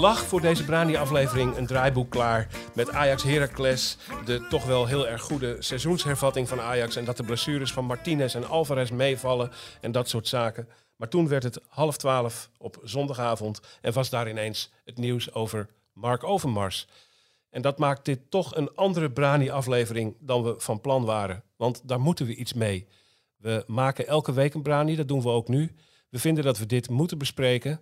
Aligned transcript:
Lach 0.00 0.26
voor 0.26 0.40
deze 0.40 0.64
Brani-aflevering, 0.64 1.56
een 1.56 1.66
draaiboek 1.66 2.10
klaar 2.10 2.48
met 2.74 2.90
Ajax 2.90 3.22
Heracles. 3.22 3.96
De 4.24 4.46
toch 4.48 4.64
wel 4.64 4.86
heel 4.86 5.08
erg 5.08 5.22
goede 5.22 5.56
seizoenshervatting 5.58 6.48
van 6.48 6.60
Ajax. 6.60 6.96
En 6.96 7.04
dat 7.04 7.16
de 7.16 7.22
blessures 7.22 7.72
van 7.72 7.84
Martinez 7.84 8.34
en 8.34 8.48
Alvarez 8.48 8.90
meevallen 8.90 9.50
en 9.80 9.92
dat 9.92 10.08
soort 10.08 10.28
zaken. 10.28 10.68
Maar 10.96 11.08
toen 11.08 11.28
werd 11.28 11.42
het 11.42 11.60
half 11.68 11.96
twaalf 11.96 12.50
op 12.58 12.80
zondagavond 12.82 13.60
en 13.80 13.92
was 13.92 14.10
daar 14.10 14.28
ineens 14.28 14.70
het 14.84 14.98
nieuws 14.98 15.34
over 15.34 15.68
Mark 15.92 16.24
Overmars. 16.24 16.86
En 17.50 17.62
dat 17.62 17.78
maakt 17.78 18.04
dit 18.04 18.20
toch 18.30 18.56
een 18.56 18.74
andere 18.74 19.10
Brani-aflevering 19.10 20.16
dan 20.20 20.42
we 20.42 20.54
van 20.58 20.80
plan 20.80 21.04
waren. 21.04 21.42
Want 21.56 21.80
daar 21.84 22.00
moeten 22.00 22.26
we 22.26 22.34
iets 22.34 22.52
mee. 22.52 22.86
We 23.36 23.64
maken 23.66 24.06
elke 24.06 24.32
week 24.32 24.54
een 24.54 24.62
Brani, 24.62 24.96
dat 24.96 25.08
doen 25.08 25.22
we 25.22 25.28
ook 25.28 25.48
nu. 25.48 25.74
We 26.08 26.18
vinden 26.18 26.44
dat 26.44 26.58
we 26.58 26.66
dit 26.66 26.88
moeten 26.90 27.18
bespreken. 27.18 27.80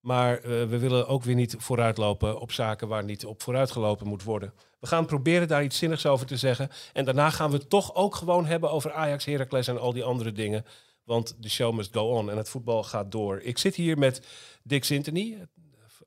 Maar 0.00 0.36
eh, 0.38 0.42
we 0.42 0.78
willen 0.78 1.06
ook 1.08 1.22
weer 1.22 1.34
niet 1.34 1.54
vooruitlopen 1.58 2.40
op 2.40 2.52
zaken 2.52 2.88
waar 2.88 3.04
niet 3.04 3.26
op 3.26 3.42
vooruitgelopen 3.42 4.06
moet 4.06 4.22
worden. 4.22 4.52
We 4.80 4.86
gaan 4.86 5.06
proberen 5.06 5.48
daar 5.48 5.64
iets 5.64 5.78
zinnigs 5.78 6.06
over 6.06 6.26
te 6.26 6.36
zeggen. 6.36 6.68
En 6.92 7.04
daarna 7.04 7.30
gaan 7.30 7.50
we 7.50 7.56
het 7.56 7.70
toch 7.70 7.94
ook 7.94 8.14
gewoon 8.14 8.46
hebben 8.46 8.70
over 8.70 8.92
Ajax, 8.92 9.24
Heracles 9.24 9.68
en 9.68 9.78
al 9.80 9.92
die 9.92 10.04
andere 10.04 10.32
dingen. 10.32 10.64
Want 11.04 11.42
de 11.42 11.48
show 11.50 11.74
must 11.74 11.92
go 11.94 12.08
on 12.10 12.30
en 12.30 12.36
het 12.36 12.48
voetbal 12.48 12.82
gaat 12.82 13.12
door. 13.12 13.40
Ik 13.40 13.58
zit 13.58 13.74
hier 13.74 13.98
met 13.98 14.26
Dick 14.62 14.84
Sintony, 14.84 15.46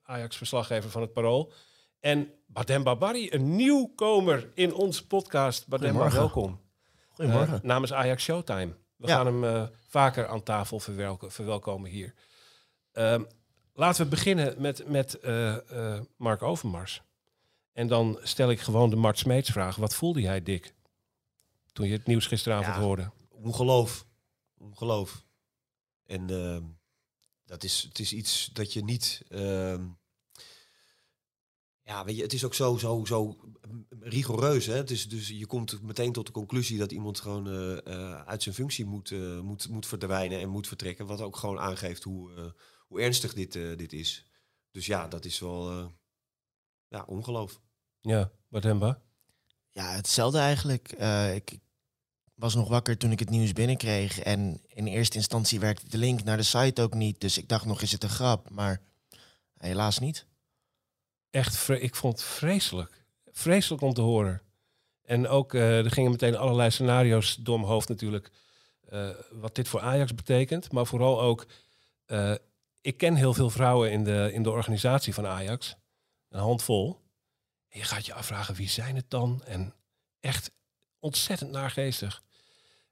Ajax-verslaggever 0.03 0.89
van 0.89 1.01
het 1.01 1.13
Parool. 1.13 1.51
En 1.99 2.31
Badem 2.47 2.83
Babari, 2.83 3.31
een 3.31 3.55
nieuwkomer 3.55 4.49
in 4.53 4.73
onze 4.73 5.07
podcast. 5.07 5.65
Goedemorgen. 5.69 6.19
welkom. 6.19 6.59
Goedemorgen. 7.09 7.53
Eh, 7.53 7.61
namens 7.63 7.93
Ajax 7.93 8.23
Showtime. 8.23 8.75
We 8.95 9.07
Ja. 9.07 9.15
gaan 9.15 9.25
hem 9.25 9.43
eh, 9.43 9.63
vaker 9.87 10.27
aan 10.27 10.43
tafel 10.43 10.79
verwelko- 10.79 11.29
verwelkomen 11.29 11.89
hier. 11.89 12.13
Ehm, 12.91 13.23
laten 13.73 14.03
we 14.03 14.09
beginnen 14.09 14.61
met, 14.61 14.87
met 14.87 15.19
eh, 15.19 15.95
eh, 15.95 16.01
Mark 16.17 16.41
Overmars. 16.41 17.01
En 17.73 17.87
dan 17.87 18.19
stel 18.21 18.49
ik 18.51 18.59
gewoon 18.59 18.89
de 18.89 18.95
Mart 18.95 19.17
Smeets 19.17 19.49
vraag. 19.49 19.75
Wat 19.75 19.95
voelde 19.95 20.21
jij, 20.21 20.43
Dick, 20.43 20.73
toen 21.71 21.87
je 21.87 21.93
het 21.93 22.05
nieuws 22.07 22.25
gisteravond 22.25 22.75
Ja. 22.75 22.81
hoorde? 22.81 23.11
Ongeloof. 23.29 24.05
Ongeloof. 24.57 25.25
En 26.05 26.29
ehm, 26.29 26.63
dat 27.45 27.63
is, 27.63 27.81
het 27.87 27.99
is 27.99 28.13
iets 28.13 28.49
dat 28.53 28.73
je 28.73 28.83
niet... 28.83 29.21
ehm, 29.29 29.87
ja, 31.83 32.05
weet 32.05 32.15
je, 32.15 32.21
het 32.21 32.33
is 32.33 32.43
ook 32.45 32.53
zo, 32.53 32.77
zo, 32.77 33.05
zo 33.05 33.37
rigoureus. 33.99 34.65
Hè? 34.65 34.75
Het 34.75 34.91
is, 34.91 35.09
dus 35.09 35.27
je 35.27 35.45
komt 35.45 35.81
meteen 35.81 36.11
tot 36.11 36.25
de 36.25 36.31
conclusie 36.31 36.77
dat 36.77 36.91
iemand 36.91 37.19
gewoon 37.19 37.47
eh, 37.47 38.21
uit 38.21 38.43
zijn 38.43 38.55
functie 38.55 38.85
moet, 38.85 39.11
moet, 39.41 39.69
moet 39.69 39.85
verdwijnen 39.87 40.39
en 40.39 40.49
moet 40.49 40.67
vertrekken. 40.67 41.05
Wat 41.05 41.21
ook 41.21 41.35
gewoon 41.35 41.59
aangeeft 41.59 42.03
hoe, 42.03 42.53
hoe 42.91 43.01
ernstig 43.01 43.33
dit, 43.33 43.55
eh, 43.55 43.77
dit 43.77 43.93
is. 43.93 44.25
Dus 44.71 44.85
ja, 44.85 45.07
dat 45.07 45.25
is 45.25 45.39
wel 45.39 45.69
eh, 45.71 45.85
ja, 46.87 47.03
ongeloof. 47.07 47.59
Ja, 48.01 48.31
Bademba? 48.47 49.01
Ja, 49.69 49.91
hetzelfde 49.95 50.39
eigenlijk. 50.39 50.91
Eh, 50.91 51.35
ik 51.35 51.57
was 52.33 52.55
nog 52.55 52.67
wakker 52.69 52.97
toen 52.97 53.11
ik 53.11 53.19
het 53.19 53.29
nieuws 53.29 53.53
binnenkreeg. 53.53 54.19
En 54.19 54.61
in 54.67 54.87
eerste 54.87 55.17
instantie 55.17 55.59
werkte 55.59 55.89
de 55.89 55.97
link 55.97 56.23
naar 56.23 56.37
de 56.37 56.43
site 56.43 56.81
ook 56.81 56.93
niet. 56.93 57.21
Dus 57.21 57.37
ik 57.37 57.47
dacht 57.47 57.65
nog, 57.65 57.81
is 57.81 57.91
het 57.91 58.03
een 58.03 58.09
grap? 58.09 58.49
Maar 58.49 58.81
helaas 59.57 59.99
niet. 59.99 60.25
Echt, 61.29 61.57
vre- 61.57 61.79
ik 61.79 61.95
vond 61.95 62.13
het 62.19 62.23
vreselijk. 62.27 63.03
Vreselijk 63.31 63.81
om 63.81 63.93
te 63.93 64.01
horen. 64.01 64.41
En 65.01 65.27
ook, 65.27 65.53
eh, 65.53 65.77
er 65.85 65.91
gingen 65.91 66.11
meteen 66.11 66.35
allerlei 66.37 66.71
scenario's 66.71 67.35
door 67.35 67.59
mijn 67.59 67.71
hoofd 67.71 67.89
natuurlijk. 67.89 68.31
eh, 68.89 69.09
wat 69.31 69.55
dit 69.55 69.67
voor 69.67 69.81
Ajax 69.81 70.15
betekent. 70.15 70.71
Maar 70.71 70.85
vooral 70.85 71.21
ook, 71.21 71.45
eh, 72.05 72.35
ik 72.81 72.97
ken 72.97 73.15
heel 73.15 73.33
veel 73.33 73.49
vrouwen 73.49 73.91
in 73.91 74.03
de, 74.03 74.29
in 74.33 74.43
de 74.43 74.49
organisatie 74.51 75.13
van 75.13 75.27
Ajax. 75.27 75.75
Een 76.29 76.39
handvol. 76.39 76.99
En 77.69 77.79
je 77.79 77.85
gaat 77.85 78.05
je 78.05 78.13
afvragen, 78.13 78.55
wie 78.55 78.69
zijn 78.69 78.95
het 78.95 79.09
dan? 79.09 79.41
En 79.45 79.73
echt 80.19 80.51
ontzettend 80.99 81.51
naargeestig. 81.51 82.21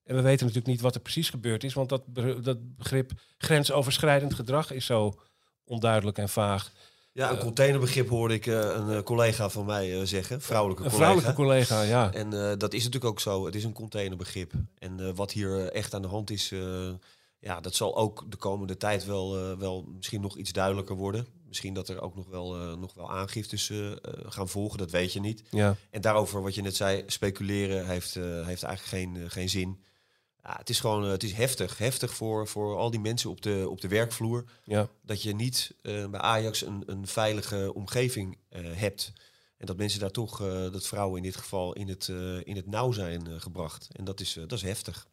En 0.03 0.15
we 0.15 0.21
weten 0.21 0.45
natuurlijk 0.45 0.73
niet 0.73 0.81
wat 0.81 0.95
er 0.95 1.01
precies 1.01 1.29
gebeurd 1.29 1.63
is. 1.63 1.73
Want 1.73 1.89
dat, 1.89 2.03
dat 2.43 2.75
begrip 2.77 3.11
grensoverschrijdend 3.37 4.33
gedrag 4.33 4.71
is 4.71 4.85
zo 4.85 5.21
onduidelijk 5.63 6.17
en 6.17 6.29
vaag. 6.29 6.71
Ja, 7.11 7.29
een 7.29 7.35
Eh, 7.35 7.41
containerbegrip 7.41 8.09
hoorde 8.09 8.33
ik 8.33 8.45
eh, 8.47 8.53
een 8.55 8.89
eh, 8.89 9.01
collega 9.03 9.49
van 9.49 9.65
mij 9.65 10.05
zeggen. 10.05 10.41
Vrouwelijke 10.41 10.83
Een 10.83 10.89
collega. 10.89 11.11
vrouwelijke 11.11 11.41
collega, 11.41 11.81
ja. 11.81 12.13
En 12.13 12.57
dat 12.57 12.73
is 12.73 12.83
natuurlijk 12.83 13.11
ook 13.11 13.19
zo. 13.19 13.45
Het 13.45 13.55
is 13.55 13.63
een 13.63 13.73
containerbegrip. 13.73 14.53
En 14.77 15.15
wat 15.15 15.31
hier 15.31 15.71
echt 15.71 15.93
aan 15.93 16.01
de 16.01 16.07
hand 16.07 16.29
is, 16.29 16.53
ja, 17.39 17.59
dat 17.59 17.75
zal 17.75 17.97
ook 17.97 18.31
de 18.31 18.37
komende 18.37 18.77
tijd 18.77 19.05
wel, 19.05 19.37
eh, 19.37 19.57
wel 19.57 19.83
misschien 19.95 20.21
nog 20.21 20.37
iets 20.37 20.51
duidelijker 20.51 20.95
worden. 20.95 21.27
Misschien 21.47 21.73
dat 21.73 21.89
er 21.89 22.01
ook 22.01 22.15
nog 22.15 22.27
wel, 22.27 22.59
eh, 22.59 22.75
nog 22.75 22.93
wel 22.93 23.11
aangiftes 23.11 23.69
eh, 23.69 23.91
gaan 24.25 24.49
volgen, 24.49 24.77
dat 24.77 24.91
weet 24.91 25.13
je 25.13 25.19
niet. 25.19 25.43
ja. 25.49 25.75
En 25.89 26.01
daarover, 26.01 26.41
wat 26.41 26.55
je 26.55 26.61
net 26.61 26.75
zei, 26.75 27.03
speculeren 27.05 27.87
heeft, 27.87 28.13
heeft 28.13 28.63
eigenlijk 28.63 28.81
geen, 28.81 29.31
geen 29.31 29.49
zin. 29.49 29.83
Ja, 30.43 30.55
het 30.57 30.69
is 30.69 30.79
gewoon 30.79 31.03
het 31.03 31.23
is 31.23 31.33
heftig. 31.33 31.77
Heftig 31.77 32.13
voor, 32.13 32.47
voor 32.47 32.77
al 32.77 32.91
die 32.91 32.99
mensen 32.99 33.29
op 33.29 33.41
de, 33.41 33.65
op 33.69 33.81
de 33.81 33.87
werkvloer 33.87 34.43
Ja, 34.63 34.89
dat 35.01 35.21
je 35.21 35.35
niet 35.35 35.75
bij 35.81 36.19
Ajax 36.19 36.65
een, 36.65 36.83
een 36.85 37.07
veilige 37.07 37.73
omgeving 37.73 38.37
hebt. 38.55 39.13
En 39.57 39.65
dat 39.65 39.77
mensen 39.77 39.99
daar 39.99 40.11
toch, 40.11 40.37
dat 40.71 40.87
vrouwen 40.87 41.17
in 41.17 41.23
dit 41.23 41.35
geval, 41.35 41.73
in 41.73 41.87
het, 41.87 42.07
in 42.43 42.55
het 42.55 42.67
nauw 42.67 42.91
zijn 42.91 43.41
gebracht. 43.41 43.87
En 43.91 44.03
dat 44.03 44.19
is, 44.19 44.33
dat 44.33 44.51
is 44.51 44.61
heftig. 44.61 45.07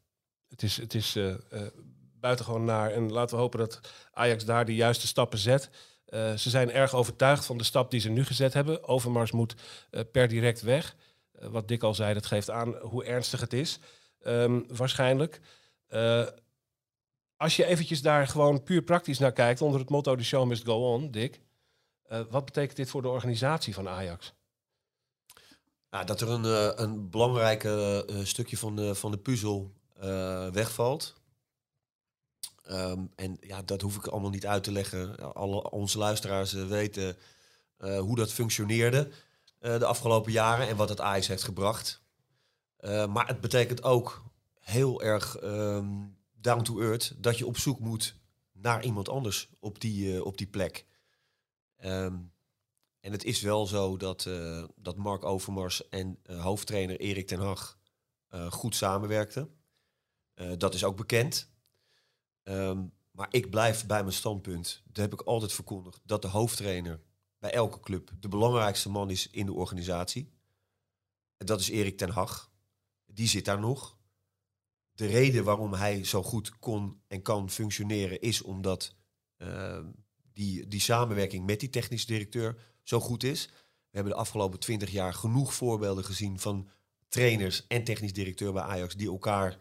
het 0.48 0.62
is, 0.62 0.76
het 0.76 0.94
is 0.94 1.16
buitengewoon 2.26 2.64
naar. 2.64 2.90
En 2.90 3.12
laten 3.12 3.36
we 3.36 3.42
hopen 3.42 3.58
dat 3.58 3.80
Ajax 4.12 4.44
daar 4.44 4.64
de 4.64 4.74
juiste 4.74 5.06
stappen 5.06 5.38
zet. 5.38 5.70
Eh, 6.06 6.34
ze 6.34 6.50
zijn 6.50 6.70
erg 6.70 6.94
overtuigd 6.94 7.44
van 7.44 7.58
de 7.58 7.64
stap 7.64 7.90
die 7.90 8.00
ze 8.00 8.08
nu 8.08 8.24
gezet 8.24 8.52
hebben. 8.52 8.88
Overmars 8.88 9.32
moet 9.32 9.54
eh, 9.90 10.00
per 10.12 10.28
direct 10.28 10.60
weg. 10.60 10.96
Eh, 11.32 11.48
wat 11.48 11.68
Dick 11.68 11.82
al 11.82 11.94
zei, 11.94 12.14
dat 12.14 12.26
geeft 12.26 12.50
aan 12.50 12.74
hoe 12.74 13.04
ernstig 13.04 13.40
het 13.40 13.52
is. 13.52 13.78
Ehm, 14.20 14.60
waarschijnlijk. 14.68 15.40
Als 17.36 17.56
je 17.56 17.64
eventjes 17.64 18.02
daar 18.02 18.26
gewoon 18.26 18.62
puur 18.62 18.82
praktisch 18.82 19.18
naar 19.18 19.32
kijkt, 19.32 19.60
onder 19.62 19.80
het 19.80 19.90
motto 19.90 20.14
The 20.14 20.24
show 20.24 20.46
must 20.46 20.64
go 20.64 20.92
on, 20.94 21.10
Dick. 21.10 21.40
wat 22.30 22.44
betekent 22.44 22.76
dit 22.76 22.90
voor 22.90 23.02
de 23.02 23.08
organisatie 23.08 23.74
van 23.74 23.88
Ajax? 23.88 24.34
Nou, 25.90 26.06
dat 26.06 26.20
er 26.20 26.28
een, 26.28 26.44
een 26.82 27.10
belangrijk 27.10 27.68
stukje 28.22 28.56
van 28.56 28.76
de, 28.76 28.94
van 28.94 29.10
de 29.10 29.18
puzzel 29.18 29.72
wegvalt. 30.52 31.14
Ehm, 32.66 33.04
en 33.14 33.36
ja, 33.40 33.62
dat 33.62 33.80
hoef 33.80 33.96
ik 33.96 34.06
allemaal 34.06 34.30
niet 34.30 34.46
uit 34.46 34.64
te 34.64 34.72
leggen. 34.72 35.34
Alle 35.34 35.70
onze 35.70 35.98
luisteraars 35.98 36.54
eh, 36.54 36.66
weten 36.66 37.16
eh, 37.76 37.98
hoe 37.98 38.16
dat 38.16 38.32
functioneerde 38.32 39.10
eh, 39.58 39.78
de 39.78 39.86
afgelopen 39.86 40.32
jaren 40.32 40.68
en 40.68 40.76
wat 40.76 40.88
het 40.88 41.00
Ajax 41.00 41.26
heeft 41.26 41.42
gebracht. 41.42 42.04
Maar 43.08 43.26
het 43.26 43.40
betekent 43.40 43.82
ook 43.82 44.24
heel 44.60 45.02
erg 45.02 45.36
ehm, 45.36 45.86
down 46.40 46.62
to 46.62 46.80
earth 46.80 47.14
dat 47.16 47.38
je 47.38 47.46
op 47.46 47.58
zoek 47.58 47.78
moet 47.78 48.16
naar 48.52 48.84
iemand 48.84 49.08
anders 49.08 49.48
op 49.60 49.80
die, 49.80 50.24
op 50.24 50.38
die 50.38 50.46
plek. 50.46 50.86
Ehm, 51.76 52.16
en 53.00 53.12
het 53.12 53.24
is 53.24 53.40
wel 53.40 53.66
zo 53.66 53.96
dat, 53.96 54.28
dat 54.76 54.96
Mark 54.96 55.24
Overmars 55.24 55.88
en 55.88 56.18
hoofdtrainer 56.26 57.00
Erik 57.00 57.26
ten 57.26 57.40
Hag 57.40 57.78
goed 58.50 58.74
samenwerkten. 58.74 59.50
Dat 60.56 60.74
is 60.74 60.84
ook 60.84 60.96
bekend. 60.96 61.50
Ehm, 62.46 62.84
maar 63.10 63.28
ik 63.30 63.50
blijf 63.50 63.86
bij 63.86 64.00
mijn 64.00 64.14
standpunt. 64.14 64.82
Dat 64.86 64.96
heb 64.96 65.12
ik 65.12 65.20
altijd 65.20 65.52
verkondigd. 65.52 66.00
Dat 66.04 66.22
de 66.22 66.28
hoofdtrainer 66.28 67.00
bij 67.38 67.52
elke 67.52 67.80
club 67.80 68.10
de 68.20 68.28
belangrijkste 68.28 68.90
man 68.90 69.10
is 69.10 69.30
in 69.30 69.46
de 69.46 69.52
organisatie. 69.52 70.32
En 71.36 71.46
dat 71.46 71.60
is 71.60 71.68
Erik 71.68 71.96
ten 71.96 72.10
Hag. 72.10 72.50
Die 73.06 73.28
zit 73.28 73.44
daar 73.44 73.60
nog. 73.60 73.94
de 74.94 75.06
reden 75.06 75.44
waarom 75.44 75.72
hij 75.72 76.04
zo 76.04 76.22
goed 76.22 76.58
kon 76.58 77.00
en 77.08 77.22
kan 77.22 77.50
functioneren 77.50 78.20
is 78.20 78.42
omdat 78.42 78.94
eh, 79.36 79.84
die, 80.32 80.68
die 80.68 80.80
samenwerking 80.80 81.46
met 81.46 81.60
die 81.60 81.70
technisch 81.70 82.06
directeur 82.06 82.56
zo 82.82 83.00
goed 83.00 83.22
is. 83.22 83.46
We 83.90 84.02
hebben 84.02 84.12
de 84.12 84.18
afgelopen 84.18 84.58
twintig 84.58 84.90
jaar 84.90 85.14
genoeg 85.14 85.54
voorbeelden 85.54 86.04
gezien 86.04 86.38
van 86.38 86.68
trainers 87.08 87.66
en 87.66 87.84
technisch 87.84 88.12
directeur 88.12 88.52
bij 88.52 88.62
Ajax 88.62 88.96
die 88.96 89.08
elkaar 89.08 89.58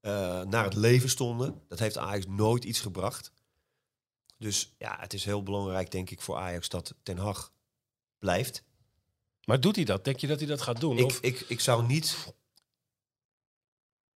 eh, 0.00 0.42
naar 0.42 0.64
het 0.64 0.74
leven 0.74 1.08
stonden. 1.08 1.62
Dat 1.68 1.78
heeft 1.78 1.98
Ajax 1.98 2.26
nooit 2.26 2.64
iets 2.64 2.80
gebracht. 2.80 3.32
Dus 4.38 4.74
ja, 4.78 4.96
het 5.00 5.12
is 5.12 5.24
heel 5.24 5.42
belangrijk, 5.42 5.90
denk 5.90 6.10
ik, 6.10 6.20
voor 6.20 6.36
Ajax 6.36 6.68
dat 6.68 6.94
Ten 7.02 7.18
Hag 7.18 7.52
blijft. 8.18 8.64
Maar 9.44 9.60
doet 9.60 9.76
hij 9.76 9.84
dat? 9.84 10.04
Denk 10.04 10.18
je 10.18 10.26
dat 10.26 10.38
hij 10.38 10.48
dat 10.48 10.60
gaat 10.62 10.80
doen? 10.80 10.98
Ik, 10.98 11.04
Of, 11.04 11.20
ik, 11.20 11.40
ik 11.40 11.60
zou 11.60 11.86
niet. 11.86 12.34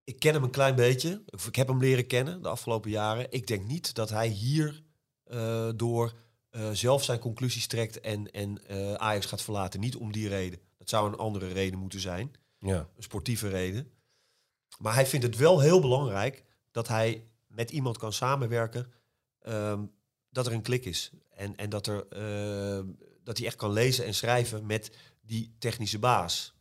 Ik 0.04 0.19
ken 0.19 0.33
hem 0.33 0.44
een 0.44 0.51
klein 0.51 0.75
beetje. 0.75 1.24
Ik 1.48 1.56
heb 1.56 1.68
hem 1.68 1.80
leren 1.80 2.07
kennen 2.07 2.42
de 2.42 2.50
afgelopen 2.50 2.89
jaren. 2.92 3.31
Ik 3.31 3.48
denk 3.48 3.66
niet 3.66 3.94
dat 3.94 4.10
hij 4.10 4.28
hier 4.28 4.83
eh, 5.24 5.69
door 5.75 6.13
eh, 6.50 6.69
zelf 6.72 7.04
zijn 7.04 7.19
conclusies 7.19 7.68
trekt 7.68 8.00
en, 8.00 8.31
en 8.31 8.60
Ajax 9.00 9.25
gaat 9.25 9.42
verlaten. 9.42 9.80
Niet 9.80 9.95
om 9.95 10.12
die 10.12 10.28
reden. 10.28 10.60
Dat 10.78 10.89
zou 10.89 11.07
een 11.07 11.18
andere 11.18 11.48
reden 11.48 11.80
moeten 11.80 12.00
zijn. 12.00 12.31
ja. 12.60 12.89
Een 12.95 13.04
sportieve 13.04 13.48
reden. 13.48 13.92
Maar 14.79 14.94
hij 14.94 15.06
vindt 15.06 15.25
het 15.25 15.38
wel 15.38 15.59
heel 15.59 15.81
belangrijk 15.81 16.44
dat 16.71 16.88
hij 16.88 17.27
met 17.47 17.71
iemand 17.71 17.97
kan 17.97 18.13
samenwerken. 18.13 18.91
ehm, 19.41 19.85
dat 20.29 20.45
er 20.45 20.53
een 20.53 20.62
klik 20.62 20.85
is. 20.85 21.12
En, 21.29 21.56
en 21.56 21.69
dat, 21.69 21.88
er, 21.88 22.07
eh, 22.07 22.85
dat 23.23 23.38
hij 23.38 23.47
echt 23.47 23.56
kan 23.56 23.71
lezen 23.71 24.06
en 24.06 24.13
schrijven 24.13 24.65
met 24.65 24.91
die 25.21 25.56
technische 25.59 26.00
baas. 26.00 26.53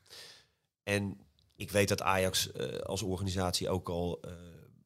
En 0.82 1.20
ik 1.56 1.70
weet 1.70 1.88
dat 1.88 2.02
Ajax 2.02 2.52
eh, 2.52 2.78
als 2.78 3.02
organisatie 3.02 3.68
ook 3.68 3.88
al 3.88 4.20
eh, 4.20 4.32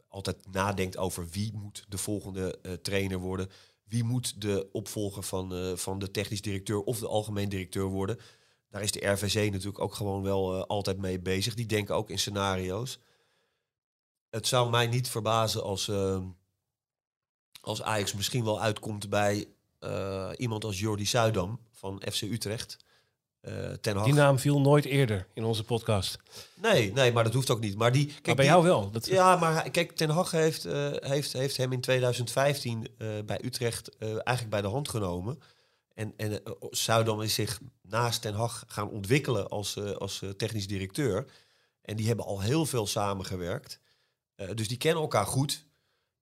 altijd 0.09 0.37
nadenkt 0.51 0.97
over 0.97 1.29
wie 1.29 1.53
moet 1.53 1.85
de 1.89 1.99
volgende 1.99 2.59
eh, 2.63 2.73
trainer 2.73 3.19
worden. 3.19 3.49
Wie 3.85 4.05
moet 4.05 4.41
de 4.41 4.69
opvolger 4.73 5.23
van, 5.23 5.79
van 5.79 5.99
de 5.99 6.11
technisch 6.11 6.43
directeur 6.43 6.83
of 6.83 6.99
de 6.99 7.09
algemeen 7.09 7.49
directeur 7.49 7.85
worden. 7.85 8.19
Daar 8.71 8.83
is 8.83 8.93
de 8.93 9.07
RVC 9.07 9.51
natuurlijk 9.51 9.79
ook 9.79 9.95
gewoon 9.95 10.23
wel 10.23 10.67
altijd 10.67 10.99
mee 10.99 11.21
bezig. 11.21 11.55
Die 11.55 11.67
denken 11.67 11.95
ook 11.95 12.11
in 12.11 12.19
scenario's. 12.19 12.99
Het 14.35 14.47
zou 14.47 14.71
mij 14.71 14.87
niet 14.87 15.09
verbazen 15.09 15.63
als, 15.63 15.89
eh, 15.89 16.19
als 17.61 17.83
Ajax 17.83 18.13
misschien 18.13 18.45
wel 18.45 18.61
uitkomt 18.61 19.09
bij 19.11 19.49
eh, 19.79 20.31
iemand 20.37 20.65
als 20.65 20.79
Jordi 20.81 21.07
Zuidam 21.07 21.61
van 21.73 22.03
FC 22.13 22.23
Utrecht. 22.23 22.77
Eh 23.41 23.71
ten 23.73 23.97
Hag. 23.97 24.05
Die 24.05 24.15
naam 24.15 24.39
viel 24.39 24.61
nooit 24.61 24.85
eerder 24.85 25.27
in 25.35 25.45
onze 25.45 25.65
podcast. 25.65 26.17
Nee, 26.55 26.93
nee, 26.93 27.13
maar 27.13 27.25
dat 27.25 27.33
hoeft 27.33 27.51
ook 27.51 27.61
niet. 27.61 27.77
Maar 27.77 27.93
die, 27.93 28.07
kijk, 28.07 28.27
maar 28.27 28.35
bij 28.35 28.45
die- 28.45 28.55
jou 28.55 28.65
wel. 28.65 28.91
Dat, 28.91 29.07
Ja, 29.07 29.37
maar 29.37 29.71
kijk, 29.71 29.93
Ten 29.93 30.11
Hag 30.11 30.31
heeft, 30.31 30.65
eh, 30.65 30.91
heeft, 30.93 31.33
heeft 31.33 31.57
hem 31.57 31.73
in 31.73 31.81
2015 31.81 32.89
eh, 32.99 33.09
bij 33.27 33.41
Utrecht 33.45 33.99
eigenlijk 33.99 34.51
bij 34.51 34.63
de 34.63 34.69
hand 34.69 34.89
genomen. 34.89 35.39
En, 35.95 36.15
en 36.17 36.43
Zuidam 36.71 37.21
is 37.21 37.35
zich 37.35 37.61
naast 37.83 38.23
Ten 38.23 38.35
Hag 38.35 38.65
gaan 38.67 38.91
ontwikkelen 38.91 39.49
als, 39.49 39.79
als 39.99 40.23
technisch 40.37 40.67
directeur. 40.67 41.27
En 41.83 41.97
die 41.97 42.07
hebben 42.07 42.25
al 42.25 42.41
heel 42.41 42.67
veel 42.67 42.87
samengewerkt. 42.87 43.83
Eh, 44.35 44.49
dus 44.55 44.69
die 44.69 44.77
kennen 44.77 45.03
elkaar 45.03 45.27
goed. 45.27 45.67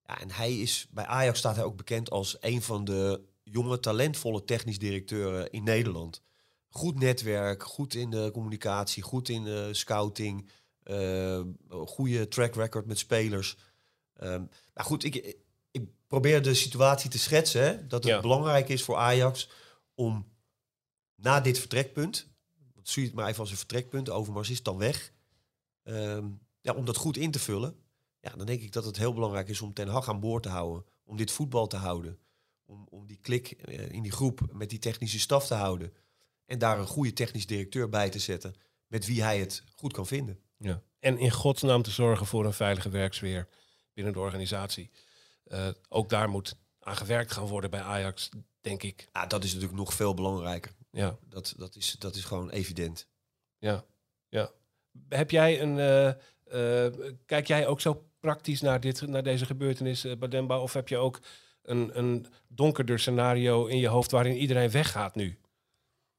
Ja, 0.05 0.19
en 0.19 0.31
hij 0.31 0.57
is, 0.59 0.87
bij 0.91 1.05
Ajax 1.05 1.39
staat 1.39 1.55
hij 1.55 1.65
ook 1.65 1.77
bekend 1.77 2.09
als 2.09 2.37
een 2.39 2.61
van 2.61 2.85
de 2.85 3.21
jonge, 3.43 3.79
talentvolle 3.79 4.45
technisch 4.45 4.79
directeuren 4.79 5.51
in 5.51 5.63
Nederland. 5.63 6.21
Goed 6.69 6.99
netwerk, 6.99 7.63
goed 7.63 7.93
in 7.93 8.09
de 8.09 8.29
communicatie, 8.33 9.03
goed 9.03 9.29
in 9.29 9.43
de 9.43 9.69
scouting. 9.73 10.49
eh, 10.83 11.41
goede 11.69 12.27
track 12.27 12.55
record 12.55 12.85
met 12.85 12.97
spelers. 12.97 13.57
Nou 14.19 14.47
goed, 14.75 15.03
ik, 15.03 15.35
ik 15.71 15.87
probeer 16.07 16.41
de 16.41 16.53
situatie 16.53 17.09
te 17.09 17.19
schetsen. 17.19 17.61
Hè, 17.63 17.87
dat 17.87 18.03
het 18.03 18.13
Ja. 18.13 18.19
belangrijk 18.21 18.69
is 18.69 18.83
voor 18.83 18.95
Ajax 18.95 19.49
om 19.95 20.27
na 21.15 21.39
dit 21.41 21.59
vertrekpunt, 21.59 22.27
want 22.73 22.89
zie 22.89 23.01
je 23.01 23.07
het 23.07 23.17
maar 23.17 23.27
even 23.27 23.39
als 23.39 23.51
een 23.51 23.57
vertrekpunt, 23.57 24.09
Overmars 24.09 24.49
is 24.49 24.63
dan 24.63 24.77
weg, 24.77 25.13
ehm, 25.83 26.27
ja, 26.61 26.73
om 26.73 26.85
dat 26.85 26.97
goed 26.97 27.17
in 27.17 27.31
te 27.31 27.39
vullen. 27.39 27.82
Ja, 28.23 28.29
dan 28.35 28.45
denk 28.45 28.61
ik 28.61 28.71
dat 28.71 28.85
het 28.85 28.97
heel 28.97 29.13
belangrijk 29.13 29.49
is 29.49 29.61
om 29.61 29.73
Ten 29.73 29.87
Hag 29.87 30.09
aan 30.09 30.19
boord 30.19 30.43
te 30.43 30.49
houden. 30.49 30.85
Om 31.03 31.17
dit 31.17 31.31
voetbal 31.31 31.67
te 31.67 31.75
houden. 31.77 32.19
Om, 32.65 32.87
om 32.89 33.07
die 33.07 33.17
klik 33.21 33.51
eh, 33.51 33.89
in 33.91 34.01
die 34.01 34.11
groep 34.11 34.39
met 34.51 34.69
die 34.69 34.79
technische 34.79 35.19
staf 35.19 35.47
te 35.47 35.53
houden. 35.53 35.93
En 36.45 36.59
daar 36.59 36.79
een 36.79 36.87
goede 36.87 37.13
technisch 37.13 37.45
directeur 37.45 37.89
bij 37.89 38.09
te 38.09 38.19
zetten. 38.19 38.55
Met 38.87 39.05
wie 39.05 39.23
hij 39.23 39.39
het 39.39 39.63
goed 39.75 39.93
kan 39.93 40.07
vinden. 40.07 40.39
Ja. 40.57 40.81
En 40.99 41.17
in 41.17 41.31
godsnaam 41.31 41.81
te 41.81 41.91
zorgen 41.91 42.25
voor 42.25 42.45
een 42.45 42.53
veilige 42.53 42.89
werksfeer 42.89 43.47
binnen 43.93 44.13
de 44.13 44.19
organisatie. 44.19 44.91
Eh, 45.43 45.67
ook 45.89 46.09
daar 46.09 46.29
moet 46.29 46.55
aan 46.79 46.95
gewerkt 46.95 47.31
gaan 47.31 47.47
worden 47.47 47.69
bij 47.69 47.81
Ajax, 47.81 48.29
denk 48.61 48.83
ik. 48.83 49.07
Ja, 49.13 49.25
dat 49.25 49.43
is 49.43 49.49
natuurlijk 49.53 49.79
nog 49.79 49.93
veel 49.93 50.13
belangrijker. 50.13 50.71
Ja, 50.91 51.17
Dat, 51.29 51.53
dat, 51.57 51.75
is, 51.75 51.95
dat 51.99 52.15
is 52.15 52.23
gewoon 52.23 52.49
evident. 52.49 53.07
ja, 53.57 53.85
ja. 54.29 54.51
Heb 55.09 55.31
jij 55.31 55.61
een. 55.61 55.79
eh, 56.43 57.09
kijk 57.25 57.47
jij 57.47 57.67
ook 57.67 57.81
zo 57.81 58.05
praktisch 58.23 58.61
naar, 58.61 58.79
dit, 58.79 59.07
naar 59.07 59.23
deze 59.23 59.45
gebeurtenis, 59.45 60.03
eh, 60.03 60.17
Bademba? 60.17 60.59
Of 60.59 60.73
heb 60.73 60.87
je 60.87 60.97
ook 60.97 61.19
een, 61.63 61.97
een 61.97 62.25
donkerder 62.47 62.99
scenario 62.99 63.65
in 63.65 63.77
je 63.77 63.87
hoofd 63.87 64.11
waarin 64.11 64.35
iedereen 64.35 64.69
weggaat 64.69 65.15
nu? 65.15 65.37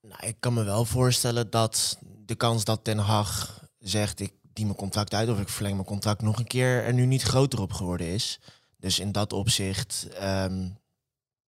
Nou, 0.01 0.27
ik 0.27 0.37
kan 0.41 0.55
me 0.55 0.65
wel 0.65 0.85
voorstellen 0.85 1.51
dat 1.51 1.99
de 2.27 2.35
kans 2.35 2.65
dat 2.65 2.85
Ten 2.85 2.99
Hag 2.99 3.65
zegt 3.79 4.21
ik 4.21 4.33
die 4.53 4.65
mijn 4.65 4.77
contract 4.77 5.15
uit 5.15 5.29
of 5.29 5.41
ik 5.41 5.49
verleng 5.49 5.75
mijn 5.75 5.87
contract 5.87 6.23
nog 6.23 6.39
een 6.39 6.47
keer 6.47 6.85
er 6.85 6.95
nu 6.95 7.07
niet 7.07 7.23
groter 7.23 7.61
op 7.61 7.73
geworden 7.73 8.07
is. 8.07 8.41
Dus 8.77 8.99
in 8.99 9.13
dat 9.13 9.33
opzicht 9.33 10.09
ehm, 10.09 10.69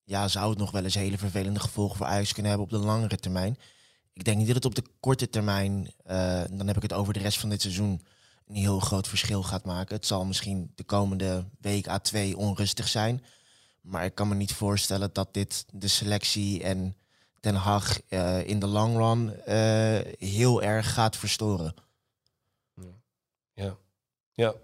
ja, 0.05 0.29
zou 0.29 0.51
het 0.51 0.59
nog 0.59 0.71
wel 0.71 0.85
eens 0.85 0.95
hele 0.95 1.19
vervelende 1.19 1.61
gevolgen 1.61 1.97
voor 1.97 2.07
Ajax 2.07 2.33
kunnen 2.33 2.53
hebben 2.53 2.69
op 2.71 2.81
de 2.81 2.87
langere 2.87 3.17
termijn. 3.17 3.59
Ik 4.13 4.25
denk 4.25 4.37
niet 4.37 4.47
dat 4.47 4.57
het 4.57 4.65
op 4.65 4.75
de 4.75 4.85
korte 5.01 5.31
termijn, 5.31 5.93
eh, 6.05 6.43
dan 6.51 6.67
heb 6.67 6.77
ik 6.77 6.83
het 6.83 6.93
over 6.93 7.13
de 7.13 7.19
rest 7.19 7.39
van 7.39 7.49
dit 7.49 7.63
seizoen, 7.63 8.01
een 8.47 8.55
heel 8.55 8.81
groot 8.81 9.09
verschil 9.09 9.43
gaat 9.43 9.65
maken. 9.65 9.97
Het 9.97 10.07
zal 10.07 10.25
misschien 10.25 10.73
de 10.75 10.85
komende 10.85 11.45
week 11.61 11.87
A2 11.87 12.37
onrustig 12.37 12.89
zijn. 12.89 13.25
Maar 13.81 14.05
ik 14.05 14.15
kan 14.15 14.29
me 14.29 14.35
niet 14.35 14.53
voorstellen 14.53 15.11
dat 15.13 15.35
dit 15.35 15.65
de 15.73 15.89
selectie 15.89 16.63
en 16.63 16.97
Ten 17.41 17.55
Hag 17.55 18.01
eh, 18.09 18.49
in 18.49 18.59
de 18.59 18.67
long 18.67 18.97
run 18.97 19.45
eh, 19.45 20.13
heel 20.19 20.63
erg 20.63 20.93
gaat 20.93 21.17
verstoren. 21.17 21.75
Ja. 23.55 23.77
ja. 24.33 24.55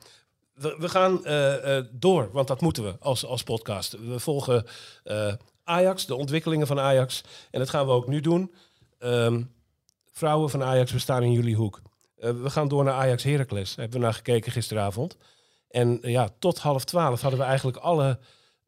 We, 0.52 0.88
gaan 0.88 1.24
eh, 1.24 1.80
door, 1.90 2.30
want 2.32 2.48
dat 2.48 2.60
moeten 2.60 2.84
we 2.84 2.96
als, 3.00 3.24
als 3.24 3.42
podcast. 3.42 3.92
We 3.92 4.20
volgen 4.20 4.66
Ajax, 5.64 6.06
de 6.06 6.14
ontwikkelingen 6.14 6.66
van 6.66 6.80
Ajax. 6.80 7.24
En 7.50 7.58
dat 7.58 7.70
gaan 7.70 7.86
we 7.86 7.92
ook 7.92 8.06
nu 8.06 8.20
doen. 8.20 8.54
Ehm, 8.98 9.42
vrouwen 10.12 10.50
van 10.50 10.62
Ajax, 10.62 10.92
we 10.92 10.98
staan 10.98 11.22
in 11.22 11.32
jullie 11.32 11.56
hoek. 11.56 11.80
Eh, 12.20 12.30
we 12.30 12.50
gaan 12.50 12.68
door 12.68 12.84
naar 12.84 12.94
Ajax 12.94 13.22
Heracles. 13.22 13.76
Hebben 13.76 13.98
we 13.98 14.04
naar 14.04 14.14
gekeken 14.14 14.52
gisteravond. 14.52 15.16
En 15.68 16.02
eh, 16.02 16.10
ja, 16.10 16.28
tot 16.38 16.58
half 16.58 16.84
twaalf 16.84 17.20
hadden 17.20 17.40
we 17.40 17.46
eigenlijk 17.46 17.76
alle 17.76 18.18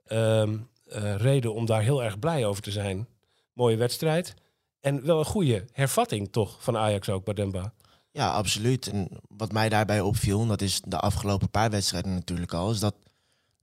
ehm, 0.07 0.57
eh, 0.87 1.17
reden 1.17 1.55
om 1.55 1.67
daar 1.67 1.83
heel 1.83 2.03
erg 2.03 2.19
blij 2.19 2.47
over 2.47 2.63
te 2.63 2.71
zijn. 2.71 3.09
Mooie 3.53 3.77
wedstrijd. 3.77 4.35
En 4.81 5.07
wel 5.07 5.19
een 5.19 5.25
goede 5.25 5.65
hervatting 5.73 6.33
toch 6.33 6.63
van 6.63 6.77
Ajax 6.77 7.09
ook, 7.09 7.25
Bademba. 7.25 7.73
Ja, 8.11 8.33
absoluut. 8.33 8.87
En 8.87 9.09
wat 9.29 9.53
mij 9.53 9.69
daarbij 9.69 10.01
opviel, 10.01 10.41
en 10.41 10.49
dat 10.49 10.61
is 10.61 10.81
de 10.85 10.99
afgelopen 10.99 11.51
paar 11.51 11.71
wedstrijden 11.71 12.15
natuurlijk 12.15 12.53
al, 12.53 12.71
is 12.71 12.81
dat 12.81 12.95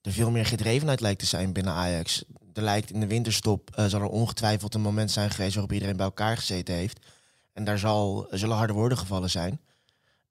er 0.01 0.11
veel 0.11 0.31
meer 0.31 0.45
gedrevenheid 0.45 0.99
lijkt 0.99 1.19
te 1.19 1.25
zijn 1.25 1.53
binnen 1.53 1.73
Ajax. 1.73 2.23
Er 2.53 2.61
lijkt 2.61 2.91
in 2.91 2.99
de 2.99 3.07
winterstop, 3.07 3.69
zal 3.87 4.01
er 4.01 4.07
ongetwijfeld 4.07 4.73
een 4.73 4.81
moment 4.81 5.11
zijn 5.11 5.29
geweest 5.29 5.53
waarop 5.53 5.73
iedereen 5.73 5.97
bij 5.97 6.05
elkaar 6.05 6.37
gezeten 6.37 6.75
heeft. 6.75 7.05
En 7.53 7.63
daar 7.63 7.77
zal, 7.77 8.27
zullen 8.31 8.55
harde 8.55 8.73
woorden 8.73 8.97
gevallen 8.97 9.29
zijn. 9.29 9.59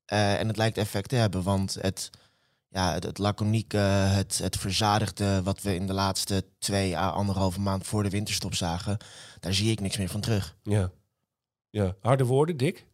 Eh, 0.08 0.40
en 0.40 0.48
het 0.48 0.56
lijkt 0.56 0.78
effect 0.78 1.08
te 1.08 1.16
hebben, 1.16 1.42
want 1.42 1.76
het, 1.80 2.10
ja, 2.68 2.92
het, 2.92 3.04
het 3.04 3.18
laconieke, 3.18 3.76
het, 3.76 4.38
het 4.38 4.56
verzadigde 4.56 5.42
wat 5.42 5.62
we 5.62 5.74
in 5.74 5.86
de 5.86 5.92
laatste 5.92 6.44
twee 6.58 6.96
à 6.96 7.10
anderhalve 7.10 7.60
maand 7.60 7.86
voor 7.86 8.02
de 8.02 8.10
winterstop 8.10 8.54
zagen, 8.54 8.96
daar 9.40 9.54
zie 9.54 9.70
ik 9.70 9.80
niks 9.80 9.96
meer 9.96 10.08
van 10.08 10.20
terug. 10.20 10.56
Ja. 10.62 10.90
ja. 11.70 11.94
Harde 12.00 12.24
woorden, 12.24 12.56
Dick? 12.56 12.86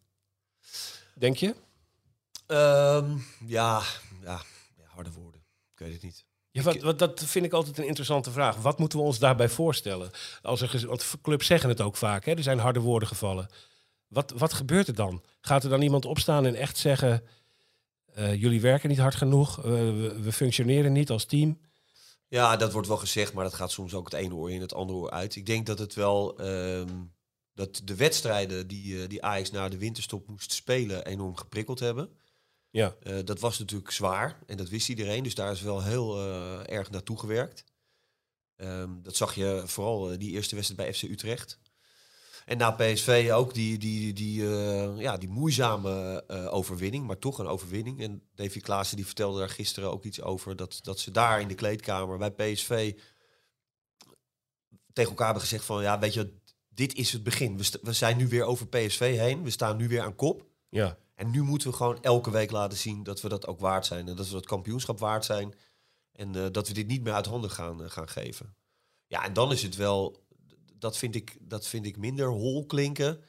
Denk 1.15 1.37
je? 1.37 1.55
Ehm, 2.47 3.17
ja, 3.47 3.83
ja, 4.23 4.41
ja, 4.77 4.85
harde 4.87 5.13
woorden. 5.13 5.41
Ik 5.73 5.79
weet 5.79 5.93
het 5.93 6.03
niet. 6.03 6.25
Ja, 6.51 6.63
wat, 6.63 6.81
wat, 6.81 6.99
dat 6.99 7.25
vind 7.25 7.45
ik 7.45 7.53
altijd 7.53 7.79
een 7.79 7.87
interessante 7.87 8.31
vraag. 8.31 8.57
Wat 8.57 8.79
moeten 8.79 8.99
we 8.99 9.05
ons 9.05 9.19
daarbij 9.19 9.49
voorstellen? 9.49 10.11
Als 10.43 10.61
er, 10.61 10.87
want 10.87 11.15
clubs 11.23 11.47
zeggen 11.47 11.69
het 11.69 11.81
ook 11.81 11.97
vaak, 11.97 12.25
hè? 12.25 12.33
er 12.33 12.43
zijn 12.43 12.59
harde 12.59 12.81
woorden 12.81 13.09
gevallen. 13.09 13.49
Wat, 14.15 14.31
wat 14.37 14.53
gebeurt 14.53 14.89
er 14.89 14.95
dan? 14.95 15.23
Gaat 15.41 15.65
er 15.65 15.71
dan 15.71 15.83
iemand 15.83 16.05
opstaan 16.05 16.47
en 16.47 16.55
echt 16.55 16.77
zeggen... 16.77 17.23
eh, 18.15 18.35
jullie 18.41 18.61
werken 18.61 18.89
niet 18.89 18.99
hard 18.99 19.15
genoeg, 19.15 19.59
eh, 19.59 19.65
we, 19.73 20.21
we 20.23 20.33
functioneren 20.33 20.93
niet 20.93 21.11
als 21.11 21.25
team? 21.25 21.59
Ja, 22.29 22.57
dat 22.57 22.73
wordt 22.73 22.89
wel 22.89 22.97
gezegd, 22.97 23.33
maar 23.33 23.45
dat 23.45 23.55
gaat 23.55 23.71
soms 23.71 23.95
ook 23.95 24.05
het 24.05 24.21
ene 24.21 24.35
oor 24.35 24.51
in 24.51 24.61
het 24.61 24.75
andere 24.75 24.99
oor 24.99 25.11
uit. 25.11 25.37
Ik 25.37 25.47
denk 25.47 25.67
dat 25.67 25.79
het 25.79 25.95
wel 25.95 26.39
ehm, 26.39 26.89
dat 27.55 27.81
de 27.85 27.95
wedstrijden 27.95 28.67
die, 28.67 29.03
eh, 29.03 29.09
die 29.09 29.23
Ajax 29.23 29.51
na 29.51 29.69
de 29.69 29.79
winterstop 29.79 30.29
moest 30.29 30.53
spelen 30.53 31.07
enorm 31.07 31.37
geprikkeld 31.37 31.81
hebben. 31.81 32.09
Ja, 32.71 32.95
dat 33.25 33.41
was 33.41 33.59
natuurlijk 33.59 33.91
zwaar 33.91 34.39
en 34.47 34.57
dat 34.57 34.69
wist 34.69 34.89
iedereen. 34.89 35.23
Dus 35.23 35.35
daar 35.35 35.53
is 35.53 35.61
wel 35.61 35.83
heel 35.83 36.21
erg 36.67 36.91
naartoe 36.91 37.19
gewerkt. 37.19 37.65
Ehm, 38.57 38.91
dat 39.03 39.17
zag 39.17 39.35
je 39.35 39.63
vooral 39.67 40.19
die 40.19 40.31
eerste 40.31 40.55
wedstrijd 40.55 40.81
bij 40.81 40.95
FC 40.95 41.03
Utrecht. 41.03 41.59
En 42.45 42.59
na 42.59 42.71
PSV 42.71 43.31
ook 43.33 43.55
die, 43.55 43.79
die, 43.79 44.13
die, 44.13 44.43
eh, 44.43 45.01
ja, 45.01 45.17
die 45.17 45.29
moeizame 45.29 46.25
eh, 46.27 46.55
overwinning, 46.55 47.07
maar 47.07 47.19
toch 47.19 47.39
een 47.39 47.47
overwinning. 47.47 48.01
En 48.01 48.23
Davy 48.35 48.61
Klaassen 48.61 48.97
die 48.97 49.07
vertelde 49.07 49.39
daar 49.39 49.49
gisteren 49.49 49.91
ook 49.91 50.05
iets 50.05 50.23
over. 50.23 50.57
Dat, 50.57 50.79
dat 50.83 50.99
ze 50.99 51.11
daar 51.11 51.41
in 51.41 51.49
de 51.49 51.55
kleedkamer 51.55 52.19
bij 52.19 52.31
PSV 52.31 52.95
tegen 54.93 55.11
elkaar 55.11 55.27
hebben 55.27 55.43
gezegd 55.43 55.65
van... 55.65 55.83
Ja, 55.83 55.99
weet 55.99 56.15
je, 56.15 56.35
dit 56.69 56.95
is 56.95 57.13
het 57.13 57.23
begin. 57.23 57.59
We, 57.59 57.79
we 57.83 57.93
zijn 57.93 58.17
nu 58.17 58.29
weer 58.29 58.45
over 58.45 58.67
PSV 58.67 59.17
heen. 59.19 59.43
We 59.43 59.51
staan 59.51 59.77
nu 59.77 59.89
weer 59.89 60.03
aan 60.03 60.15
kop. 60.15 60.47
ja. 60.69 60.97
En 61.15 61.31
nu 61.31 61.43
moeten 61.43 61.71
we 61.71 61.77
gewoon 61.77 62.03
elke 62.03 62.31
week 62.31 62.51
laten 62.51 62.79
zien 62.79 63.03
dat 63.03 63.21
we 63.21 63.29
dat 63.29 63.47
ook 63.47 63.61
waard 63.61 63.87
zijn. 63.87 64.09
En 64.09 64.17
dat 64.17 64.27
we 64.27 64.33
dat 64.33 64.47
kampioenschap 64.47 64.99
waard 64.99 65.25
zijn. 65.25 65.55
En 66.13 66.35
eh, 66.35 66.47
dat 66.53 66.69
we 66.69 66.75
dit 66.75 66.87
niet 66.87 67.03
meer 67.03 67.13
uit 67.13 67.27
handen 67.27 67.51
gaan, 67.51 67.91
gaan 67.91 68.09
geven. 68.09 68.57
Ja, 69.07 69.25
en 69.25 69.33
dan 69.33 69.53
is 69.53 69.63
het 69.63 69.77
wel, 69.77 70.24
dat 70.85 70.99
vind 70.99 71.15
ik, 71.15 71.37
dat 71.41 71.67
vind 71.67 71.87
ik 71.87 71.97
minder 71.97 72.29
hol 72.29 72.67
klinken 72.67 73.21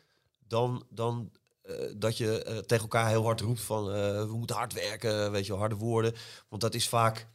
dan, 0.47 0.85
dan 0.89 1.31
eh, 1.61 1.75
dat 1.97 2.17
je 2.17 2.43
eh, 2.43 2.57
tegen 2.57 2.83
elkaar 2.83 3.09
heel 3.09 3.23
hard 3.23 3.41
roept 3.41 3.61
van 3.61 3.93
eh, 3.93 4.25
we 4.25 4.35
moeten 4.37 4.55
hard 4.55 4.73
werken, 4.73 5.31
weet 5.31 5.45
je, 5.45 5.53
harde 5.53 5.75
woorden. 5.75 6.13
Want 6.49 6.61
dat 6.61 6.73
is 6.73 6.87
vaak, 6.87 7.27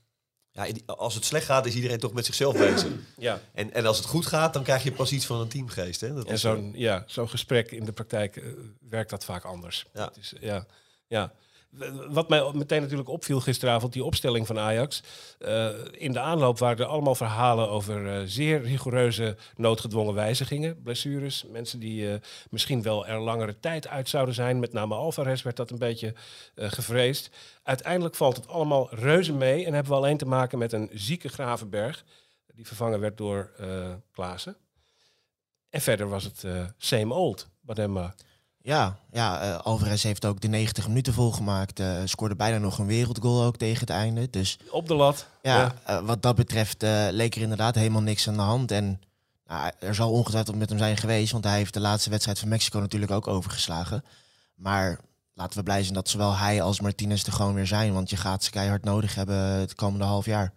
ja, 0.51 0.67
als 0.87 1.15
het 1.15 1.25
slecht 1.25 1.45
gaat 1.45 1.67
is 1.67 1.75
iedereen 1.75 1.99
toch 1.99 2.13
met 2.13 2.25
zichzelf 2.25 2.57
bezig. 2.57 2.93
ja. 3.19 3.41
En, 3.53 3.73
en 3.73 3.87
als 3.87 3.97
het 3.97 4.07
goed 4.07 4.27
gaat, 4.27 4.53
dan 4.53 4.63
krijg 4.63 4.83
je 4.83 4.93
pas 4.93 5.13
iets 5.13 5.27
van 5.27 5.41
een 5.41 5.49
teamgeest. 5.49 6.01
Hè? 6.01 6.15
Dat 6.15 6.27
En 6.27 6.39
zo'n 6.39 6.73
ja, 6.75 7.05
zo'n 7.07 7.29
gesprek 7.29 7.71
in 7.71 7.85
de 7.85 7.93
praktijk 7.93 8.45
werkt 8.81 9.11
dat 9.11 9.25
vaak 9.25 9.45
anders. 9.45 9.87
Ja. 9.95 10.05
Het 10.05 10.17
is, 10.17 10.33
ja, 10.41 10.67
ja. 11.07 11.33
Wat 12.09 12.29
mij 12.29 12.51
meteen 12.55 12.81
natuurlijk 12.81 13.09
opviel 13.09 13.41
gisteravond, 13.41 13.93
die 13.93 14.05
opstelling 14.05 14.47
van 14.47 14.59
Ajax. 14.59 15.03
Eh, 15.39 15.69
in 15.91 16.13
de 16.13 16.21
aanloop 16.21 16.59
waren 16.59 16.79
er 16.79 16.91
allemaal 16.91 17.15
verhalen 17.15 17.69
over 17.69 18.09
eh, 18.09 18.23
zeer 18.25 18.63
rigoureuze 18.63 19.37
noodgedwongen 19.57 20.15
wijzigingen. 20.15 20.83
Blessures, 20.83 21.45
mensen 21.51 21.81
die 21.81 22.13
eh, 22.13 22.21
misschien 22.51 22.83
wel 22.83 23.07
er 23.07 23.21
langere 23.21 23.59
tijd 23.61 23.89
uit 23.89 24.09
zouden 24.09 24.35
zijn. 24.35 24.59
Met 24.59 24.73
name 24.73 24.95
Alvarez 24.95 25.43
werd 25.43 25.57
dat 25.57 25.71
een 25.71 25.79
beetje 25.79 26.15
gevreesd. 26.55 27.31
Uiteindelijk 27.63 28.15
valt 28.15 28.37
het 28.37 28.49
allemaal 28.49 28.95
reuze 28.95 29.33
mee 29.33 29.65
en 29.67 29.75
hebben 29.75 29.93
we 29.93 29.99
alleen 29.99 30.19
te 30.19 30.27
maken 30.27 30.59
met 30.59 30.73
een 30.73 30.91
zieke 30.93 31.29
Gravenberg. 31.29 32.05
Die 32.55 32.67
vervangen 32.67 33.01
werd 33.01 33.17
door 33.17 33.51
Klaassen. 34.13 34.57
En 35.69 35.81
verder 35.81 36.09
was 36.09 36.25
het 36.25 36.45
same 36.77 37.15
old, 37.15 37.49
Bademba. 37.61 38.15
Ja, 38.63 38.97
ja 39.11 39.41
eh, 39.41 39.59
Alvarez 39.59 40.03
heeft 40.03 40.25
ook 40.25 40.41
de 40.41 40.49
90 40.49 40.89
minuten 40.89 41.13
volgemaakt. 41.13 41.81
eh 41.81 41.97
scoorde 42.05 42.37
bijna 42.37 42.59
nog 42.59 42.79
een 42.79 42.87
wereldgoal 42.87 43.43
ook 43.45 43.57
tegen 43.57 43.81
het 43.81 43.91
einde. 43.91 44.31
Dus 44.31 44.59
Op 44.71 44.89
de 44.89 44.95
lat. 44.95 45.27
ja, 45.43 45.75
eh, 45.85 46.01
wat 46.01 46.23
dat 46.23 46.37
betreft 46.37 46.83
leek 47.11 47.35
er 47.35 47.43
inderdaad 47.43 47.75
helemaal 47.75 48.03
niks 48.03 48.29
aan 48.29 48.35
de 48.37 48.41
hand. 48.41 48.71
En 48.71 49.01
nou, 49.47 49.71
er 49.79 49.95
zal 49.95 50.11
ongetwijfeld 50.11 50.57
met 50.57 50.69
hem 50.69 50.79
zijn 50.79 50.97
geweest, 50.97 51.33
want 51.33 51.45
hij 51.45 51.57
heeft 51.57 51.75
de 51.75 51.81
laatste 51.81 52.11
wedstrijd 52.11 52.39
van 52.39 52.49
Mexico 52.49 52.79
natuurlijk 52.81 53.13
ook 53.13 53.27
overgeslagen. 53.27 54.05
Maar 54.55 55.01
laten 55.35 55.57
we 55.59 55.63
blij 55.65 55.83
zijn 55.83 55.95
dat 55.95 56.09
zowel 56.09 56.37
hij 56.37 56.63
als 56.63 56.81
Martinez 56.81 57.25
er 57.27 57.33
gewoon 57.33 57.55
weer 57.55 57.67
zijn, 57.67 57.93
want 57.93 58.11
je 58.11 58.17
gaat 58.17 58.45
ze 58.45 58.51
keihard 58.51 58.85
nodig 58.85 59.15
hebben 59.15 59.37
het 59.37 59.75
komende 59.75 60.05
half 60.05 60.25
jaar. 60.27 60.53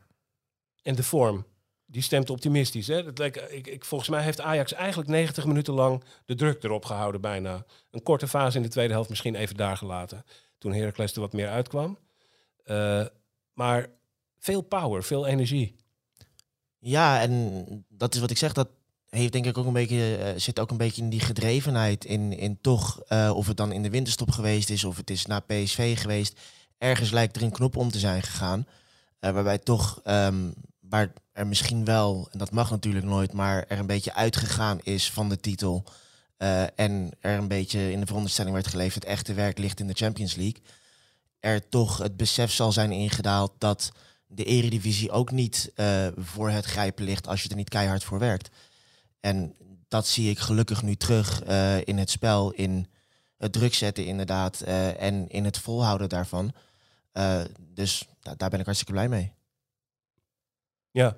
En 0.82 0.96
de 0.96 1.04
vorm, 1.04 1.46
die 1.94 2.02
stemt 2.02 2.30
optimistisch. 2.30 2.88
Hè? 2.88 3.14
Dat 3.14 3.20
ik, 3.26 3.68
ik, 3.68 3.86
volgens 3.86 4.10
mij 4.10 4.24
heeft 4.24 4.42
Ajax 4.42 4.74
eigenlijk 4.74 5.10
90 5.10 5.46
minuten 5.46 5.74
lang 5.74 6.04
de 6.26 6.36
druk 6.36 6.64
erop 6.64 6.86
gehouden 6.86 7.22
bijna. 7.22 7.66
Een 7.92 8.04
korte 8.04 8.28
fase 8.28 8.58
in 8.58 8.64
de 8.64 8.70
tweede 8.70 8.94
helft 8.94 9.10
misschien 9.10 9.36
even 9.36 9.56
daar 9.56 9.78
gelaten. 9.78 10.26
Toen 10.58 10.74
Heracles 10.74 11.14
er 11.14 11.20
wat 11.20 11.34
meer 11.34 11.50
uitkwam. 11.50 11.98
Eh, 12.64 13.06
maar 13.54 13.90
veel 14.40 14.62
power, 14.62 15.04
veel 15.04 15.28
energie. 15.28 15.76
Ja, 16.80 17.22
en 17.22 17.86
dat 17.90 18.14
is 18.14 18.20
wat 18.20 18.32
ik 18.32 18.38
zeg, 18.38 18.54
dat 18.54 18.70
heeft 19.10 19.32
denk 19.32 19.46
ik 19.46 19.58
ook 19.58 19.66
een 19.66 19.74
beetje, 19.74 20.16
eh, 20.18 20.40
zit 20.40 20.60
ook 20.60 20.72
een 20.72 20.78
beetje 20.78 21.02
in 21.02 21.10
die 21.10 21.20
gedrevenheid. 21.20 22.06
In, 22.06 22.38
in 22.38 22.62
toch, 22.62 23.02
eh, 23.08 23.32
of 23.36 23.48
het 23.48 23.58
dan 23.58 23.72
in 23.72 23.84
de 23.84 23.90
winterstop 23.90 24.32
geweest 24.32 24.70
is, 24.70 24.84
of 24.84 24.98
het 24.98 25.10
is 25.10 25.26
na 25.26 25.40
PSV 25.40 26.00
geweest. 26.00 26.40
Ergens 26.78 27.12
lijkt 27.12 27.36
er 27.36 27.44
een 27.44 27.52
knop 27.52 27.78
om 27.78 27.92
te 27.92 28.00
zijn 28.00 28.22
gegaan. 28.22 28.68
waarbij 29.20 29.58
toch, 29.58 30.00
ehm, 30.04 30.52
waar 30.80 31.14
er 31.34 31.48
misschien 31.48 31.86
wel, 31.86 32.28
en 32.32 32.38
dat 32.38 32.52
mag 32.52 32.70
natuurlijk 32.70 33.06
nooit, 33.06 33.34
maar 33.34 33.66
er 33.68 33.80
een 33.80 33.86
beetje 33.86 34.14
uitgegaan 34.14 34.80
is 34.84 35.12
van 35.12 35.30
de 35.30 35.40
titel. 35.40 35.84
eh, 36.38 36.80
en 36.80 37.10
er 37.20 37.38
een 37.38 37.48
beetje 37.48 37.92
in 37.92 38.00
de 38.00 38.06
veronderstelling 38.06 38.54
werd 38.54 38.68
geleefd, 38.68 38.96
het 38.96 39.06
echte 39.06 39.34
werk 39.34 39.58
ligt 39.58 39.80
in 39.80 39.88
de 39.88 39.94
Champions 39.94 40.36
League. 40.36 40.62
Er 41.40 41.70
toch 41.70 41.98
het 41.98 42.18
besef 42.18 42.52
zal 42.52 42.72
zijn 42.72 42.92
ingedaald 42.92 43.52
dat 43.58 43.92
de 44.28 44.44
eredivisie 44.44 45.12
ook 45.12 45.32
niet 45.32 45.72
eh, 45.76 46.08
voor 46.18 46.50
het 46.50 46.66
grijpen 46.66 47.04
ligt 47.04 47.28
als 47.28 47.44
je 47.44 47.50
er 47.50 47.56
niet 47.56 47.70
keihard 47.70 48.04
voor 48.04 48.20
werkt. 48.20 48.50
En 49.20 49.56
dat 49.88 50.08
zie 50.08 50.30
ik 50.30 50.40
gelukkig 50.40 50.82
nu 50.84 50.96
terug 50.96 51.44
eh, 51.44 51.88
in 51.88 51.98
het 51.98 52.10
spel, 52.10 52.52
in 52.52 52.88
het 53.38 53.54
druk 53.54 53.74
zetten 53.74 54.06
inderdaad 54.06 54.62
en 54.98 55.28
in 55.30 55.46
het 55.46 55.58
volhouden 55.58 56.10
daarvan. 56.10 56.54
Dus 57.60 58.08
da- 58.22 58.36
daar 58.36 58.50
ben 58.50 58.60
ik 58.60 58.66
hartstikke 58.66 58.94
blij 58.94 59.10
mee. 59.10 59.32
Ja, 60.92 61.18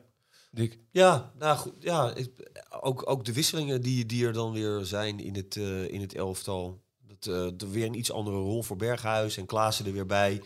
Dick. 0.56 0.80
Ja, 0.92 1.32
nou 1.40 1.58
goed. 1.58 1.74
Ja, 1.80 2.14
ik- 2.16 2.50
ook, 2.82 3.10
ook 3.10 3.26
de 3.26 3.34
wisselingen 3.34 3.82
die, 3.82 4.06
die 4.06 4.26
er 4.26 4.34
dan 4.34 4.52
weer 4.52 4.86
zijn 4.86 5.20
in 5.20 5.36
het, 5.36 5.56
eh, 5.58 5.88
in 5.88 6.02
het 6.02 6.16
elftal. 6.16 6.82
Dat, 7.08 7.26
eh, 7.28 7.62
er 7.62 7.72
weer 7.72 7.86
een 7.86 7.98
iets 7.98 8.12
andere 8.12 8.38
rol 8.38 8.64
voor 8.64 8.76
Berghuis 8.78 9.38
en 9.38 9.46
Klaassen 9.46 9.86
er 9.86 9.92
weer 9.94 10.06
bij. 10.06 10.42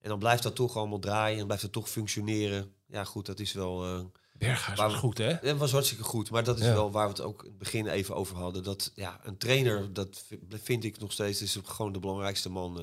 En 0.00 0.08
dan 0.08 0.18
blijft 0.18 0.42
dat 0.42 0.54
toch 0.54 0.76
allemaal 0.76 0.98
draaien 0.98 1.38
en 1.38 1.44
blijft 1.44 1.62
het 1.62 1.72
toch 1.72 1.88
functioneren. 1.90 2.72
Ja, 2.86 3.04
goed, 3.04 3.26
dat 3.26 3.40
is 3.40 3.52
wel. 3.52 3.84
eh, 3.84 4.00
Berghuis 4.38 4.78
was 4.78 4.94
goed, 4.94 5.18
hè? 5.18 5.32
het 5.32 5.58
was 5.58 5.72
hartstikke 5.72 6.04
goed, 6.04 6.30
maar 6.30 6.44
dat 6.44 6.58
is 6.58 6.64
Ja. 6.66 6.72
wel 6.74 6.90
waar 6.90 7.04
we 7.06 7.12
het 7.12 7.22
ook 7.22 7.42
in 7.42 7.48
het 7.48 7.58
begin 7.58 7.86
even 7.86 8.14
over 8.14 8.36
hadden. 8.36 8.62
Dat 8.62 8.92
ja, 8.94 9.20
een 9.24 9.36
trainer, 9.36 9.92
dat 9.92 10.22
vi- 10.26 10.38
vind 10.48 10.84
ik 10.84 10.98
nog 10.98 11.12
steeds, 11.12 11.42
is 11.42 11.58
gewoon 11.64 11.92
de 11.92 11.98
belangrijkste 11.98 12.48
man. 12.50 12.80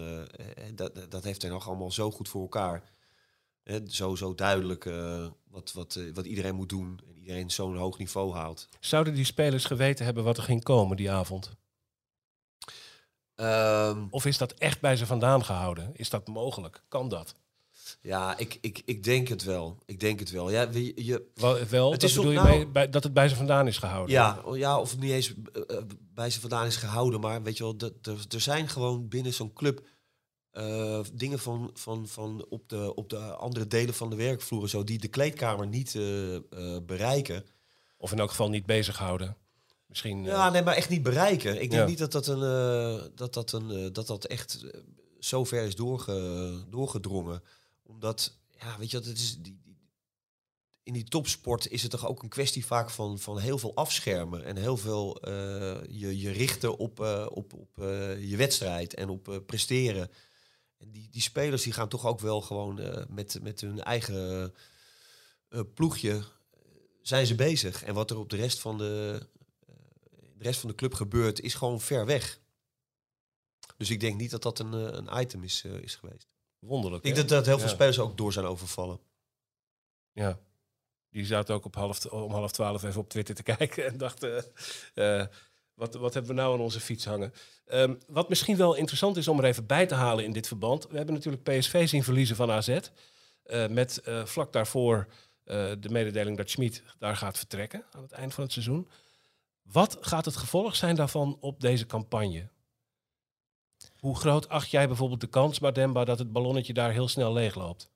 dat, 0.75 1.05
dat 1.09 1.23
heeft 1.23 1.41
hij 1.41 1.51
nog 1.51 1.67
allemaal 1.67 1.91
zo 1.91 2.11
goed 2.11 2.29
voor 2.29 2.41
elkaar. 2.41 2.83
Hè, 3.63 3.79
zo, 3.87 4.15
zo 4.15 4.35
duidelijk 4.35 4.85
wat, 5.51 5.71
wat, 5.73 5.95
eh, 5.95 6.03
wat 6.13 6.25
iedereen 6.25 6.55
moet 6.55 6.69
doen. 6.69 6.99
En 7.07 7.17
iedereen 7.19 7.51
zo'n 7.51 7.75
hoog 7.77 7.97
niveau 7.97 8.33
haalt. 8.33 8.67
Zouden 8.79 9.13
die 9.13 9.25
spelers 9.25 9.65
geweten 9.65 10.05
hebben 10.05 10.23
wat 10.23 10.37
er 10.37 10.43
ging 10.43 10.63
komen 10.63 10.97
die 10.97 11.11
avond? 11.11 11.51
Ehm, 13.35 14.05
Of 14.09 14.25
is 14.25 14.37
dat 14.37 14.51
echt 14.53 14.81
bij 14.81 14.95
ze 14.95 15.05
vandaan 15.05 15.45
gehouden? 15.45 15.89
Is 15.93 16.09
dat 16.09 16.27
mogelijk? 16.27 16.83
Kan 16.87 17.09
dat? 17.09 17.35
ja, 18.01 18.37
ik, 18.37 18.57
ik, 18.61 18.81
ik 18.85 19.03
denk 19.03 19.27
het 19.27 19.43
wel. 19.43 19.77
Ik 19.85 19.99
denk 19.99 20.19
het 20.19 20.29
wel. 20.31 20.49
Ja, 20.51 20.67
je, 20.71 21.05
je, 21.05 21.29
Wel, 21.35 21.65
wel 21.69 21.91
Het 21.91 22.01
dat 22.01 22.09
is 22.09 22.15
bedoel 22.15 22.31
je 22.31 22.37
nou- 22.37 22.49
mee, 22.49 22.67
bij, 22.67 22.89
dat 22.89 23.03
het 23.03 23.13
bij 23.13 23.29
ze 23.29 23.35
vandaan 23.35 23.67
is 23.67 23.77
gehouden? 23.77 24.15
Ja, 24.15 24.41
o- 24.45 24.55
ja, 24.55 24.79
of 24.79 24.97
niet 24.97 25.11
eens 25.11 25.33
eh, 25.53 25.77
eh, 25.77 25.83
bij 26.13 26.29
ze 26.29 26.39
vandaan 26.39 26.65
is 26.65 26.75
gehouden. 26.75 27.19
Maar 27.19 27.43
weet 27.43 27.57
je 27.57 27.63
wel, 27.63 27.75
er 28.29 28.41
zijn 28.41 28.67
gewoon 28.69 29.07
binnen 29.07 29.33
zo'n 29.33 29.53
club 29.53 29.87
eh, 30.51 30.99
dingen 31.13 31.39
van, 31.39 31.69
van, 31.73 32.07
van 32.07 32.45
op, 32.49 32.69
de, 32.69 32.95
op 32.95 33.09
de 33.09 33.17
andere 33.19 33.67
delen 33.67 33.93
van 33.93 34.09
de 34.09 34.15
werkvloer 34.15 34.69
zo, 34.69 34.83
die 34.83 34.99
de 34.99 35.07
kleedkamer 35.07 35.67
niet 35.67 35.95
eh, 35.95 36.35
eh, 36.35 36.41
bereiken. 36.85 37.45
Of 37.97 38.11
in 38.11 38.19
elk 38.19 38.29
geval 38.29 38.49
niet 38.49 38.65
bezighouden. 38.65 39.37
Misschien. 39.85 40.23
Ja, 40.23 40.49
nee, 40.49 40.61
maar 40.63 40.75
echt 40.75 40.89
niet 40.89 41.03
bereiken. 41.03 41.53
Ik 41.61 41.69
denk 41.69 41.81
Ja. 41.81 41.87
niet 41.87 41.97
dat 41.97 42.11
dat, 42.11 42.27
een, 42.27 42.39
dat, 43.15 43.33
dat, 43.33 43.51
een, 43.51 43.93
dat 43.93 44.07
dat 44.07 44.25
echt 44.25 44.65
zo 45.19 45.43
ver 45.43 45.63
is 45.65 45.75
doorge, 45.75 46.63
doorgedrongen. 46.69 47.43
Omdat, 47.83 48.37
ja, 48.59 48.75
weet 48.79 48.91
je 48.91 48.97
wat, 48.97 49.05
het 49.05 49.17
is, 49.17 49.37
die, 49.41 49.59
die- 49.63 49.77
in 50.83 50.93
die 50.93 51.03
topsport 51.03 51.67
is 51.67 51.81
het 51.81 51.91
toch 51.91 52.07
ook 52.07 52.23
een 52.23 52.29
kwestie 52.29 52.65
vaak 52.65 52.89
van, 52.89 53.19
van 53.19 53.39
heel 53.39 53.57
veel 53.57 53.75
afschermen. 53.75 54.43
En 54.45 54.57
heel 54.57 54.77
veel 54.77 55.17
je, 55.89 56.19
je 56.19 56.31
richten 56.31 56.77
op, 56.77 56.99
op, 57.31 57.53
op 57.53 57.69
je 58.19 58.35
wedstrijd 58.37 58.93
en 58.93 59.09
op 59.09 59.41
presteren. 59.45 60.09
En 60.81 60.91
die, 60.91 61.09
die 61.09 61.21
spelers 61.21 61.63
die 61.63 61.73
gaan 61.73 61.89
toch 61.89 62.05
ook 62.05 62.19
wel 62.19 62.41
gewoon 62.41 62.79
eh, 62.79 63.05
met, 63.09 63.39
met 63.41 63.61
hun 63.61 63.83
eigen 63.83 64.53
eh, 65.49 65.61
ploegje 65.73 66.11
eh, 66.11 66.59
zijn 67.01 67.25
ze 67.25 67.35
bezig. 67.35 67.83
En 67.83 67.93
wat 67.93 68.09
er 68.11 68.17
op 68.17 68.29
de 68.29 68.35
rest 68.35 68.59
van 68.59 68.77
de, 68.77 69.27
de 70.37 70.43
rest 70.43 70.59
van 70.59 70.69
de 70.69 70.75
club 70.75 70.93
gebeurt, 70.93 71.39
is 71.39 71.53
gewoon 71.53 71.81
ver 71.81 72.05
weg. 72.05 72.39
Dus 73.77 73.89
ik 73.89 73.99
denk 73.99 74.19
niet 74.19 74.31
dat 74.31 74.41
dat 74.43 74.59
een, 74.59 74.73
een 74.73 75.21
item 75.21 75.43
is, 75.43 75.63
is 75.63 75.95
geweest. 75.95 76.27
wonderlijk. 76.59 77.03
Ik 77.03 77.15
denk 77.15 77.27
dat, 77.27 77.37
dat 77.37 77.45
heel 77.45 77.57
veel 77.59 77.67
Ja. 77.67 77.73
spelers 77.73 77.99
ook 77.99 78.17
door 78.17 78.33
zijn 78.33 78.45
overvallen. 78.45 78.99
Ja. 80.11 80.39
Die 81.09 81.25
zaten 81.25 81.55
ook 81.55 81.65
op 81.65 81.75
half, 81.75 82.05
om 82.05 82.31
half 82.31 82.51
twaalf 82.51 82.83
even 82.83 83.01
op 83.01 83.09
Twitter 83.09 83.35
te 83.35 83.43
kijken 83.57 83.85
en 83.85 83.97
dachten, 83.97 84.45
wat, 85.73 85.93
wat 85.93 86.13
hebben 86.13 86.35
we 86.35 86.41
nou 86.41 86.53
aan 86.53 86.59
onze 86.59 86.79
fiets 86.79 87.05
hangen? 87.05 87.33
Ehm, 87.65 87.95
wat 88.07 88.29
misschien 88.29 88.57
wel 88.57 88.75
interessant 88.75 89.17
is 89.17 89.27
om 89.27 89.39
er 89.39 89.45
even 89.45 89.65
bij 89.65 89.85
te 89.85 89.95
halen 89.95 90.23
in 90.23 90.31
dit 90.31 90.47
verband. 90.47 90.87
We 90.87 90.97
hebben 90.97 91.15
natuurlijk 91.15 91.43
PSV 91.43 91.87
zien 91.87 92.03
verliezen 92.03 92.35
van 92.35 92.51
AZ. 92.51 92.79
eh, 93.43 93.67
met 93.67 93.97
eh, 93.97 94.25
vlak 94.25 94.53
daarvoor 94.53 95.07
eh, 95.43 95.71
de 95.79 95.89
mededeling 95.89 96.37
dat 96.37 96.49
Schmid 96.49 96.83
daar 96.99 97.15
gaat 97.15 97.37
vertrekken 97.37 97.83
aan 97.91 98.01
het 98.01 98.11
eind 98.11 98.33
van 98.33 98.43
het 98.43 98.53
seizoen. 98.53 98.87
Wat 99.61 99.97
gaat 100.01 100.25
het 100.25 100.35
gevolg 100.35 100.75
zijn 100.75 100.95
daarvan 100.95 101.37
op 101.39 101.61
deze 101.61 101.85
campagne? 101.85 102.49
Hoe 103.99 104.15
groot 104.15 104.49
acht 104.49 104.71
jij 104.71 104.87
bijvoorbeeld 104.87 105.21
de 105.21 105.27
kans, 105.27 105.59
Bademba, 105.59 106.05
dat 106.05 106.19
het 106.19 106.31
ballonnetje 106.31 106.73
daar 106.73 106.91
heel 106.91 107.07
snel 107.07 107.33
leegloopt? 107.33 107.89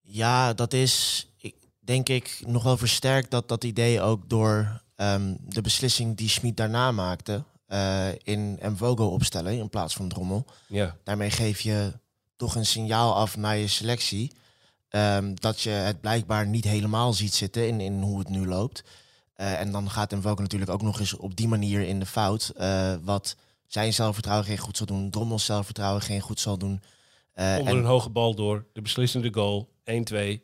Ja, 0.00 0.54
dat 0.54 0.72
is, 0.72 1.26
ik, 1.36 1.54
denk 1.78 2.08
ik, 2.08 2.42
nog 2.46 2.62
wel 2.62 2.76
versterkt 2.76 3.30
dat, 3.30 3.48
dat 3.48 3.64
idee 3.64 4.00
ook 4.00 4.28
door 4.28 4.82
ehm, 5.00 5.34
de 5.48 5.60
beslissing 5.60 6.16
die 6.16 6.28
Schmid 6.28 6.56
daarna 6.56 6.92
maakte. 6.92 7.44
eh, 7.66 8.08
in 8.22 8.58
Mvogo 8.62 9.06
opstellen 9.06 9.52
in 9.58 9.68
plaats 9.68 9.94
van 9.94 10.08
Drommel. 10.08 10.44
Ja, 10.68 10.96
Daarmee 11.04 11.30
geef 11.30 11.60
je 11.60 11.92
toch 12.36 12.54
een 12.54 12.66
signaal 12.66 13.14
af 13.14 13.36
naar 13.36 13.56
je 13.56 13.68
selectie. 13.68 14.32
ehm, 14.88 15.34
dat 15.34 15.60
je 15.60 15.70
het 15.70 16.00
blijkbaar 16.00 16.46
niet 16.46 16.64
helemaal 16.64 17.12
ziet 17.12 17.34
zitten 17.34 17.66
in, 17.68 17.80
in 17.80 18.02
hoe 18.02 18.18
het 18.18 18.28
nu 18.28 18.46
loopt. 18.46 18.82
Eh, 19.34 19.60
en 19.60 19.72
dan 19.72 19.90
gaat 19.90 20.10
Mvogo 20.10 20.42
natuurlijk 20.42 20.70
ook 20.70 20.82
nog 20.82 21.00
eens 21.00 21.16
op 21.16 21.36
die 21.36 21.48
manier 21.48 21.80
in 21.82 21.98
de 21.98 22.06
fout. 22.06 22.48
eh, 22.56 22.94
wat 23.02 23.36
zijn 23.66 23.92
zelfvertrouwen 23.94 24.46
geen 24.46 24.58
goed 24.58 24.76
zal 24.76 24.86
doen. 24.86 25.10
Drommels 25.10 25.44
zelfvertrouwen 25.44 26.02
geen 26.02 26.20
goed 26.20 26.40
zal 26.40 26.58
doen. 26.58 26.70
Onder 27.34 27.66
en- 27.66 27.76
een 27.76 27.84
hoge 27.84 28.10
bal 28.10 28.34
door, 28.34 28.66
de 28.72 28.82
beslissende 28.82 29.32
goal, 29.34 29.68
1-2. 29.84 30.42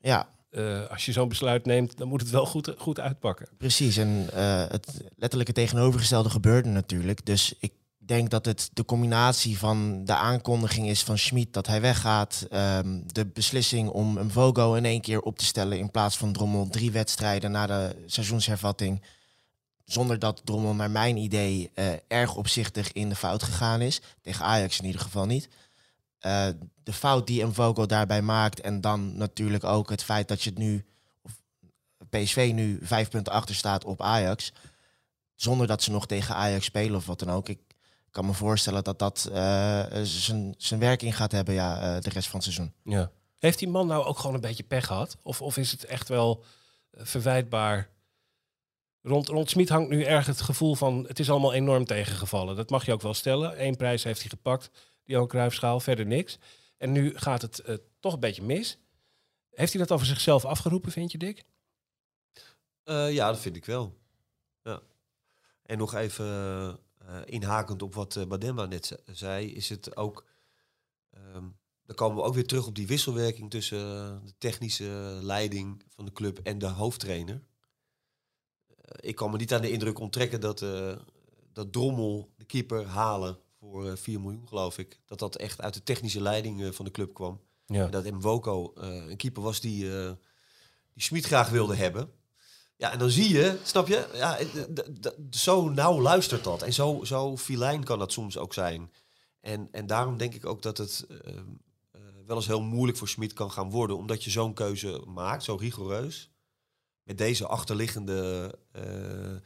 ja, 0.00 0.28
Eh, 0.52 0.90
als 0.90 1.04
je 1.04 1.12
zo'n 1.12 1.28
besluit 1.28 1.66
neemt, 1.66 1.96
dan 1.96 2.08
moet 2.08 2.20
het 2.20 2.30
wel 2.30 2.46
goed, 2.46 2.74
goed 2.78 3.00
uitpakken. 3.00 3.48
Precies, 3.58 3.96
en 3.96 4.28
eh, 4.32 4.64
het 4.68 5.02
letterlijke 5.16 5.52
tegenovergestelde 5.52 6.30
gebeurde 6.30 6.68
natuurlijk. 6.68 7.26
Dus 7.26 7.54
ik 7.60 7.72
denk 7.98 8.30
dat 8.30 8.44
het 8.44 8.70
de 8.72 8.84
combinatie 8.84 9.58
van 9.58 10.04
de 10.04 10.14
aankondiging 10.14 10.88
is 10.88 11.02
van 11.02 11.18
Schmid 11.18 11.52
dat 11.52 11.66
hij 11.66 11.80
weggaat. 11.80 12.46
ehm, 12.50 13.00
de 13.06 13.26
beslissing 13.26 13.88
om 13.88 14.16
een 14.16 14.30
Vogo 14.30 14.74
in 14.74 14.84
één 14.84 15.00
keer 15.00 15.20
op 15.20 15.38
te 15.38 15.44
stellen 15.44 15.78
in 15.78 15.90
plaats 15.90 16.16
van 16.16 16.32
Drommel 16.32 16.68
drie 16.68 16.90
wedstrijden 16.90 17.50
na 17.50 17.66
de 17.66 17.96
seizoenshervatting. 18.06 19.02
Zonder 19.84 20.18
dat 20.18 20.40
Drommel 20.44 20.74
naar 20.74 20.90
mijn 20.90 21.16
idee 21.16 21.70
eh, 21.74 21.86
erg 22.08 22.36
opzichtig 22.36 22.92
in 22.92 23.08
de 23.08 23.14
fout 23.14 23.42
gegaan 23.42 23.80
is. 23.80 24.00
Tegen 24.22 24.44
Ajax 24.44 24.78
in 24.78 24.84
ieder 24.84 25.00
geval 25.00 25.26
niet. 25.26 25.48
Eh, 26.22 26.48
de 26.82 26.92
fout 26.92 27.26
die 27.26 27.44
Mvogo 27.44 27.86
daarbij 27.86 28.22
maakt 28.22 28.60
en 28.60 28.80
dan 28.80 29.16
natuurlijk 29.16 29.64
ook 29.64 29.90
het 29.90 30.02
feit 30.02 30.28
dat 30.28 30.42
je 30.42 30.50
het 30.50 30.58
nu 30.58 30.84
PSV 32.10 32.50
nu 32.54 32.78
vijf 32.82 33.08
punten 33.08 33.32
achter 33.32 33.54
staat 33.54 33.84
op 33.84 34.02
Ajax. 34.02 34.52
Zonder 35.34 35.66
dat 35.66 35.82
ze 35.82 35.90
nog 35.90 36.06
tegen 36.06 36.34
Ajax 36.34 36.64
spelen 36.64 36.96
of 36.96 37.06
wat 37.06 37.18
dan 37.18 37.30
ook. 37.30 37.48
Ik 37.48 37.58
kan 38.10 38.26
me 38.26 38.32
voorstellen 38.32 38.84
dat 38.84 38.98
dat 38.98 39.28
eh, 39.32 39.84
zijn 40.02 40.54
zijn 40.56 40.80
werking 40.80 41.16
gaat 41.16 41.32
hebben 41.32 41.54
ja, 41.54 41.80
eh, 41.80 42.00
de 42.00 42.10
rest 42.10 42.28
van 42.28 42.40
het 42.40 42.52
seizoen. 42.52 42.72
Ja. 42.84 43.10
Heeft 43.38 43.58
die 43.58 43.68
man 43.68 43.86
nou 43.86 44.04
ook 44.04 44.18
gewoon 44.18 44.34
een 44.34 44.40
beetje 44.40 44.62
pech 44.62 44.86
gehad? 44.86 45.16
Of, 45.22 45.42
of 45.42 45.56
is 45.56 45.70
het 45.70 45.84
echt 45.84 46.08
wel 46.08 46.44
verwijtbaar? 46.92 47.88
Rond, 49.02 49.28
rond 49.28 49.50
Smit 49.50 49.68
hangt 49.68 49.90
nu 49.90 50.02
erg 50.02 50.26
het 50.26 50.40
gevoel 50.40 50.74
van... 50.74 51.04
het 51.08 51.18
is 51.18 51.30
allemaal 51.30 51.52
enorm 51.52 51.84
tegengevallen. 51.84 52.56
Dat 52.56 52.70
mag 52.70 52.86
je 52.86 52.92
ook 52.92 53.02
wel 53.02 53.14
stellen. 53.14 53.66
Eén 53.66 53.76
prijs 53.76 54.04
heeft 54.04 54.20
hij 54.20 54.28
gepakt, 54.28 54.70
Johan 55.12 55.28
Cruijffschaal, 55.28 55.80
verder 55.80 56.06
niks. 56.06 56.38
En 56.76 56.92
nu 56.92 57.18
gaat 57.18 57.42
het 57.42 57.58
eh, 57.58 57.76
toch 58.00 58.12
een 58.12 58.20
beetje 58.20 58.42
mis. 58.42 58.78
Heeft 59.50 59.72
hij 59.72 59.80
dat 59.82 59.92
over 59.92 60.06
zichzelf 60.06 60.44
afgeroepen, 60.44 60.92
vind 60.92 61.12
je, 61.12 61.18
Dick? 61.18 61.44
Eh, 62.84 63.12
ja, 63.12 63.26
dat 63.30 63.40
vind 63.40 63.56
ik 63.56 63.64
wel. 63.64 63.98
Ja. 64.62 64.80
En 65.62 65.78
nog 65.78 65.94
even 65.94 66.26
eh, 66.98 67.20
inhakend 67.24 67.82
op 67.82 67.94
wat 67.94 68.28
Bademba 68.28 68.64
net 68.66 68.86
ze- 68.86 69.00
zei, 69.06 69.52
is 69.54 69.68
het 69.68 69.96
ook. 69.96 70.24
ehm, 71.10 71.48
dan 71.86 71.96
komen 71.96 72.16
we 72.16 72.22
ook 72.22 72.34
weer 72.34 72.46
terug 72.46 72.66
op 72.66 72.74
die 72.74 72.86
wisselwerking 72.86 73.50
tussen 73.50 73.78
de 74.24 74.32
technische 74.38 75.18
leiding 75.22 75.82
van 75.88 76.04
de 76.04 76.12
club 76.12 76.38
en 76.38 76.58
de 76.58 76.66
hoofdtrainer. 76.66 77.42
Ik 79.00 79.16
kan 79.16 79.30
me 79.30 79.36
niet 79.36 79.52
aan 79.54 79.60
de 79.60 79.70
indruk 79.70 79.98
onttrekken 79.98 80.40
dat, 80.40 80.58
dat 81.52 81.72
Drommel 81.72 82.32
de 82.36 82.44
keeper 82.44 82.86
halen 82.86 83.38
voor 83.62 83.90
eh 83.90 83.96
4 83.96 84.20
miljoen, 84.20 84.48
geloof 84.48 84.78
ik. 84.78 85.00
Dat 85.06 85.18
dat 85.18 85.36
echt 85.36 85.60
uit 85.60 85.74
de 85.74 85.82
technische 85.82 86.20
leiding 86.20 86.62
eh, 86.62 86.70
van 86.70 86.84
de 86.84 86.90
club 86.90 87.14
kwam. 87.14 87.40
Ja. 87.66 87.86
Dat 87.86 88.10
Mwoko 88.10 88.72
eh 88.74 89.06
een 89.08 89.16
keeper 89.16 89.42
was 89.42 89.60
die, 89.60 89.98
eh 89.98 90.10
die 90.94 91.02
Schmid 91.02 91.24
graag 91.24 91.48
wilde 91.48 91.74
hebben. 91.74 92.12
Ja, 92.76 92.92
en 92.92 92.98
dan 92.98 93.10
zie 93.10 93.28
je, 93.28 93.58
snap 93.62 93.88
je, 93.88 94.08
ja, 94.14 94.38
eh, 94.38 94.46
zo 95.30 95.68
nauw 95.68 96.00
luistert 96.00 96.44
dat. 96.44 96.62
En 96.62 96.72
zo, 96.72 97.04
zo 97.04 97.36
filijn 97.36 97.84
kan 97.84 97.98
dat 97.98 98.12
soms 98.12 98.38
ook 98.38 98.54
zijn. 98.54 98.92
En, 99.40 99.68
en 99.72 99.86
daarom 99.86 100.16
denk 100.16 100.34
ik 100.34 100.46
ook 100.46 100.62
dat 100.62 100.78
het 100.78 101.06
eh, 101.08 101.36
eh, 101.36 102.00
wel 102.26 102.36
eens 102.36 102.46
heel 102.46 102.62
moeilijk 102.62 102.98
voor 102.98 103.08
Schmid 103.08 103.32
kan 103.32 103.50
gaan 103.50 103.70
worden. 103.70 103.96
Omdat 103.96 104.24
je 104.24 104.30
zo'n 104.30 104.54
keuze 104.54 105.02
maakt, 105.06 105.44
zo 105.44 105.54
rigoureus. 105.54 106.30
Met 107.02 107.18
deze 107.18 107.46
achterliggende 107.46 108.54
eh 108.72 109.36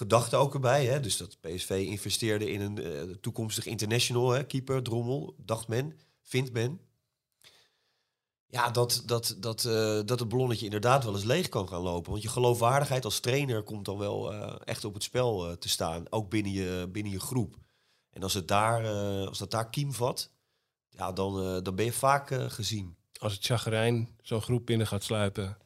gedachte 0.00 0.36
ook 0.36 0.54
erbij. 0.54 0.86
Hè? 0.86 1.00
Dus 1.00 1.16
dat 1.16 1.40
PSV 1.40 1.70
investeerde 1.70 2.50
in 2.50 2.60
een 2.60 2.78
eh, 2.78 3.02
toekomstig 3.20 3.66
international 3.66 4.30
hè? 4.30 4.44
keeper, 4.44 4.82
Drommel, 4.82 5.34
dacht 5.38 5.68
men, 5.68 5.98
vindt 6.22 6.52
men. 6.52 6.80
Ja, 8.46 8.70
dat, 8.70 9.02
dat, 9.06 9.36
dat, 9.38 9.64
eh, 9.64 10.00
dat 10.04 10.20
het 10.20 10.28
ballonnetje 10.28 10.64
inderdaad 10.64 11.04
wel 11.04 11.14
eens 11.14 11.24
leeg 11.24 11.48
kan 11.48 11.68
gaan 11.68 11.80
lopen. 11.80 12.10
Want 12.10 12.22
je 12.22 12.28
geloofwaardigheid 12.28 13.04
als 13.04 13.20
trainer 13.20 13.62
komt 13.62 13.84
dan 13.84 13.98
wel 13.98 14.32
eh, 14.32 14.54
echt 14.64 14.84
op 14.84 14.94
het 14.94 15.02
spel 15.02 15.58
te 15.58 15.68
staan. 15.68 16.04
Ook 16.10 16.30
binnen 16.30 16.52
je, 16.52 16.88
binnen 16.92 17.12
je 17.12 17.20
groep. 17.20 17.56
En 18.10 18.22
als, 18.22 18.34
het 18.34 18.48
daar, 18.48 18.86
als 19.26 19.38
dat 19.38 19.50
daar 19.50 19.70
kiem 19.70 19.92
vat, 19.92 20.30
ja, 20.88 21.12
dan, 21.12 21.62
dan 21.62 21.74
ben 21.74 21.84
je 21.84 21.92
vaak 21.92 22.52
gezien. 22.52 22.96
Als 23.18 23.32
het 23.32 23.44
chagrijn 23.44 24.16
zo'n 24.22 24.42
groep 24.42 24.66
binnen 24.66 24.86
gaat 24.86 25.04
sluipen, 25.04 25.58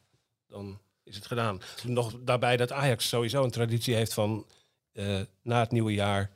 dan 0.47 0.79
is 1.05 1.15
het 1.15 1.25
gedaan. 1.25 1.61
Nog 1.83 2.13
daarbij 2.23 2.57
dat 2.57 2.71
Ajax 2.71 3.07
sowieso 3.07 3.43
een 3.43 3.51
traditie 3.51 3.95
heeft 3.95 4.13
van 4.13 4.45
eh, 4.91 5.21
na 5.41 5.59
het 5.59 5.71
nieuwe 5.71 5.93
jaar 5.93 6.31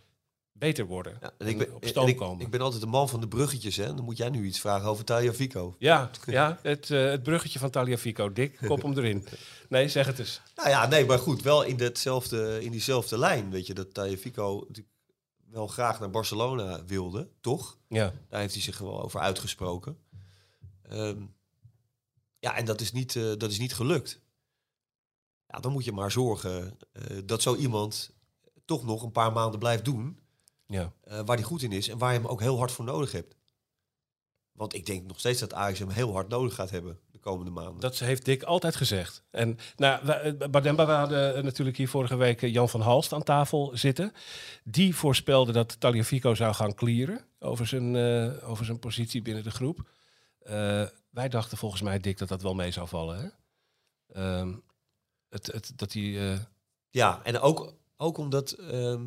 beter 0.52 0.86
worden. 0.86 1.18
Ja, 1.22 1.32
en 1.38 1.48
ik, 1.48 1.58
ben, 1.58 1.76
op 1.76 1.86
stoom 1.86 2.08
ik, 2.08 2.18
komen. 2.18 2.46
ik 2.46 2.52
ben 2.52 2.62
altijd 2.62 2.82
de 2.82 2.88
man 2.88 3.10
van 3.10 3.20
de 3.20 3.28
bruggetjes. 3.28 3.76
Hè? 3.76 3.96
Dan 3.96 4.04
moet 4.04 4.18
jij 4.18 4.30
nu 4.30 4.46
iets 4.46 4.60
vragen 4.60 4.90
over 4.90 5.06
Talia 5.06 5.34
Fico. 5.34 5.76
Ja, 5.80 6.10
ja 6.26 6.60
het, 6.62 6.92
eh, 6.92 7.04
het 7.04 7.24
bruggetje 7.24 7.60
van 7.60 7.70
Taliafico. 7.70 8.34
Dick, 8.34 8.58
kop 8.66 8.82
hem 8.82 8.98
erin. 8.98 9.28
Nee, 9.70 9.90
zeg 9.90 10.06
het 10.06 10.20
eens. 10.20 10.42
Nou 10.56 10.70
ja, 10.70 10.88
nee, 10.88 11.06
maar 11.06 11.20
goed, 11.20 11.42
wel 11.42 11.64
in, 11.64 11.78
datzelfde, 11.78 12.64
in 12.64 12.72
diezelfde 12.72 13.18
lijn. 13.18 13.50
Weet 13.50 13.68
je, 13.68 13.74
dat 13.74 13.94
Talia 13.94 14.18
Fico 14.18 14.66
natuurlijk 14.68 14.96
wel 15.52 15.68
graag 15.68 16.00
naar 16.00 16.10
Barcelona 16.10 16.86
wilde, 16.86 17.30
toch? 17.42 17.78
Ja, 17.88 18.14
Daar 18.30 18.40
heeft 18.40 18.54
hij 18.54 18.64
zich 18.64 18.78
wel 18.78 19.04
over 19.04 19.20
uitgesproken. 19.20 19.98
Ehm, 20.82 21.22
ja, 22.40 22.56
en 22.56 22.66
dat 22.66 22.82
is 22.82 22.92
niet, 22.92 23.16
eh, 23.16 23.32
dat 23.38 23.52
is 23.52 23.60
niet 23.60 23.74
gelukt. 23.74 24.22
Ja, 25.52 25.60
dan 25.60 25.72
moet 25.72 25.86
je 25.86 25.92
maar 25.92 26.12
zorgen 26.12 26.78
eh, 26.92 27.18
dat 27.26 27.42
zo 27.42 27.56
iemand 27.56 28.12
toch 28.66 28.84
nog 28.86 29.04
een 29.04 29.12
paar 29.12 29.32
maanden 29.32 29.60
blijft 29.60 29.86
doen 29.86 30.20
ja. 30.66 30.92
eh, 31.04 31.20
waar 31.26 31.36
hij 31.36 31.46
goed 31.46 31.62
in 31.62 31.72
is 31.72 31.88
en 31.88 31.98
waar 31.98 32.14
je 32.14 32.20
hem 32.20 32.28
ook 32.28 32.40
heel 32.40 32.58
hard 32.58 32.72
voor 32.72 32.86
nodig 32.86 33.12
hebt. 33.12 33.36
Want 34.52 34.74
ik 34.74 34.86
denk 34.86 35.08
nog 35.08 35.20
steeds 35.20 35.40
dat 35.40 35.54
Ajax 35.54 35.80
hem 35.80 35.90
heel 35.90 36.14
hard 36.14 36.30
nodig 36.30 36.56
gaat 36.56 36.70
hebben 36.70 37.00
de 37.12 37.20
komende 37.20 37.52
maanden. 37.52 37.80
Dat 37.80 38.00
heeft 38.00 38.26
Dick 38.26 38.44
altijd 38.44 38.76
gezegd. 38.76 39.24
En 39.32 39.58
nou, 39.76 40.08
eh, 40.08 40.50
Bademba, 40.50 40.86
we 40.86 40.92
hadden 40.92 41.44
natuurlijk 41.44 41.78
hier 41.78 41.90
vorige 41.90 42.16
week 42.16 42.42
Jan 42.42 42.70
van 42.70 42.82
Halst 42.82 43.14
aan 43.14 43.24
tafel 43.24 43.72
zitten. 43.74 44.14
Die 44.64 44.96
voorspelde 44.96 45.52
dat 45.52 45.80
Taliafico 45.80 46.36
zou 46.36 46.54
gaan 46.54 46.76
clearen 46.76 47.26
over 47.40 47.68
zijn, 47.68 47.96
over 48.42 48.66
zijn 48.66 48.80
positie 48.80 49.22
binnen 49.22 49.44
de 49.44 49.52
groep. 49.52 49.90
Wij 51.10 51.30
dachten 51.30 51.58
volgens 51.58 51.82
mij, 51.82 52.00
Dick, 52.00 52.18
dat 52.18 52.28
dat 52.28 52.42
wel 52.42 52.56
mee 52.56 52.72
zou 52.72 52.88
vallen. 52.88 53.20
Hè? 53.20 53.28
Ehm, 54.22 54.56
het, 55.30 55.46
het, 55.48 55.72
dat 55.76 55.94
hij... 55.94 56.32
eh, 56.34 56.40
Ja, 56.90 57.20
en 57.24 57.40
ook, 57.40 57.74
ook 57.98 58.18
omdat, 58.18 58.52
ehm, 58.52 59.04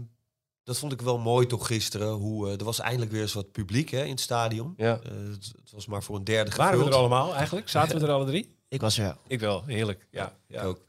dat 0.65 0.79
vond 0.79 0.93
ik 0.93 1.01
wel 1.01 1.19
mooi 1.19 1.47
toch 1.47 1.67
gisteren, 1.67 2.09
hoe 2.13 2.47
eh, 2.49 2.59
er 2.59 2.65
was 2.65 2.79
eindelijk 2.79 3.11
weer 3.11 3.21
eens 3.23 3.33
wat 3.33 3.53
publiek 3.53 3.91
hè, 3.91 4.03
in 4.05 4.11
het 4.11 4.21
stadion. 4.21 4.75
ja. 4.77 5.01
Eh, 5.01 5.11
het, 5.13 5.53
het 5.61 5.71
was 5.71 5.87
maar 5.87 6.03
voor 6.03 6.17
een 6.17 6.25
derde 6.25 6.51
Waren 6.51 6.65
we 6.65 6.71
gevuld. 6.77 6.93
er 6.95 6.99
allemaal 7.01 7.35
eigenlijk? 7.35 7.69
Zaten 7.69 7.99
we 8.01 8.07
er 8.07 8.13
alle 8.13 8.27
drie? 8.27 8.57
Ik 8.69 8.81
was 8.81 8.99
er, 8.99 9.17
Ik 9.27 9.41
wel, 9.41 9.65
heerlijk. 9.65 10.07
Ja, 10.11 10.37
ja. 10.47 10.61
Ik 10.61 10.67
ook. 10.67 10.81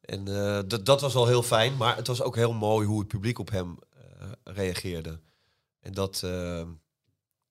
En 0.00 0.28
eh, 0.28 0.60
dat, 0.66 0.86
dat 0.86 1.00
was 1.00 1.14
wel 1.14 1.26
heel 1.26 1.42
fijn, 1.42 1.76
maar 1.76 1.96
het 1.96 2.06
was 2.06 2.22
ook 2.22 2.36
heel 2.36 2.52
mooi 2.52 2.86
hoe 2.86 2.98
het 2.98 3.08
publiek 3.08 3.38
op 3.38 3.50
hem 3.50 3.78
eh, 3.90 4.28
reageerde. 4.44 5.20
En 5.80 5.92
dat, 5.92 6.22
eh, 6.24 6.62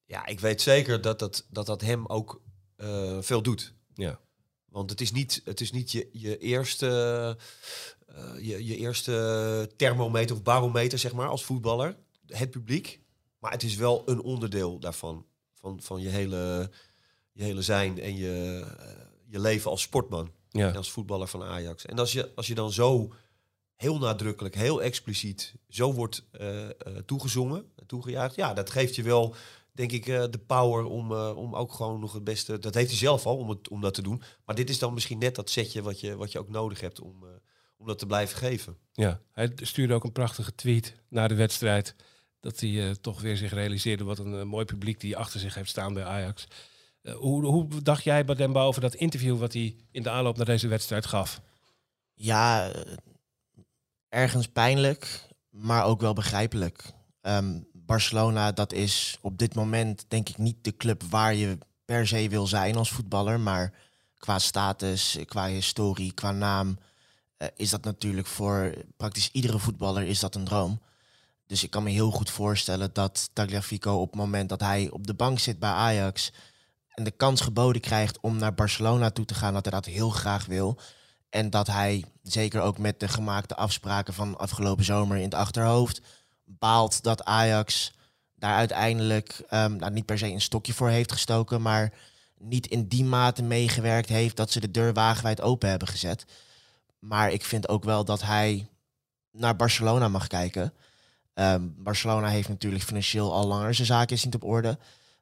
ja, 0.05 0.25
ik 0.25 0.39
weet 0.39 0.61
zeker 0.61 1.01
dat 1.01 1.19
dat, 1.19 1.45
dat, 1.49 1.65
dat 1.65 1.81
hem 1.81 2.05
ook 2.07 2.41
eh, 2.75 3.17
veel 3.21 3.41
doet. 3.41 3.73
Ja. 3.93 4.19
Want 4.71 4.89
het 4.89 5.01
is 5.01 5.11
niet, 5.11 5.41
het 5.45 5.61
is 5.61 5.71
niet 5.71 5.91
je, 5.91 6.09
je, 6.11 6.37
eerste, 6.37 6.87
eh, 8.07 8.33
je, 8.39 8.65
je 8.65 8.75
eerste 8.77 9.71
thermometer 9.75 10.35
of 10.35 10.43
barometer, 10.43 10.99
zeg 10.99 11.13
maar, 11.13 11.27
als 11.27 11.43
voetballer. 11.43 11.97
Het 12.27 12.51
publiek. 12.51 12.99
Maar 13.39 13.51
het 13.51 13.63
is 13.63 13.75
wel 13.75 14.03
een 14.05 14.21
onderdeel 14.21 14.79
daarvan. 14.79 15.25
Van, 15.53 15.81
van 15.81 16.01
je, 16.01 16.09
hele, 16.09 16.69
je 17.31 17.43
hele 17.43 17.61
zijn 17.61 17.99
en 17.99 18.15
je, 18.15 18.65
eh, 18.79 18.85
je 19.27 19.39
leven 19.39 19.71
als 19.71 19.81
sportman. 19.81 20.31
Ja. 20.49 20.69
En 20.69 20.75
als 20.75 20.91
voetballer 20.91 21.27
van 21.27 21.43
Ajax. 21.43 21.85
En 21.85 21.99
als 21.99 22.11
je, 22.11 22.31
als 22.35 22.47
je 22.47 22.55
dan 22.55 22.71
zo 22.71 23.13
heel 23.75 23.97
nadrukkelijk, 23.97 24.55
heel 24.55 24.81
expliciet, 24.81 25.53
zo 25.69 25.93
wordt 25.93 26.23
eh, 26.31 26.67
toegezongen, 27.05 27.71
toegejuicht, 27.85 28.35
ja, 28.35 28.53
dat 28.53 28.69
geeft 28.69 28.95
je 28.95 29.03
wel, 29.03 29.35
denk 29.71 29.91
ik, 29.91 30.07
eh, 30.07 30.23
de 30.29 30.37
power 30.37 30.85
om, 30.85 31.11
eh, 31.11 31.37
om 31.37 31.55
ook 31.55 31.73
gewoon 31.73 31.99
nog 31.99 32.13
het 32.13 32.23
beste. 32.23 32.59
Dat 32.59 32.73
heeft 32.73 32.89
hij 32.89 32.97
zelf 32.97 33.25
al 33.25 33.37
om, 33.37 33.49
het, 33.49 33.69
om 33.69 33.81
dat 33.81 33.93
te 33.93 34.01
doen. 34.01 34.21
Maar 34.45 34.55
dit 34.55 34.69
is 34.69 34.79
dan 34.79 34.93
misschien 34.93 35.17
net 35.17 35.35
dat 35.35 35.49
setje 35.49 35.81
wat 35.81 35.99
je, 35.99 36.15
wat 36.15 36.31
je 36.31 36.39
ook 36.39 36.49
nodig 36.49 36.79
hebt 36.81 36.99
om, 36.99 37.23
eh, 37.23 37.29
om 37.77 37.87
dat 37.87 37.99
te 37.99 38.05
blijven 38.05 38.37
geven. 38.37 38.77
Ja, 38.91 39.21
hij 39.31 39.51
stuurde 39.55 39.93
ook 39.93 40.03
een 40.03 40.11
prachtige 40.11 40.55
tweet 40.55 40.95
na 41.09 41.27
de 41.27 41.35
wedstrijd. 41.35 41.95
Dat 42.39 42.59
hij 42.59 42.89
eh, 42.89 42.95
toch 42.95 43.21
weer 43.21 43.37
zich 43.37 43.53
realiseerde 43.53 44.03
wat 44.03 44.19
een 44.19 44.47
mooi 44.47 44.65
publiek 44.65 44.99
die 44.99 45.17
achter 45.17 45.39
zich 45.39 45.55
heeft 45.55 45.69
staan 45.69 45.93
bij 45.93 46.03
Ajax. 46.03 46.47
Hoe, 47.01 47.45
hoe 47.45 47.81
dacht 47.81 48.03
jij, 48.03 48.25
Bademba, 48.25 48.63
over 48.63 48.81
dat 48.81 48.93
interview 48.95 49.39
wat 49.39 49.53
hij 49.53 49.75
in 49.91 50.03
de 50.03 50.09
aanloop 50.09 50.37
naar 50.37 50.45
deze 50.45 50.67
wedstrijd 50.67 51.05
gaf? 51.05 51.41
Ja, 52.13 52.71
ergens 54.09 54.47
pijnlijk, 54.47 55.27
maar 55.49 55.85
ook 55.85 56.01
wel 56.01 56.13
begrijpelijk. 56.13 56.93
Ehm, 57.21 57.59
Barcelona, 57.91 58.51
dat 58.51 58.73
is 58.73 59.17
op 59.21 59.37
dit 59.37 59.55
moment 59.55 60.05
denk 60.07 60.29
ik 60.29 60.37
niet 60.37 60.63
de 60.63 60.77
club 60.77 61.03
waar 61.03 61.35
je 61.35 61.57
per 61.85 62.07
se 62.07 62.29
wil 62.29 62.47
zijn 62.47 62.75
als 62.75 62.91
voetballer. 62.91 63.39
Maar 63.39 63.73
qua 64.17 64.39
status, 64.39 65.17
qua 65.25 65.47
historie, 65.47 66.13
qua 66.13 66.31
naam 66.31 66.77
eh, 67.37 67.47
is 67.55 67.69
dat 67.69 67.83
natuurlijk 67.83 68.27
voor 68.27 68.73
praktisch 68.97 69.29
iedere 69.31 69.59
voetballer 69.59 70.03
is 70.03 70.19
dat 70.19 70.35
een 70.35 70.43
droom. 70.43 70.81
Dus 71.45 71.63
ik 71.63 71.69
kan 71.69 71.83
me 71.83 71.89
heel 71.89 72.11
goed 72.11 72.29
voorstellen 72.29 72.93
dat 72.93 73.29
Tagliafico 73.33 73.93
op 73.93 74.11
het 74.11 74.19
moment 74.19 74.49
dat 74.49 74.61
hij 74.61 74.89
op 74.89 75.07
de 75.07 75.13
bank 75.13 75.39
zit 75.39 75.59
bij 75.59 75.69
Ajax 75.69 76.31
en 76.89 77.03
de 77.03 77.11
kans 77.11 77.41
geboden 77.41 77.81
krijgt 77.81 78.19
om 78.19 78.37
naar 78.37 78.53
Barcelona 78.53 79.09
toe 79.09 79.25
te 79.25 79.33
gaan, 79.35 79.53
dat 79.53 79.65
hij 79.65 79.73
dat 79.73 79.85
heel 79.85 80.09
graag 80.09 80.45
wil. 80.45 80.79
En 81.29 81.49
dat 81.49 81.67
hij, 81.67 82.05
zeker 82.23 82.61
ook 82.61 82.77
met 82.77 82.99
de 82.99 83.07
gemaakte 83.07 83.55
afspraken 83.55 84.13
van 84.13 84.37
afgelopen 84.37 84.85
zomer 84.85 85.17
in 85.17 85.23
het 85.23 85.33
achterhoofd, 85.33 86.01
baalt 86.59 87.03
dat 87.03 87.25
Ajax 87.25 87.93
daar 88.35 88.55
uiteindelijk 88.55 89.43
ehm, 89.49 89.75
nou, 89.75 89.91
niet 89.91 90.05
per 90.05 90.17
se 90.17 90.27
een 90.27 90.41
stokje 90.41 90.73
voor 90.73 90.89
heeft 90.89 91.11
gestoken, 91.11 91.61
maar 91.61 91.93
niet 92.37 92.67
in 92.67 92.87
die 92.87 93.03
mate 93.03 93.43
meegewerkt 93.43 94.09
heeft 94.09 94.35
dat 94.35 94.51
ze 94.51 94.59
de 94.59 94.71
deur 94.71 94.93
wagenwijd 94.93 95.41
open 95.41 95.69
hebben 95.69 95.87
gezet. 95.87 96.25
Maar 96.99 97.31
ik 97.31 97.43
vind 97.43 97.69
ook 97.69 97.83
wel 97.83 98.05
dat 98.05 98.21
hij 98.21 98.67
naar 99.31 99.55
Barcelona 99.55 100.07
mag 100.07 100.27
kijken. 100.27 100.73
Ehm, 101.33 101.67
Barcelona 101.75 102.27
heeft 102.27 102.49
natuurlijk 102.49 102.83
financieel 102.83 103.33
al 103.33 103.47
langer 103.47 103.73
zijn 103.73 103.87
zaken 103.87 104.17
niet 104.23 104.35
op 104.35 104.43
orde. 104.43 104.77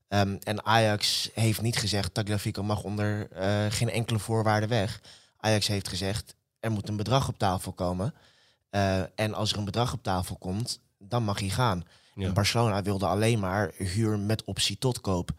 Ehm, 0.07 0.37
en 0.43 0.65
Ajax 0.65 1.29
heeft 1.33 1.61
niet 1.61 1.77
gezegd, 1.77 2.13
Tagliafico 2.13 2.63
mag 2.63 2.83
onder 2.83 3.31
eh, 3.31 3.65
geen 3.69 3.89
enkele 3.89 4.19
voorwaarde 4.19 4.67
weg. 4.67 5.01
Ajax 5.37 5.67
heeft 5.67 5.87
gezegd, 5.87 6.35
er 6.59 6.71
moet 6.71 6.89
een 6.89 6.97
bedrag 6.97 7.27
op 7.27 7.37
tafel 7.37 7.71
komen. 7.71 8.13
Eh, 8.69 9.01
en 9.15 9.33
als 9.33 9.51
er 9.51 9.57
een 9.57 9.65
bedrag 9.65 9.93
op 9.93 10.03
tafel 10.03 10.35
komt, 10.35 10.79
dan 10.99 11.23
mag 11.23 11.39
hij 11.39 11.49
gaan. 11.49 11.83
Ja. 12.15 12.25
En 12.25 12.33
Barcelona 12.33 12.81
wilde 12.81 13.05
alleen 13.05 13.39
maar 13.39 13.71
huur 13.75 14.19
met 14.19 14.43
optie 14.43 14.77
tot 14.77 15.01
koop. 15.01 15.31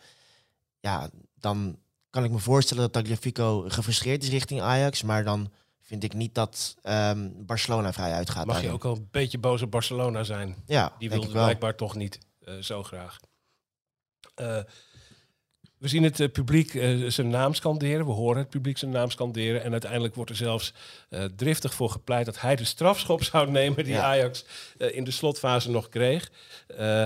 Ja, 0.80 1.10
dan 1.34 1.78
kan 2.10 2.24
ik 2.24 2.30
me 2.30 2.38
voorstellen 2.38 2.82
dat 2.82 2.92
Tagliafico 2.92 3.64
gefrustreerd 3.68 4.22
is 4.22 4.28
richting 4.28 4.60
Ajax. 4.60 5.02
Maar 5.02 5.24
dan 5.24 5.52
vind 5.80 6.04
ik 6.04 6.14
niet 6.14 6.34
dat 6.34 6.76
ehm, 6.82 7.28
Barcelona 7.34 7.92
vrij 7.92 8.12
uitgaat. 8.12 8.46
Mag 8.46 8.62
je 8.62 8.70
ook 8.70 8.82
wel 8.82 8.96
een 8.96 9.08
beetje 9.10 9.38
boos 9.38 9.62
op 9.62 9.70
Barcelona 9.70 10.22
zijn? 10.22 10.56
Ja, 10.66 10.92
Die 10.98 11.10
wilde 11.10 11.28
blijkbaar 11.28 11.76
toch 11.76 11.94
niet 11.94 12.18
eh, 12.44 12.54
zo 12.54 12.82
graag. 12.82 13.18
Eh, 14.34 14.58
we 15.80 15.88
zien 15.88 16.02
het 16.02 16.20
eh, 16.20 16.30
publiek 16.30 16.74
eh, 16.74 17.06
zijn 17.06 17.28
naam 17.28 17.54
scanderen. 17.54 18.06
We 18.06 18.12
horen 18.12 18.38
het 18.38 18.50
publiek 18.50 18.78
zijn 18.78 18.90
naam 18.90 19.10
scanderen. 19.10 19.62
En 19.62 19.72
uiteindelijk 19.72 20.14
wordt 20.14 20.30
er 20.30 20.36
zelfs 20.36 20.74
eh, 21.08 21.24
driftig 21.24 21.74
voor 21.74 21.90
gepleit 21.90 22.26
dat 22.26 22.40
hij 22.40 22.56
de 22.56 22.64
strafschop 22.64 23.22
zou 23.32 23.50
nemen 23.50 23.84
die 23.84 23.92
Ja. 23.92 24.02
Ajax 24.02 24.44
in 24.76 25.04
de 25.04 25.10
slotfase 25.10 25.70
nog 25.70 25.88
kreeg. 25.88 26.30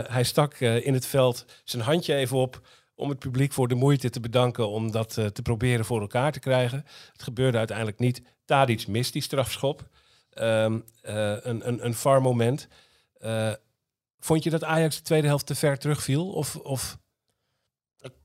Hij 0.08 0.24
stak 0.24 0.60
in 0.60 0.94
het 0.94 1.06
veld 1.06 1.44
zijn 1.64 1.82
handje 1.82 2.14
even 2.14 2.36
op 2.36 2.60
om 2.94 3.08
het 3.08 3.18
publiek 3.18 3.52
voor 3.52 3.68
de 3.68 3.74
moeite 3.74 4.10
te 4.10 4.20
bedanken 4.20 4.68
om 4.68 4.90
dat 4.90 5.12
te 5.12 5.42
proberen 5.42 5.84
voor 5.84 6.00
elkaar 6.00 6.32
te 6.32 6.40
krijgen. 6.40 6.84
Het 7.12 7.22
gebeurde 7.22 7.58
uiteindelijk 7.58 7.98
niet. 7.98 8.22
Tadic 8.44 8.86
mist 8.86 9.12
die 9.12 9.22
strafschop. 9.22 9.88
Ehm, 10.34 10.78
eh, 11.02 11.36
een, 11.40 11.68
een, 11.68 11.84
een 11.84 11.94
VAR 11.94 12.22
moment. 12.22 12.68
Vond 14.18 14.44
je 14.44 14.50
dat 14.50 14.64
Ajax 14.64 14.96
de 14.96 15.02
tweede 15.02 15.26
helft 15.26 15.46
te 15.46 15.54
ver 15.54 15.78
terugviel? 15.78 16.28
Of, 16.30 16.56
of 16.56 16.98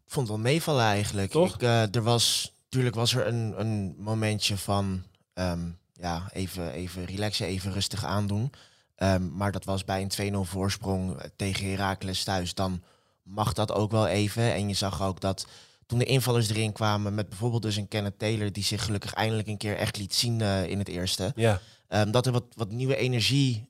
vond 0.09 0.27
het 0.27 0.35
wel 0.35 0.45
meevallen 0.45 0.83
eigenlijk. 0.83 1.31
Toch? 1.31 1.53
Ik, 1.53 1.61
eh, 1.61 1.95
er 1.95 2.03
was, 2.03 2.53
natuurlijk 2.63 2.95
was 2.95 3.13
er 3.13 3.27
een, 3.27 3.53
een 3.59 3.95
momentje 3.97 4.57
van 4.57 5.03
ehm, 5.33 5.69
ja, 5.93 6.29
even, 6.33 6.71
even 6.71 7.05
relaxen, 7.05 7.45
even 7.45 7.73
rustig 7.73 8.05
aandoen. 8.05 8.51
Ehm, 8.95 9.35
maar 9.35 9.51
dat 9.51 9.65
was 9.65 9.85
bij 9.85 10.01
een 10.01 10.33
2-0 10.33 10.37
voorsprong 10.43 11.17
eh, 11.17 11.29
tegen 11.35 11.69
Heracles 11.69 12.23
thuis. 12.23 12.53
Dan 12.53 12.83
mag 13.23 13.53
dat 13.53 13.71
ook 13.71 13.91
wel 13.91 14.07
even. 14.07 14.53
En 14.53 14.67
je 14.67 14.73
zag 14.73 15.01
ook 15.01 15.21
dat 15.21 15.47
toen 15.85 15.99
de 15.99 16.05
invallers 16.05 16.49
erin 16.49 16.73
kwamen 16.73 17.15
met 17.15 17.29
bijvoorbeeld 17.29 17.61
dus 17.61 17.75
een 17.75 17.87
Kenneth 17.87 18.19
Taylor... 18.19 18.51
die 18.51 18.63
zich 18.63 18.85
gelukkig 18.85 19.13
eindelijk 19.13 19.47
een 19.47 19.57
keer 19.57 19.77
echt 19.77 19.97
liet 19.97 20.15
zien 20.15 20.41
eh, 20.41 20.67
in 20.67 20.77
het 20.79 20.87
eerste... 20.87 21.31
ja, 21.35 21.61
Ehm, 21.87 22.11
dat 22.11 22.25
er 22.25 22.31
wat, 22.31 22.43
wat 22.55 22.71
nieuwe 22.71 22.95
energie 22.95 23.69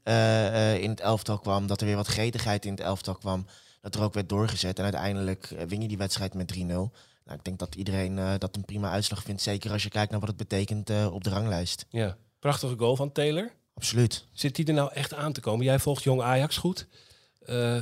in 0.80 0.90
het 0.90 1.00
elftal 1.00 1.40
kwam. 1.40 1.68
Dat 1.68 1.82
er 1.82 1.88
weer 1.88 1.96
wat 1.96 2.08
gretigheid 2.08 2.66
in 2.66 2.72
het 2.72 2.80
elftal 2.80 3.16
kwam. 3.16 3.46
Dat 3.82 3.96
er 3.96 4.02
ook 4.02 4.14
werd 4.14 4.30
doorgezet. 4.30 4.78
En 4.78 4.84
uiteindelijk 4.84 5.52
eh, 5.52 5.66
win 5.66 5.82
je 5.82 5.88
die 5.88 5.98
wedstrijd 5.98 6.34
met 6.34 6.56
3-0. 6.56 6.58
Nou, 6.60 6.90
ik 7.26 7.44
denk 7.44 7.60
dat 7.60 7.76
iedereen 7.76 8.18
eh, 8.18 8.34
dat 8.38 8.56
een 8.56 8.66
prima 8.66 8.90
uitslag 8.92 9.24
vindt. 9.24 9.42
Zeker 9.42 9.72
als 9.72 9.84
je 9.84 9.90
kijkt 9.90 10.12
naar 10.12 10.20
wat 10.20 10.30
het 10.30 10.38
betekent 10.38 10.90
eh, 10.90 11.14
op 11.14 11.24
de 11.24 11.30
ranglijst. 11.30 11.86
ja. 11.90 12.18
Prachtige 12.40 12.78
goal 12.78 12.96
van 12.96 13.12
Taylor. 13.12 13.52
Absoluut. 13.74 14.26
Zit 14.32 14.56
die 14.56 14.66
er 14.66 14.74
nou 14.74 14.94
echt 14.94 15.14
aan 15.14 15.34
te 15.34 15.42
komen? 15.42 15.66
Jij 15.66 15.80
volgt 15.80 16.04
jong 16.04 16.22
Ajax 16.22 16.58
goed. 16.58 16.88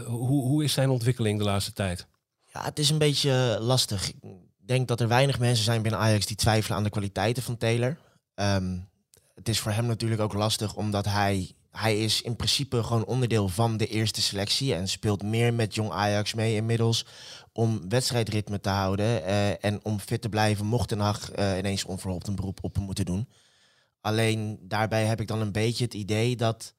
Hoe, 0.05 0.41
hoe 0.41 0.63
is 0.63 0.73
zijn 0.73 0.89
ontwikkeling 0.89 1.39
de 1.39 1.45
laatste 1.45 1.73
tijd? 1.73 2.07
Ja, 2.53 2.63
het 2.63 2.79
is 2.79 2.89
een 2.89 2.97
beetje 2.97 3.57
lastig. 3.61 4.09
Ik 4.09 4.23
denk 4.57 4.87
dat 4.87 5.01
er 5.01 5.07
weinig 5.07 5.39
mensen 5.39 5.63
zijn 5.63 5.81
binnen 5.81 5.99
Ajax 5.99 6.25
die 6.25 6.35
twijfelen 6.35 6.77
aan 6.77 6.83
de 6.83 6.89
kwaliteiten 6.89 7.43
van 7.43 7.57
Taylor. 7.57 7.97
Ehm, 8.35 8.77
het 9.35 9.49
is 9.49 9.59
voor 9.59 9.71
hem 9.71 9.85
natuurlijk 9.85 10.21
ook 10.21 10.33
lastig 10.33 10.75
omdat 10.75 11.05
hij, 11.05 11.55
hij 11.77 11.99
is 11.99 12.21
in 12.21 12.35
principe 12.35 12.83
gewoon 12.83 13.05
onderdeel 13.05 13.47
van 13.47 13.77
de 13.77 13.87
eerste 13.87 14.21
selectie 14.21 14.73
en 14.73 14.87
speelt 14.87 15.23
meer 15.23 15.53
met 15.53 15.75
jong 15.75 15.91
Ajax 15.91 16.33
mee 16.33 16.55
inmiddels 16.55 17.05
om 17.53 17.89
wedstrijdritme 17.89 18.59
te 18.59 18.69
houden 18.69 19.23
eh, 19.23 19.63
en 19.63 19.79
om 19.83 19.99
fit 19.99 20.21
te 20.21 20.29
blijven 20.29 20.65
mocht 20.65 20.89
Den 20.89 20.99
Haag 20.99 21.31
eh, 21.31 21.57
ineens 21.57 21.85
onverhoopt 21.85 22.27
een 22.27 22.35
beroep 22.35 22.59
op 22.61 22.75
hem 22.75 22.83
moeten 22.83 23.05
doen. 23.05 23.29
Alleen 24.01 24.59
daarbij 24.61 25.05
heb 25.05 25.21
ik 25.21 25.27
dan 25.27 25.41
een 25.41 25.51
beetje 25.51 25.83
het 25.83 25.93
idee 25.93 26.35
dat 26.35 26.73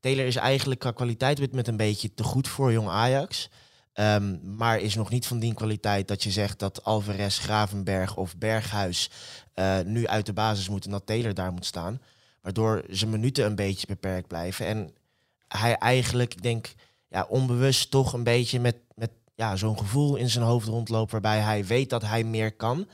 Taylor 0.00 0.26
is 0.26 0.36
eigenlijk 0.36 0.80
qua 0.80 0.90
kwaliteit 0.90 1.52
met- 1.52 1.68
een 1.68 1.76
beetje 1.76 2.14
te 2.14 2.22
goed 2.22 2.48
voor 2.48 2.72
jong 2.72 2.88
Ajax. 2.88 3.50
Ehm, 3.92 4.56
maar 4.56 4.80
is 4.80 4.94
nog 4.94 5.10
niet 5.10 5.26
van 5.26 5.38
die 5.38 5.54
kwaliteit 5.54 6.08
dat 6.08 6.22
je 6.22 6.30
zegt 6.30 6.58
dat 6.58 6.84
Alvarez, 6.84 7.38
Gravenberg 7.38 8.16
of 8.16 8.36
Berghuis 8.36 9.10
eh, 9.54 9.78
nu 9.84 10.06
uit 10.06 10.26
de 10.26 10.32
basis 10.32 10.68
moeten 10.68 10.90
en 10.90 10.96
dat 10.96 11.06
Taylor 11.06 11.34
daar 11.34 11.52
moet 11.52 11.66
staan. 11.66 12.00
Waardoor 12.48 12.84
zijn 12.88 13.10
minuten 13.10 13.44
een 13.44 13.54
beetje 13.54 13.86
beperkt 13.86 14.28
blijven. 14.28 14.66
En 14.66 14.94
hij 15.48 15.74
eigenlijk, 15.74 16.34
ik 16.34 16.42
denk, 16.42 16.74
ja, 17.08 17.26
onbewust 17.28 17.90
toch 17.90 18.12
een 18.12 18.22
beetje 18.22 18.60
met, 18.60 18.76
met 18.94 19.10
ja, 19.34 19.56
zo'n 19.56 19.78
gevoel 19.78 20.16
in 20.16 20.30
zijn 20.30 20.44
hoofd 20.44 20.66
rondloopt 20.66 21.10
waarbij 21.10 21.38
hij 21.38 21.64
weet 21.64 21.90
dat 21.90 22.02
hij 22.02 22.24
meer 22.24 22.56
kan. 22.56 22.88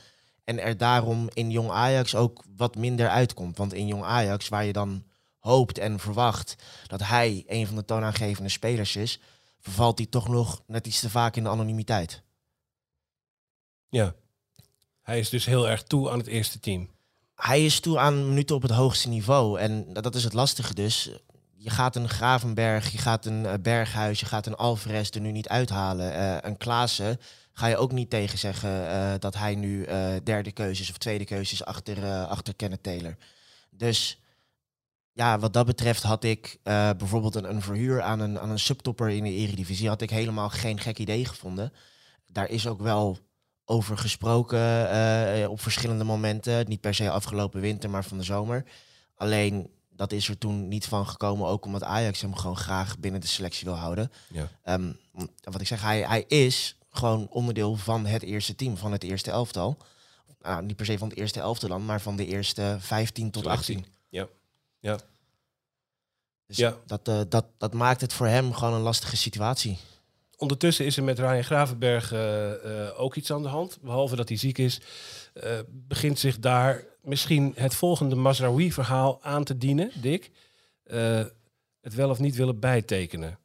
En 0.45 0.59
er 0.59 0.77
daarom 0.77 1.29
in 1.33 1.51
jong 1.51 1.71
Ajax 1.71 2.15
ook 2.15 2.45
wat 2.57 2.77
minder 2.77 3.09
uitkomt. 3.09 3.59
Want 3.59 3.73
in 3.73 3.87
jong 3.87 4.03
Ajax, 4.03 4.49
waar 4.49 4.65
je 4.65 4.73
dan 4.73 5.05
hoopt 5.39 5.79
en 5.79 5.99
verwacht 5.99 6.57
dat 6.87 7.01
hij 7.01 7.45
een 7.47 7.67
van 7.67 7.77
de 7.77 7.85
toonaangevende 7.85 8.49
spelers 8.51 8.97
is, 8.97 9.21
vervalt 9.61 9.99
hij 9.99 10.07
toch 10.07 10.29
nog 10.29 10.63
net 10.67 10.87
iets 10.87 11.01
te 11.01 11.11
vaak 11.11 11.37
in 11.37 11.43
de 11.43 11.49
anonimiteit. 11.49 12.23
Ja. 13.89 14.15
Hij 15.03 15.19
is 15.19 15.29
dus 15.29 15.45
heel 15.45 15.69
erg 15.69 15.83
toe 15.83 16.11
aan 16.11 16.19
het 16.19 16.27
eerste 16.27 16.61
team. 16.61 16.94
Hij 17.35 17.65
is 17.65 17.81
toe 17.81 17.99
aan 17.99 18.29
minuten 18.29 18.57
op 18.57 18.63
het 18.63 18.71
hoogste 18.71 19.09
niveau. 19.09 19.59
En 19.59 19.93
dat 19.93 20.15
is 20.15 20.25
het 20.25 20.33
lastige 20.33 20.75
dus. 20.75 21.11
Je 21.57 21.71
gaat 21.71 21.97
een 21.97 22.09
Gravenberg, 22.09 22.93
je 22.93 22.99
gaat 22.99 23.27
een 23.27 23.47
eh, 23.47 23.55
Berghuis, 23.61 24.21
je 24.21 24.27
gaat 24.27 24.47
een 24.47 24.57
Alvarez 24.57 25.11
er 25.11 25.21
nu 25.21 25.33
niet 25.33 25.49
uithalen. 25.49 26.15
Eh, 26.15 26.37
een 26.41 26.57
Klaassen 26.57 27.21
ga 27.53 27.67
je 27.67 27.77
ook 27.77 27.93
niet 27.93 28.11
tegen 28.11 28.39
zeggen 28.39 28.89
eh, 28.89 29.13
dat 29.19 29.35
hij 29.35 29.55
nu 29.55 29.87
derde 30.23 30.53
keuze 30.53 30.83
is 30.83 30.91
of 30.91 30.99
tweede 30.99 31.25
keuze 31.25 31.53
is 31.53 31.65
achter, 31.65 32.27
achter 32.27 32.55
Kenneth 32.55 32.83
Taylor. 32.83 33.17
Dus 33.71 34.21
ja, 35.13 35.39
wat 35.39 35.53
dat 35.53 35.67
betreft 35.67 36.03
had 36.03 36.25
ik 36.25 36.59
bijvoorbeeld 36.97 37.35
een, 37.35 37.51
een 37.51 37.63
verhuur 37.63 38.03
aan 38.03 38.21
een, 38.21 38.39
aan 38.39 38.51
een 38.51 38.59
subtopper 38.59 39.11
in 39.11 39.25
de 39.25 39.31
Eredivisie. 39.31 39.89
Had 39.89 40.03
ik 40.03 40.11
helemaal 40.11 40.49
geen 40.49 40.81
gek 40.81 40.99
idee 40.99 41.25
gevonden. 41.25 41.73
Daar 42.27 42.49
is 42.49 42.67
ook 42.67 42.81
wel 42.81 43.19
over 43.65 43.99
gesproken 43.99 44.91
eh, 44.91 45.51
op 45.51 45.61
verschillende 45.61 46.05
momenten. 46.05 46.69
Niet 46.69 46.81
per 46.81 46.95
se 46.95 47.11
afgelopen 47.11 47.61
winter, 47.61 47.91
maar 47.91 48.05
van 48.05 48.19
de 48.19 48.25
zomer. 48.25 48.65
Alleen 49.17 49.71
dat 49.91 50.13
is 50.13 50.29
er 50.29 50.39
toen 50.39 50.69
niet 50.69 50.87
van 50.87 51.07
gekomen, 51.09 51.47
ook 51.47 51.65
omdat 51.65 51.83
Ajax 51.83 52.21
hem 52.21 52.35
gewoon 52.37 52.57
graag 52.57 52.99
binnen 52.99 53.21
de 53.21 53.27
selectie 53.27 53.65
wil 53.65 53.77
houden. 53.77 54.13
Ja. 54.29 54.49
Ehm, 54.63 54.93
wat 55.43 55.61
ik 55.61 55.67
zeg, 55.67 55.83
hij, 55.83 56.01
hij 56.03 56.25
is 56.29 56.77
gewoon 56.91 57.27
onderdeel 57.31 57.77
van 57.77 58.07
het 58.07 58.23
eerste 58.23 58.55
team, 58.55 58.77
van 58.77 58.93
het 58.93 59.03
eerste 59.03 59.31
elftal. 59.31 59.77
Nou, 60.41 60.63
niet 60.65 60.77
per 60.77 60.87
se 60.87 60.99
van 60.99 61.09
het 61.09 61.19
eerste 61.19 61.41
elftal 61.41 61.69
dan, 61.69 61.85
maar 61.85 62.01
van 62.01 62.17
de 62.17 62.27
eerste 62.27 62.77
15 62.81 63.31
tot 63.31 63.43
Selectie. 63.43 63.77
18. 63.77 63.93
Ja. 64.09 64.27
Ja. 64.81 64.99
Dus 66.47 66.57
Ja. 66.57 66.77
dat, 66.87 67.09
eh, 67.09 67.21
dat, 67.29 67.45
dat 67.59 67.73
maakt 67.73 68.01
het 68.01 68.13
voor 68.13 68.27
hem 68.27 68.53
gewoon 68.53 68.75
een 68.75 68.81
lastige 68.81 69.17
situatie. 69.17 69.79
Ondertussen 70.37 70.85
is 70.85 70.97
er 70.97 71.05
met 71.05 71.19
Ryan 71.19 71.45
Gravenberg 71.45 72.13
eh, 72.13 72.87
eh, 72.87 73.01
ook 73.01 73.15
iets 73.15 73.33
aan 73.33 73.43
de 73.43 73.49
hand. 73.49 73.79
Behalve 73.81 74.17
dat 74.17 74.29
hij 74.29 74.39
ziek 74.39 74.59
is, 74.59 74.81
eh, 75.33 75.59
begint 75.69 76.19
zich 76.19 76.39
daar 76.39 76.85
misschien 77.03 77.53
het 77.57 77.75
volgende 77.75 78.15
Mazraoui-verhaal 78.15 79.23
aan 79.23 79.45
te 79.45 79.59
dienen, 79.59 79.91
Dick. 79.95 80.31
Het 81.81 81.95
wel 81.95 82.11
of 82.11 82.19
niet 82.19 82.37
willen 82.37 82.61
bijtekenen. 82.61 83.39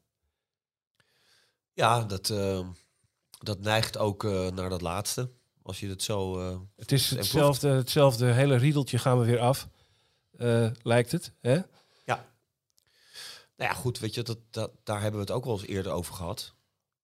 Ja, 1.73 2.03
dat, 2.03 2.33
dat 3.39 3.59
neigt 3.59 3.97
ook 3.97 4.23
naar 4.23 4.69
dat 4.69 4.81
laatste. 4.81 5.29
Als 5.61 5.79
je 5.79 5.89
het 5.89 6.03
zo... 6.03 6.39
Het 6.75 6.91
is 6.91 7.09
hetzelfde, 7.09 7.69
hetzelfde 7.69 8.25
hele 8.25 8.55
riedeltje 8.55 8.97
gaan 8.97 9.19
we 9.19 9.25
weer 9.25 9.39
af, 9.39 9.67
lijkt 10.83 11.11
het. 11.11 11.33
Hè? 11.41 11.59
Nou 13.59 13.71
ja, 13.71 13.77
goed, 13.77 13.99
weet 13.99 14.13
je, 14.13 14.21
dat, 14.21 14.37
dat, 14.49 14.71
daar 14.83 15.01
hebben 15.01 15.19
we 15.19 15.25
het 15.25 15.35
ook 15.35 15.45
wel 15.45 15.53
eens 15.53 15.65
eerder 15.65 15.91
over 15.91 16.13
gehad. 16.13 16.53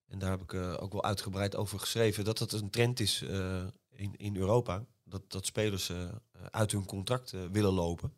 En 0.08 0.20
daar 0.20 0.30
heb 0.30 0.42
ik 0.42 0.54
eh, 0.54 0.78
ook 0.80 0.92
wel 0.92 1.04
uitgebreid 1.04 1.56
over 1.56 1.80
geschreven. 1.80 2.24
Dat 2.24 2.40
het 2.40 2.52
een 2.52 2.70
trend 2.70 3.00
is 3.00 3.22
eh, 3.22 3.66
in, 3.90 4.16
in 4.16 4.36
Europa. 4.36 4.86
Dat, 5.04 5.32
dat 5.32 5.46
spelers 5.46 5.90
eh, 5.90 6.10
uit 6.52 6.72
hun 6.72 6.86
contract 6.86 7.32
willen 7.52 7.74
lopen. 7.74 8.14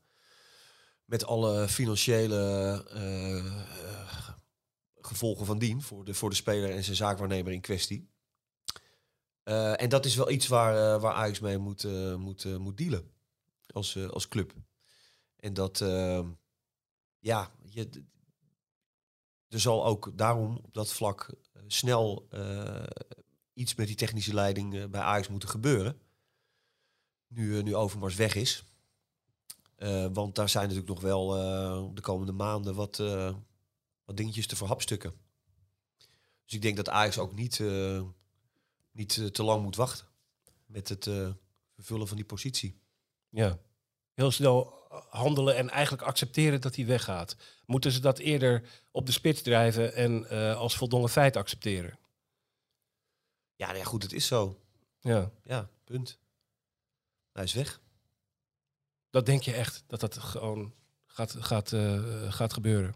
Met 1.06 1.26
alle 1.26 1.68
financiële 1.68 2.84
gevolgen 5.02 5.46
van 5.46 5.60
dien 5.60 5.82
voor 5.82 6.06
de, 6.06 6.14
voor 6.14 6.30
de 6.30 6.36
speler 6.36 6.70
en 6.70 6.84
zijn 6.84 6.96
zaakwaarnemer 6.96 7.52
in 7.52 7.62
kwestie. 7.62 8.10
En 9.44 9.90
dat 9.90 10.06
is 10.06 10.16
wel 10.16 10.30
iets 10.30 10.48
waar, 10.48 11.00
waar 11.00 11.14
Ajax 11.14 11.40
mee 11.40 11.58
moet, 11.58 11.84
moet, 12.18 12.60
moet 12.60 12.78
dealen 12.78 13.12
als, 13.68 13.98
als 14.10 14.28
club. 14.28 14.54
En 15.36 15.54
dat, 15.54 15.78
ja, 17.20 17.52
je, 17.64 17.90
er 19.48 19.60
zal 19.60 19.86
ook 19.86 20.12
daarom 20.18 20.60
op 20.64 20.74
dat 20.74 20.94
vlak 20.94 21.34
snel 21.68 22.28
eh, 22.32 22.84
iets 23.54 23.76
met 23.76 23.88
die 23.88 23.96
technische 23.96 24.34
leiding 24.34 24.76
eh, 24.76 24.86
bij 24.86 25.02
Ajax 25.02 25.28
moeten 25.28 25.50
gebeuren. 25.50 26.00
Nu, 27.28 27.58
eh, 27.58 27.64
nu 27.64 27.76
Overmars 27.76 28.16
weg 28.16 28.36
is. 28.36 28.64
Want 30.14 30.36
daar 30.36 30.50
zijn 30.50 30.64
natuurlijk 30.68 30.94
nog 30.94 31.02
wel 31.02 31.28
de 31.94 32.02
komende 32.02 32.32
maanden 32.32 32.76
wat, 32.76 32.98
wat 34.06 34.18
dingetjes 34.18 34.48
te 34.48 34.56
verhapstukken. 34.56 35.14
Dus 36.46 36.54
ik 36.54 36.62
denk 36.62 36.76
dat 36.76 36.90
Ajax 36.90 37.18
ook 37.18 37.34
niet, 37.34 37.60
niet 38.92 39.34
te 39.34 39.44
lang 39.44 39.64
moet 39.64 39.76
wachten 39.76 40.08
met 40.66 40.90
het 40.90 41.10
vervullen 41.76 42.08
van 42.08 42.18
die 42.18 42.26
positie. 42.26 42.80
Ja. 43.30 43.60
Heel 44.14 44.32
snel 44.32 44.77
handelen 45.10 45.56
en 45.56 45.70
eigenlijk 45.70 46.04
accepteren 46.04 46.62
dat 46.62 46.76
hij 46.76 46.86
weggaat. 46.86 47.36
Moeten 47.66 47.92
ze 47.92 48.00
dat 48.00 48.20
eerder 48.20 48.64
op 48.92 49.06
de 49.06 49.12
spits 49.12 49.42
drijven 49.42 49.94
en 49.94 50.30
eh, 50.30 50.56
als 50.56 50.78
voldongen 50.78 51.10
feit 51.10 51.36
accepteren? 51.36 52.00
Ja, 53.56 53.66
nou 53.66 53.78
ja, 53.78 53.84
goed, 53.84 54.04
het 54.04 54.14
is 54.14 54.28
zo. 54.28 54.60
Ja. 55.00 55.32
Ja, 55.44 55.70
punt. 55.84 56.20
Hij 57.32 57.44
is 57.44 57.54
weg. 57.54 57.80
Dat 59.10 59.26
denk 59.26 59.42
je 59.42 59.54
echt, 59.54 59.84
dat 59.88 60.00
dat 60.00 60.18
gewoon 60.18 60.74
gaat, 61.06 61.36
gaat, 61.40 61.74
eh, 61.74 62.32
gaat 62.32 62.54
gebeuren. 62.54 62.96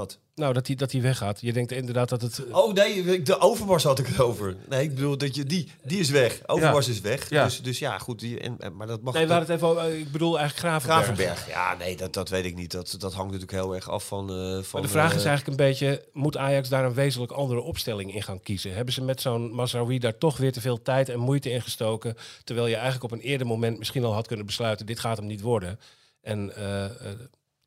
Wat? 0.00 0.18
Nou, 0.34 0.52
dat 0.52 0.66
hij, 0.66 0.76
dat 0.76 0.92
hij 0.92 1.00
weggaat. 1.00 1.40
Je 1.40 1.52
denkt 1.52 1.72
inderdaad 1.72 2.08
dat 2.08 2.22
het... 2.22 2.44
Oh 2.50 2.74
nee, 2.74 3.22
de 3.22 3.38
Overmars 3.38 3.84
had 3.84 3.98
ik 3.98 4.06
het 4.06 4.20
over. 4.20 4.56
Nee, 4.68 4.82
ik 4.82 4.94
bedoel 4.94 5.18
dat 5.18 5.34
je 5.34 5.44
die, 5.44 5.72
die 5.84 5.98
is 5.98 6.10
weg. 6.10 6.40
Overmars 6.46 6.88
is 6.88 7.00
weg. 7.00 7.30
Ja. 7.30 7.44
Dus, 7.44 7.62
dus 7.62 7.78
ja, 7.78 7.98
goed. 7.98 8.18
Die, 8.18 8.40
en, 8.40 8.76
maar 8.76 8.86
dat 8.86 9.02
mag. 9.02 9.14
nee, 9.14 9.26
hadden 9.26 9.50
het 9.50 9.62
even. 9.62 9.98
Ik 9.98 10.12
bedoel 10.12 10.38
eigenlijk 10.38 10.68
Gravenberg. 10.68 11.04
Gravenberg. 11.04 11.48
Ja, 11.48 11.76
nee, 11.76 11.96
dat, 11.96 12.12
dat 12.12 12.28
weet 12.28 12.44
ik 12.44 12.56
niet. 12.56 12.70
Dat, 12.70 12.96
dat 12.98 13.14
hangt 13.14 13.32
natuurlijk 13.32 13.62
heel 13.62 13.74
erg 13.74 13.90
af 13.90 14.06
van. 14.06 14.30
eh, 14.30 14.62
van 14.62 14.80
Maar 14.80 14.82
de 14.82 14.88
vraag 14.88 15.10
eh, 15.10 15.16
is 15.18 15.24
eigenlijk 15.24 15.60
een 15.60 15.66
beetje, 15.66 16.04
moet 16.12 16.36
Ajax 16.36 16.68
daar 16.68 16.84
een 16.84 16.94
wezenlijk 16.94 17.32
andere 17.32 17.60
opstelling 17.60 18.14
in 18.14 18.22
gaan 18.22 18.42
kiezen? 18.42 18.74
Hebben 18.74 18.94
ze 18.94 19.02
met 19.02 19.20
zo'n 19.20 19.54
Mazraoui 19.54 19.98
daar 19.98 20.18
toch 20.18 20.36
weer 20.36 20.52
te 20.52 20.60
veel 20.60 20.82
tijd 20.82 21.08
en 21.08 21.18
moeite 21.18 21.50
in 21.50 21.62
gestoken, 21.62 22.16
terwijl 22.44 22.66
je 22.66 22.74
eigenlijk 22.74 23.04
op 23.04 23.12
een 23.12 23.24
eerder 23.24 23.46
moment 23.46 23.78
misschien 23.78 24.04
al 24.04 24.14
had 24.14 24.26
kunnen 24.26 24.46
besluiten, 24.46 24.86
dit 24.86 25.00
gaat 25.00 25.16
hem 25.16 25.26
niet 25.26 25.40
worden. 25.40 25.78
En 26.20 26.56
eh, 26.56 26.84
eh, 26.84 26.90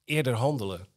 eerder 0.05 0.33
handelen. 0.33 0.87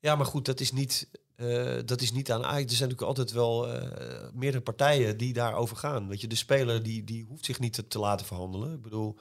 Ja, 0.00 0.16
maar 0.16 0.26
goed, 0.26 0.44
dat 0.44 0.60
is 0.60 0.72
niet. 0.72 1.08
eh, 1.36 1.78
dat 1.84 2.00
is 2.00 2.12
niet 2.12 2.30
aan 2.32 2.44
Ajax. 2.44 2.70
Er 2.70 2.76
zijn 2.76 2.88
natuurlijk 2.88 3.18
altijd 3.18 3.32
wel 3.32 3.68
eh, 3.72 4.28
meerdere 4.32 4.62
partijen 4.62 5.16
die 5.16 5.32
daarover 5.32 5.76
gaan. 5.76 6.08
Weet 6.08 6.20
je, 6.20 6.26
de 6.26 6.34
speler 6.34 6.82
die, 6.82 7.04
die 7.04 7.24
hoeft 7.28 7.44
zich 7.44 7.58
niet 7.58 7.72
te, 7.72 7.86
te 7.88 7.98
laten 7.98 8.26
verhandelen. 8.26 8.72
Ik 8.74 8.82
bedoel, 8.82 9.18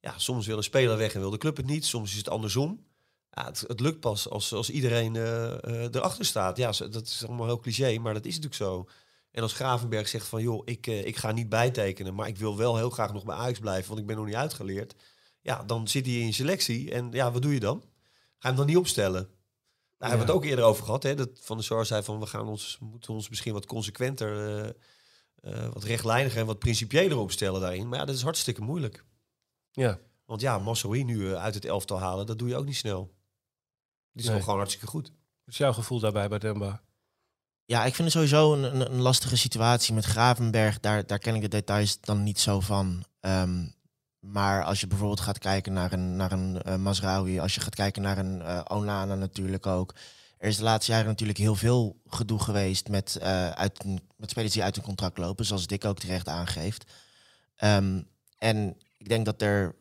ja, 0.00 0.18
soms 0.18 0.46
wil 0.46 0.56
een 0.56 0.62
speler 0.62 0.96
weg 0.96 1.14
en 1.14 1.20
wil 1.20 1.30
de 1.30 1.38
club 1.38 1.56
het 1.56 1.66
niet. 1.66 1.84
Soms 1.84 2.10
is 2.10 2.16
het 2.16 2.28
andersom. 2.28 2.86
Ja, 3.30 3.46
het, 3.66 3.80
lukt 3.80 4.00
pas 4.00 4.28
als, 4.28 4.52
als 4.52 4.70
iedereen 4.70 5.16
eh, 5.16 5.84
erachter 5.84 6.24
staat. 6.24 6.56
Ja, 6.56 6.72
dat 6.90 7.06
is 7.06 7.24
allemaal 7.26 7.46
heel 7.46 7.60
cliché, 7.60 7.98
maar 7.98 8.14
dat 8.14 8.24
is 8.24 8.38
natuurlijk 8.38 8.62
zo. 8.62 8.88
En 9.30 9.42
als 9.42 9.52
Gravenberg 9.52 10.08
zegt 10.08 10.26
van, 10.26 10.42
joh, 10.42 10.62
ik, 10.64 10.86
ik 10.86 11.16
ga 11.16 11.32
niet 11.32 11.48
bijtekenen, 11.48 12.14
maar 12.14 12.28
ik 12.28 12.36
wil 12.38 12.56
wel 12.56 12.76
heel 12.76 12.90
graag 12.90 13.12
nog 13.12 13.24
bij 13.24 13.36
Ajax 13.36 13.58
blijven, 13.58 13.88
want 13.88 14.00
ik 14.00 14.06
ben 14.06 14.16
nog 14.16 14.26
niet 14.26 14.34
uitgeleerd. 14.34 14.94
Ja, 15.40 15.62
dan 15.62 15.88
zit 15.88 16.06
hij 16.06 16.14
in 16.14 16.34
selectie 16.34 16.90
en 16.90 17.08
ja, 17.12 17.32
wat 17.32 17.42
doe 17.42 17.54
je 17.54 17.60
dan? 17.60 17.80
Ga 17.80 17.86
je 18.38 18.48
hem 18.48 18.56
dan 18.56 18.66
niet 18.66 18.76
opstellen? 18.76 19.28
Daar 20.02 20.10
hebben 20.10 20.28
we 20.28 20.32
het 20.32 20.42
ook 20.42 20.50
eerder 20.50 20.64
over 20.64 20.84
gehad. 20.84 21.02
Hè? 21.02 21.14
Dat 21.14 21.28
Van 21.40 21.56
de 21.56 21.62
Sar 21.62 21.86
zei 21.86 22.02
van 22.02 22.20
we 22.20 22.26
gaan 22.26 22.48
ons, 22.48 22.78
moeten 22.80 23.14
ons 23.14 23.28
misschien 23.28 23.52
wat 23.52 23.66
consequenter, 23.66 24.58
eh, 24.58 24.68
eh, 25.40 25.72
wat 25.72 25.84
rechtlijniger 25.84 26.40
en 26.40 26.46
wat 26.46 26.58
principiëler 26.58 27.18
opstellen 27.18 27.60
daarin. 27.60 27.88
Maar 27.88 27.98
ja, 27.98 28.04
dat 28.04 28.14
is 28.14 28.22
hartstikke 28.22 28.60
moeilijk. 28.62 29.04
Ja, 29.70 29.98
Want 30.24 30.40
ja, 30.40 30.58
Massoui 30.58 31.04
nu 31.04 31.30
eh, 31.32 31.42
uit 31.42 31.54
het 31.54 31.64
elftal 31.64 31.98
halen, 31.98 32.26
dat 32.26 32.38
doe 32.38 32.48
je 32.48 32.56
ook 32.56 32.64
niet 32.64 32.76
snel. 32.76 33.14
Die 34.12 34.20
is 34.20 34.24
Nee. 34.24 34.32
wel 34.34 34.42
gewoon 34.44 34.58
hartstikke 34.58 34.86
goed. 34.86 35.08
wat 35.08 35.54
is 35.54 35.56
jouw 35.56 35.72
gevoel 35.72 36.00
daarbij 36.00 36.28
bij 36.28 36.38
Demba? 36.38 36.82
Ja, 37.64 37.84
ik 37.84 37.94
vind 37.94 38.12
het 38.12 38.16
sowieso 38.16 38.52
een, 38.54 38.62
een, 38.80 38.92
een 38.92 39.00
lastige 39.00 39.36
situatie 39.36 39.94
met 39.94 40.04
Gravenberg. 40.04 40.80
Daar, 40.80 41.06
daar 41.06 41.18
ken 41.18 41.34
ik 41.34 41.40
de 41.40 41.48
details 41.48 42.00
dan 42.00 42.22
niet 42.22 42.40
zo 42.40 42.60
van. 42.60 43.04
Ehm, 43.20 43.66
maar 44.22 44.64
als 44.64 44.80
je 44.80 44.86
bijvoorbeeld 44.86 45.20
gaat 45.20 45.38
kijken 45.38 45.72
naar 45.72 45.92
een, 45.92 46.16
naar 46.16 46.32
een 46.32 46.62
eh, 46.62 46.76
Mazraoui, 46.76 47.40
als 47.40 47.54
je 47.54 47.60
gaat 47.60 47.74
kijken 47.74 48.02
naar 48.02 48.18
een 48.18 48.42
eh, 48.42 48.60
Onana 48.68 49.14
natuurlijk 49.14 49.66
ook. 49.66 49.94
Er 50.38 50.48
is 50.48 50.56
de 50.56 50.62
laatste 50.62 50.92
jaren 50.92 51.06
natuurlijk 51.06 51.38
heel 51.38 51.54
veel 51.54 52.00
gedoe 52.06 52.38
geweest 52.38 52.88
met, 52.88 53.16
eh, 53.16 53.50
uit, 53.50 53.84
met 54.16 54.30
spelers 54.30 54.52
die 54.52 54.62
uit 54.62 54.74
hun 54.74 54.84
contract 54.84 55.18
lopen, 55.18 55.44
zoals 55.44 55.66
Dick 55.66 55.84
ook 55.84 55.98
terecht 55.98 56.28
aangeeft. 56.28 56.92
Ehm, 57.56 58.02
en 58.38 58.76
ik 58.96 59.08
denk 59.08 59.24
dat 59.24 59.42
er 59.42 59.74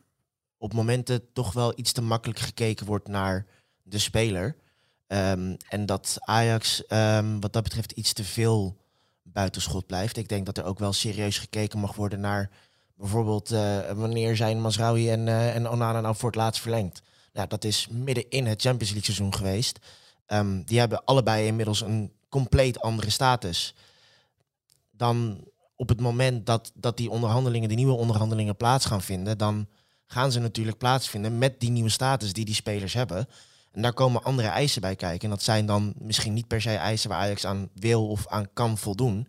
op 0.57 0.73
momenten 0.73 1.33
toch 1.33 1.53
wel 1.53 1.73
iets 1.75 1.91
te 1.91 2.01
makkelijk 2.01 2.39
gekeken 2.39 2.85
wordt 2.85 3.07
naar 3.07 3.45
de 3.83 3.99
speler. 3.99 4.55
Ehm, 5.07 5.55
en 5.69 5.85
dat 5.85 6.17
Ajax 6.19 6.85
ehm, 6.85 7.39
wat 7.39 7.53
dat 7.53 7.63
betreft 7.63 7.91
iets 7.91 8.13
te 8.13 8.23
veel 8.23 8.77
buitenschot 9.23 9.85
blijft. 9.85 10.17
Ik 10.17 10.29
denk 10.29 10.45
dat 10.45 10.57
er 10.57 10.63
ook 10.63 10.79
wel 10.79 10.93
serieus 10.93 11.37
gekeken 11.37 11.79
mag 11.79 11.95
worden 11.95 12.19
naar 12.19 12.49
bijvoorbeeld 13.01 13.51
eh, 13.51 13.91
wanneer 13.91 14.35
zijn 14.35 14.61
Masraoui 14.61 15.09
en, 15.09 15.27
eh, 15.27 15.55
en 15.55 15.69
Onana 15.69 16.01
nou 16.01 16.15
voor 16.15 16.29
het 16.29 16.39
laatst 16.39 16.61
verlengd. 16.61 17.01
Nou, 17.33 17.47
dat 17.47 17.63
is 17.63 17.87
midden 17.91 18.29
in 18.29 18.45
het 18.45 18.61
Champions 18.61 18.91
League 18.91 19.13
seizoen 19.13 19.35
geweest. 19.35 19.79
Ehm, 20.25 20.61
die 20.65 20.79
hebben 20.79 21.05
allebei 21.05 21.45
inmiddels 21.45 21.81
een 21.81 22.11
compleet 22.29 22.79
andere 22.79 23.09
status. 23.09 23.75
Dan 24.91 25.43
op 25.75 25.89
het 25.89 26.01
moment 26.01 26.45
dat, 26.45 26.71
dat 26.75 26.97
die 26.97 27.09
onderhandelingen, 27.09 27.67
die 27.67 27.77
nieuwe 27.77 27.97
onderhandelingen 27.97 28.55
plaats 28.55 28.85
gaan 28.85 29.01
vinden, 29.01 29.37
dan 29.37 29.67
gaan 30.05 30.31
ze 30.31 30.39
natuurlijk 30.39 30.77
plaatsvinden 30.77 31.37
met 31.37 31.59
die 31.59 31.69
nieuwe 31.69 31.89
status 31.89 32.33
die 32.33 32.45
die 32.45 32.55
spelers 32.55 32.93
hebben. 32.93 33.27
En 33.71 33.81
daar 33.81 33.93
komen 33.93 34.23
andere 34.23 34.47
eisen 34.47 34.81
bij 34.81 34.95
kijken. 34.95 35.23
En 35.23 35.29
dat 35.29 35.43
zijn 35.43 35.65
dan 35.65 35.93
misschien 35.97 36.33
niet 36.33 36.47
per 36.47 36.61
se 36.61 36.75
eisen 36.75 37.09
waar 37.09 37.19
Ajax 37.19 37.45
aan 37.45 37.69
wil 37.73 38.07
of 38.07 38.27
aan 38.27 38.53
kan 38.53 38.77
voldoen. 38.77 39.27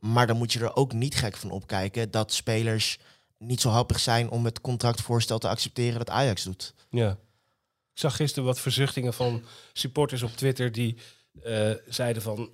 Maar 0.00 0.26
dan 0.26 0.36
moet 0.36 0.52
je 0.52 0.60
er 0.60 0.76
ook 0.76 0.92
niet 0.92 1.14
gek 1.14 1.36
van 1.36 1.50
opkijken 1.50 2.10
dat 2.10 2.32
spelers 2.32 2.98
niet 3.38 3.60
zo 3.60 3.68
happig 3.68 4.00
zijn 4.00 4.30
om 4.30 4.44
het 4.44 4.60
contractvoorstel 4.60 5.38
te 5.38 5.48
accepteren 5.48 5.98
dat 5.98 6.10
Ajax 6.10 6.42
doet. 6.42 6.74
Ja. 6.90 7.10
Ik 7.92 7.98
zag 7.98 8.16
gisteren 8.16 8.44
wat 8.44 8.60
verzuchtingen 8.60 9.14
van 9.14 9.44
supporters 9.72 10.22
op 10.22 10.30
Twitter 10.30 10.72
die 10.72 10.96
eh, 11.42 11.70
zeiden 11.86 12.22
van... 12.22 12.50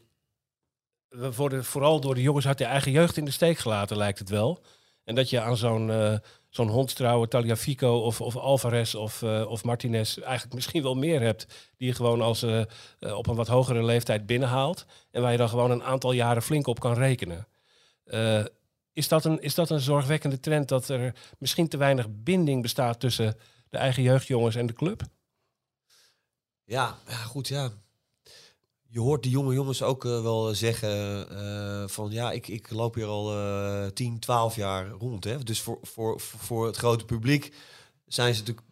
We 1.08 1.32
worden 1.32 1.64
vooral 1.64 2.00
door 2.00 2.14
de 2.14 2.22
jongens 2.22 2.46
uit 2.46 2.58
de 2.58 2.64
eigen 2.64 2.92
jeugd 2.92 3.16
in 3.16 3.24
de 3.24 3.30
steek 3.30 3.58
gelaten, 3.58 3.96
lijkt 3.96 4.18
het 4.18 4.28
wel. 4.28 4.64
En 5.04 5.14
dat 5.14 5.30
je 5.30 5.40
aan 5.40 5.56
zo'n 5.56 5.90
eh 5.90 6.18
zo'n 6.56 6.68
hondstrouwe 6.68 7.28
Taliafico 7.28 7.98
of, 7.98 8.20
of 8.20 8.36
Alvarez 8.36 8.94
of, 8.94 9.22
eh, 9.22 9.46
of 9.48 9.64
Martinez 9.64 10.18
eigenlijk 10.18 10.54
misschien 10.54 10.82
wel 10.82 10.94
meer 10.94 11.20
hebt. 11.20 11.46
Die 11.76 11.88
je 11.88 11.94
gewoon 11.94 12.20
als 12.20 12.42
eh, 12.42 12.62
op 13.16 13.26
een 13.26 13.34
wat 13.34 13.48
hogere 13.48 13.84
leeftijd 13.84 14.26
binnenhaalt. 14.26 14.86
En 15.10 15.22
waar 15.22 15.32
je 15.32 15.38
dan 15.38 15.48
gewoon 15.48 15.70
een 15.70 15.84
aantal 15.84 16.12
jaren 16.12 16.42
flink 16.42 16.66
op 16.66 16.80
kan 16.80 16.94
rekenen. 16.94 17.48
Is, 18.92 19.08
dat 19.08 19.24
een, 19.24 19.40
is 19.40 19.54
dat 19.54 19.70
een 19.70 19.80
zorgwekkende 19.80 20.40
trend 20.40 20.68
dat 20.68 20.88
er 20.88 21.14
misschien 21.38 21.68
te 21.68 21.76
weinig 21.76 22.06
binding 22.10 22.62
bestaat 22.62 23.00
tussen 23.00 23.36
de 23.68 23.78
eigen 23.78 24.02
jeugdjongens 24.02 24.54
en 24.54 24.66
de 24.66 24.72
club? 24.72 25.02
Ja, 26.64 26.98
ja, 27.08 27.16
goed, 27.16 27.48
ja. 27.48 27.70
Je 28.96 29.02
hoort 29.02 29.22
die 29.22 29.32
jonge 29.32 29.54
jongens 29.54 29.82
ook 29.82 30.04
eh, 30.04 30.22
wel 30.22 30.54
zeggen 30.54 31.28
eh, 31.30 31.88
van 31.88 32.10
ja, 32.10 32.32
ik, 32.32 32.48
ik 32.48 32.70
loop 32.70 32.94
hier 32.94 33.06
al 33.06 33.32
eh 33.32 33.86
10, 33.86 34.18
12 34.18 34.56
jaar 34.56 34.88
rond. 34.88 35.24
Hè? 35.24 35.38
Dus 35.38 35.60
voor, 35.60 35.78
voor, 35.82 36.20
voor 36.20 36.66
het 36.66 36.76
grote 36.76 37.04
publiek 37.04 37.52
zijn 38.06 38.34
ze 38.34 38.40
natuurlijk 38.40 38.66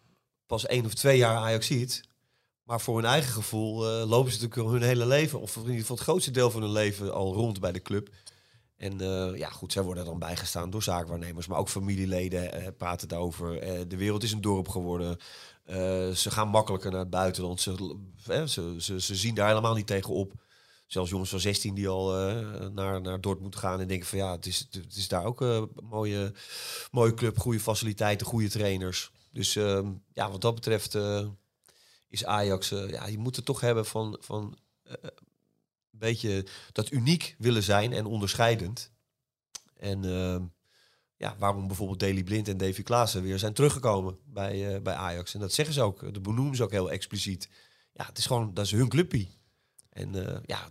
pas 0.46 0.66
één 0.66 0.84
of 0.84 0.94
twee 0.94 1.16
jaar 1.16 1.36
Ajaxiet. 1.36 2.02
Maar 2.62 2.80
voor 2.80 2.96
hun 2.96 3.04
eigen 3.04 3.32
gevoel 3.32 3.88
eh, 3.88 4.08
lopen 4.08 4.32
ze 4.32 4.42
natuurlijk 4.42 4.70
hun 4.70 4.82
hele 4.82 5.06
leven, 5.06 5.40
of 5.40 5.56
in 5.56 5.62
ieder 5.62 5.80
geval 5.80 5.96
het 5.96 6.04
grootste 6.04 6.30
deel 6.30 6.50
van 6.50 6.62
hun 6.62 6.72
leven, 6.72 7.14
al 7.14 7.34
rond 7.34 7.60
bij 7.60 7.72
de 7.72 7.82
club. 7.82 8.08
En 8.76 8.98
ja, 9.36 9.48
goed, 9.48 9.72
zij 9.72 9.82
worden 9.82 10.04
dan 10.04 10.18
bijgestaan 10.18 10.70
door 10.70 10.82
zaakwaarnemers, 10.82 11.46
maar 11.46 11.58
ook 11.58 11.68
familieleden 11.68 12.74
praten 12.76 13.08
daarover. 13.08 13.60
De 13.88 13.96
wereld 13.96 14.22
is 14.22 14.32
een 14.32 14.40
dorp 14.40 14.68
geworden. 14.68 15.18
Eh, 15.64 16.10
ze 16.10 16.30
gaan 16.30 16.48
makkelijker 16.48 16.90
naar 16.90 17.00
het 17.00 17.10
buitenland. 17.10 17.60
Ze, 17.60 17.96
eh, 18.26 18.44
ze, 18.44 18.76
ze, 18.78 19.00
ze 19.00 19.14
zien 19.14 19.34
daar 19.34 19.48
helemaal 19.48 19.74
niet 19.74 19.86
tegen 19.86 20.14
op. 20.14 20.32
zelfs 20.86 21.10
jongens 21.10 21.30
van 21.30 21.40
16 21.40 21.74
die 21.74 21.88
al 21.88 22.18
eh, 22.18 22.68
naar, 22.68 23.00
naar 23.00 23.20
Dortmund 23.20 23.56
gaan 23.56 23.80
en 23.80 23.88
denken 23.88 24.08
van 24.08 24.18
ja, 24.18 24.30
het 24.32 24.46
is, 24.46 24.68
het 24.70 24.96
is 24.96 25.08
daar 25.08 25.24
ook 25.24 25.42
eh, 25.42 25.54
een 25.54 25.70
mooie, 25.82 26.32
mooie 26.90 27.14
club, 27.14 27.38
goede 27.38 27.60
faciliteiten, 27.60 28.26
goede 28.26 28.48
trainers. 28.48 29.12
Dus 29.34 29.56
ehm, 29.56 29.92
ja, 30.12 30.30
wat 30.30 30.40
dat 30.40 30.54
betreft 30.54 30.94
eh, 30.94 31.26
is 32.08 32.24
Ajax, 32.24 32.70
eh, 32.70 32.90
ja, 32.90 33.06
je 33.06 33.18
moet 33.18 33.36
het 33.36 33.44
toch 33.44 33.60
hebben 33.60 33.86
van, 33.86 34.16
van 34.20 34.58
eh, 34.82 34.94
een 35.02 35.98
beetje 35.98 36.46
dat 36.72 36.90
uniek 36.90 37.34
willen 37.38 37.62
zijn 37.62 37.92
en 37.92 38.06
onderscheidend. 38.06 38.92
En 39.76 40.04
ehm, 40.04 40.42
ja, 41.16 41.36
waarom 41.38 41.66
bijvoorbeeld 41.66 42.00
Daley 42.00 42.22
Blind 42.22 42.48
en 42.48 42.56
Davy 42.56 42.82
Klaassen 42.82 43.22
weer 43.22 43.38
zijn 43.38 43.52
teruggekomen 43.52 44.18
bij, 44.24 44.74
eh, 44.74 44.82
bij 44.82 44.94
Ajax. 44.94 45.34
En 45.34 45.40
dat 45.40 45.52
zeggen 45.52 45.74
ze 45.74 45.82
ook, 45.82 46.14
de 46.14 46.20
benoemen 46.20 46.56
ze 46.56 46.62
ook 46.62 46.70
heel 46.70 46.90
expliciet. 46.90 47.48
Ja, 47.92 48.06
het 48.06 48.18
is 48.18 48.26
gewoon, 48.26 48.54
dat 48.54 48.64
is 48.64 48.70
hun 48.70 48.88
clubpie. 48.88 49.38
En 49.90 50.26
eh, 50.26 50.40
ja, 50.44 50.68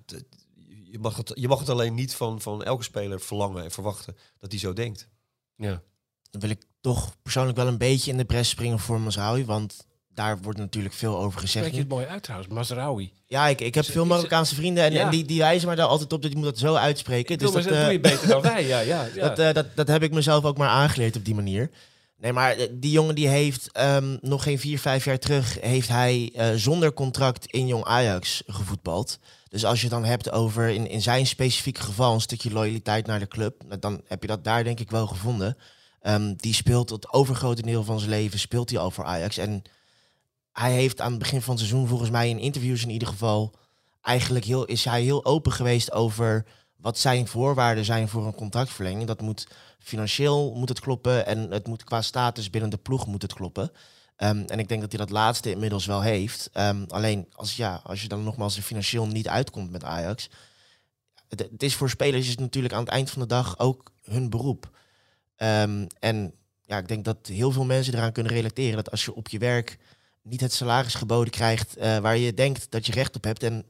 je 0.84 0.99
mag, 0.99 1.17
het, 1.17 1.32
je 1.36 1.47
mag 1.47 1.60
het 1.60 1.69
alleen 1.69 1.93
niet 1.93 2.15
van, 2.15 2.41
van 2.41 2.63
elke 2.63 2.84
speler 2.84 3.21
verlangen 3.21 3.63
en 3.63 3.71
verwachten 3.71 4.17
dat 4.39 4.51
hij 4.51 4.60
zo 4.60 4.73
denkt. 4.73 5.10
Ja. 5.56 5.84
Dan 6.29 6.41
wil 6.41 6.49
ik 6.49 6.65
toch 6.82 7.21
persoonlijk 7.21 7.58
wel 7.58 7.67
een 7.67 7.77
beetje 7.77 8.12
in 8.12 8.17
de 8.17 8.25
bres 8.25 8.49
springen 8.49 8.79
voor 8.79 9.01
Mazraoui. 9.01 9.45
Want 9.45 9.88
daar 10.13 10.41
wordt 10.41 10.60
natuurlijk 10.60 10.93
veel 10.93 11.17
over 11.17 11.39
gezegd. 11.39 11.65
Spreek 11.65 11.73
je 11.73 11.80
het 11.80 11.89
mooi 11.89 12.06
uit 12.06 12.23
trouwens, 12.23 12.54
Mazraoui. 12.54 13.12
Ja, 13.26 13.47
ik, 13.47 13.62
ik 13.62 13.76
heb 13.76 13.86
veel 13.86 14.06
Marokkaanse 14.06 14.56
vrienden 14.56 14.84
en, 14.84 14.93
Ja. 14.93 15.02
en 15.02 15.10
die, 15.10 15.26
die 15.26 15.39
wijzen 15.39 15.67
maar 15.67 15.76
daar 15.76 15.86
altijd 15.88 16.13
op 16.13 16.21
dat 16.21 16.32
je 16.32 16.38
moet 16.38 16.45
dat 16.45 16.58
zo 16.58 16.76
uitspreken. 16.76 17.34
Ik 17.34 17.39
Dus 17.39 17.52
dat, 17.52 17.63
zeggen, 17.63 17.80
eh, 17.80 17.84
doe 17.84 17.93
je 17.93 17.99
beter 17.99 18.28
dan 18.28 18.41
wij. 18.41 18.67
Ja, 18.67 18.80
ja, 18.80 19.08
ja. 19.15 19.28
Dat, 19.28 19.39
eh, 19.39 19.54
dat, 19.54 19.76
dat 19.76 19.88
heb 19.88 20.04
ik 20.04 20.12
mezelf 20.12 20.43
ook 20.43 20.58
maar 20.58 20.69
aangeleerd 20.69 21.15
op 21.15 21.26
die 21.26 21.36
manier. 21.36 21.69
Nee, 22.17 22.34
maar 22.34 22.56
eh, 22.56 22.67
die 22.71 22.91
jongen 22.91 23.15
die 23.15 23.28
heeft 23.28 23.71
ehm, 23.71 24.17
nog 24.21 24.43
geen 24.43 24.60
vier, 24.60 24.80
vijf 24.80 25.06
jaar 25.06 25.19
terug... 25.19 25.58
heeft 25.62 25.89
hij 25.89 26.34
zonder 26.56 26.93
contract 26.93 27.45
in 27.45 27.67
Jong 27.67 27.84
Ajax 27.84 28.43
gevoetbald. 28.47 29.19
Dus 29.49 29.65
als 29.65 29.82
je 29.82 29.86
het 29.88 29.95
dan 29.95 30.06
hebt 30.06 30.32
over 30.32 30.69
in, 30.69 30.89
in 30.89 31.02
zijn 31.02 31.28
specifieke 31.28 31.82
geval... 31.82 32.13
een 32.13 32.21
stukje 32.21 32.52
loyaliteit 32.52 33.08
naar 33.08 33.19
de 33.19 33.28
club... 33.28 33.63
nou, 33.67 33.80
dan 33.80 34.02
heb 34.08 34.21
je 34.21 34.28
dat 34.28 34.43
daar 34.43 34.63
denk 34.63 34.80
ik 34.80 34.91
wel 34.91 35.08
gevonden. 35.08 35.58
Ehm, 36.02 36.34
die 36.38 36.54
speelt 36.54 36.89
het 36.89 37.13
overgrote 37.13 37.62
deel 37.62 37.84
van 37.84 37.99
zijn 37.99 38.12
leven... 38.12 38.39
speelt 38.39 38.69
hij 38.69 38.80
al 38.80 38.91
voor 38.91 39.06
Ajax. 39.06 39.38
En 39.38 39.63
hij 40.53 40.71
heeft 40.71 41.01
aan 41.01 41.09
het 41.09 41.19
begin 41.19 41.41
van 41.41 41.55
het 41.55 41.63
seizoen... 41.63 41.87
volgens 41.87 42.09
mij 42.09 42.29
in 42.29 42.39
interviews 42.39 42.83
in 42.83 42.89
ieder 42.89 43.07
geval... 43.07 43.53
eigenlijk 44.01 44.45
heel, 44.45 44.65
is 44.65 44.85
hij 44.85 45.01
heel 45.01 45.25
open 45.25 45.51
geweest 45.51 45.91
over 45.91 46.45
wat 46.75 46.97
zijn 46.97 47.27
voorwaarden 47.27 47.85
zijn 47.85 48.07
voor 48.07 48.25
een 48.25 48.35
contractverlenging. 48.35 49.07
Dat 49.07 49.21
moet 49.21 49.47
financieel 49.79 50.53
moet 50.55 50.69
het 50.69 50.79
kloppen 50.79 51.25
en 51.25 51.51
het 51.51 51.67
moet 51.67 51.83
qua 51.83 52.01
status 52.01 52.49
binnen 52.49 52.69
de 52.69 52.77
ploeg 52.77 53.07
moet 53.07 53.21
het 53.21 53.33
kloppen. 53.33 53.71
Ehm, 54.15 54.43
en 54.47 54.59
ik 54.59 54.67
denk 54.67 54.81
dat 54.81 54.91
hij 54.91 54.99
dat 54.99 55.09
laatste 55.09 55.51
inmiddels 55.51 55.85
wel 55.85 56.01
heeft. 56.01 56.49
Ehm, 56.53 56.83
alleen 56.87 57.27
als, 57.31 57.55
ja, 57.55 57.81
als 57.83 58.01
je 58.01 58.07
dan 58.07 58.23
nogmaals 58.23 58.59
financieel 58.59 59.07
niet 59.07 59.27
uitkomt 59.27 59.71
met 59.71 59.83
Ajax. 59.83 60.29
Het, 61.27 61.63
is 61.63 61.75
voor 61.75 61.89
spelers 61.89 62.27
is 62.27 62.37
natuurlijk 62.37 62.73
aan 62.73 62.83
het 62.83 62.89
eind 62.89 63.09
van 63.09 63.21
de 63.21 63.27
dag 63.27 63.59
ook 63.59 63.91
hun 64.01 64.29
beroep. 64.29 64.69
Ehm, 65.35 65.87
en 65.99 66.33
ja, 66.61 66.77
ik 66.77 66.87
denk 66.87 67.05
dat 67.05 67.27
heel 67.27 67.51
veel 67.51 67.65
mensen 67.65 67.93
eraan 67.93 68.11
kunnen 68.11 68.31
relateren 68.31 68.75
dat 68.75 68.91
als 68.91 69.05
je 69.05 69.15
op 69.15 69.27
je 69.27 69.37
werk 69.37 69.77
niet 70.23 70.41
het 70.41 70.53
salaris 70.53 70.95
geboden 70.95 71.31
krijgt 71.31 71.75
eh, 71.75 71.97
waar 71.97 72.17
je 72.17 72.33
denkt 72.33 72.71
dat 72.71 72.86
je 72.86 72.91
recht 72.91 73.15
op 73.15 73.23
hebt 73.23 73.43
en 73.43 73.65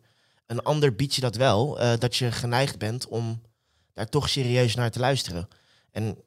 een 0.46 0.64
ander 0.64 0.96
biedt 0.96 1.16
je 1.16 1.22
dat 1.22 1.36
wel, 1.36 1.80
eh, 1.80 1.98
dat 1.98 2.16
je 2.16 2.32
geneigd 2.32 2.78
bent 2.78 3.08
om 3.08 3.42
daar 3.94 4.10
toch 4.10 4.30
serieus 4.30 4.76
naar 4.76 4.92
te 4.92 5.00
luisteren. 5.00 5.48
En 5.92 6.18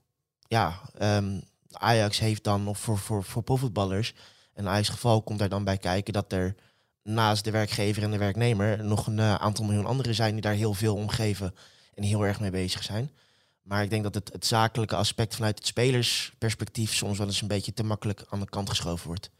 ja, 0.48 0.80
ehm, 0.98 1.40
Ajax 1.70 2.18
heeft 2.18 2.44
dan, 2.44 2.68
of 2.68 2.78
voor, 2.78 2.98
voor, 2.98 3.24
voor 3.24 3.42
profvoetballers, 3.42 4.14
in 4.54 4.68
Ajax 4.68 4.88
geval 4.88 5.22
komt 5.22 5.38
daar 5.38 5.48
dan 5.48 5.64
bij 5.64 5.78
kijken 5.78 6.12
dat 6.12 6.32
er 6.32 6.54
naast 7.02 7.44
de 7.44 7.50
werkgever 7.50 8.02
en 8.02 8.10
de 8.10 8.18
werknemer 8.18 8.84
nog 8.84 9.06
een 9.06 9.18
eh, 9.18 9.34
aantal 9.34 9.64
miljoen 9.64 9.86
anderen 9.86 10.14
zijn 10.14 10.32
die 10.32 10.40
daar 10.40 10.54
heel 10.54 10.74
veel 10.74 10.94
om 10.94 11.08
geven 11.08 11.54
en 11.94 12.02
heel 12.02 12.26
erg 12.26 12.40
mee 12.40 12.50
bezig 12.50 12.82
zijn. 12.82 13.10
Maar 13.62 13.82
ik 13.82 13.90
denk 13.90 14.02
dat 14.02 14.14
het, 14.14 14.32
het 14.32 14.46
zakelijke 14.46 14.96
aspect 14.96 15.34
vanuit 15.34 15.58
het 15.58 15.66
spelersperspectief 15.66 16.94
soms 16.94 17.18
wel 17.18 17.26
eens 17.26 17.40
een 17.40 17.48
beetje 17.48 17.74
te 17.74 17.82
makkelijk 17.82 18.24
aan 18.28 18.40
de 18.40 18.48
kant 18.48 18.68
geschoven 18.68 19.06
wordt. 19.06 19.30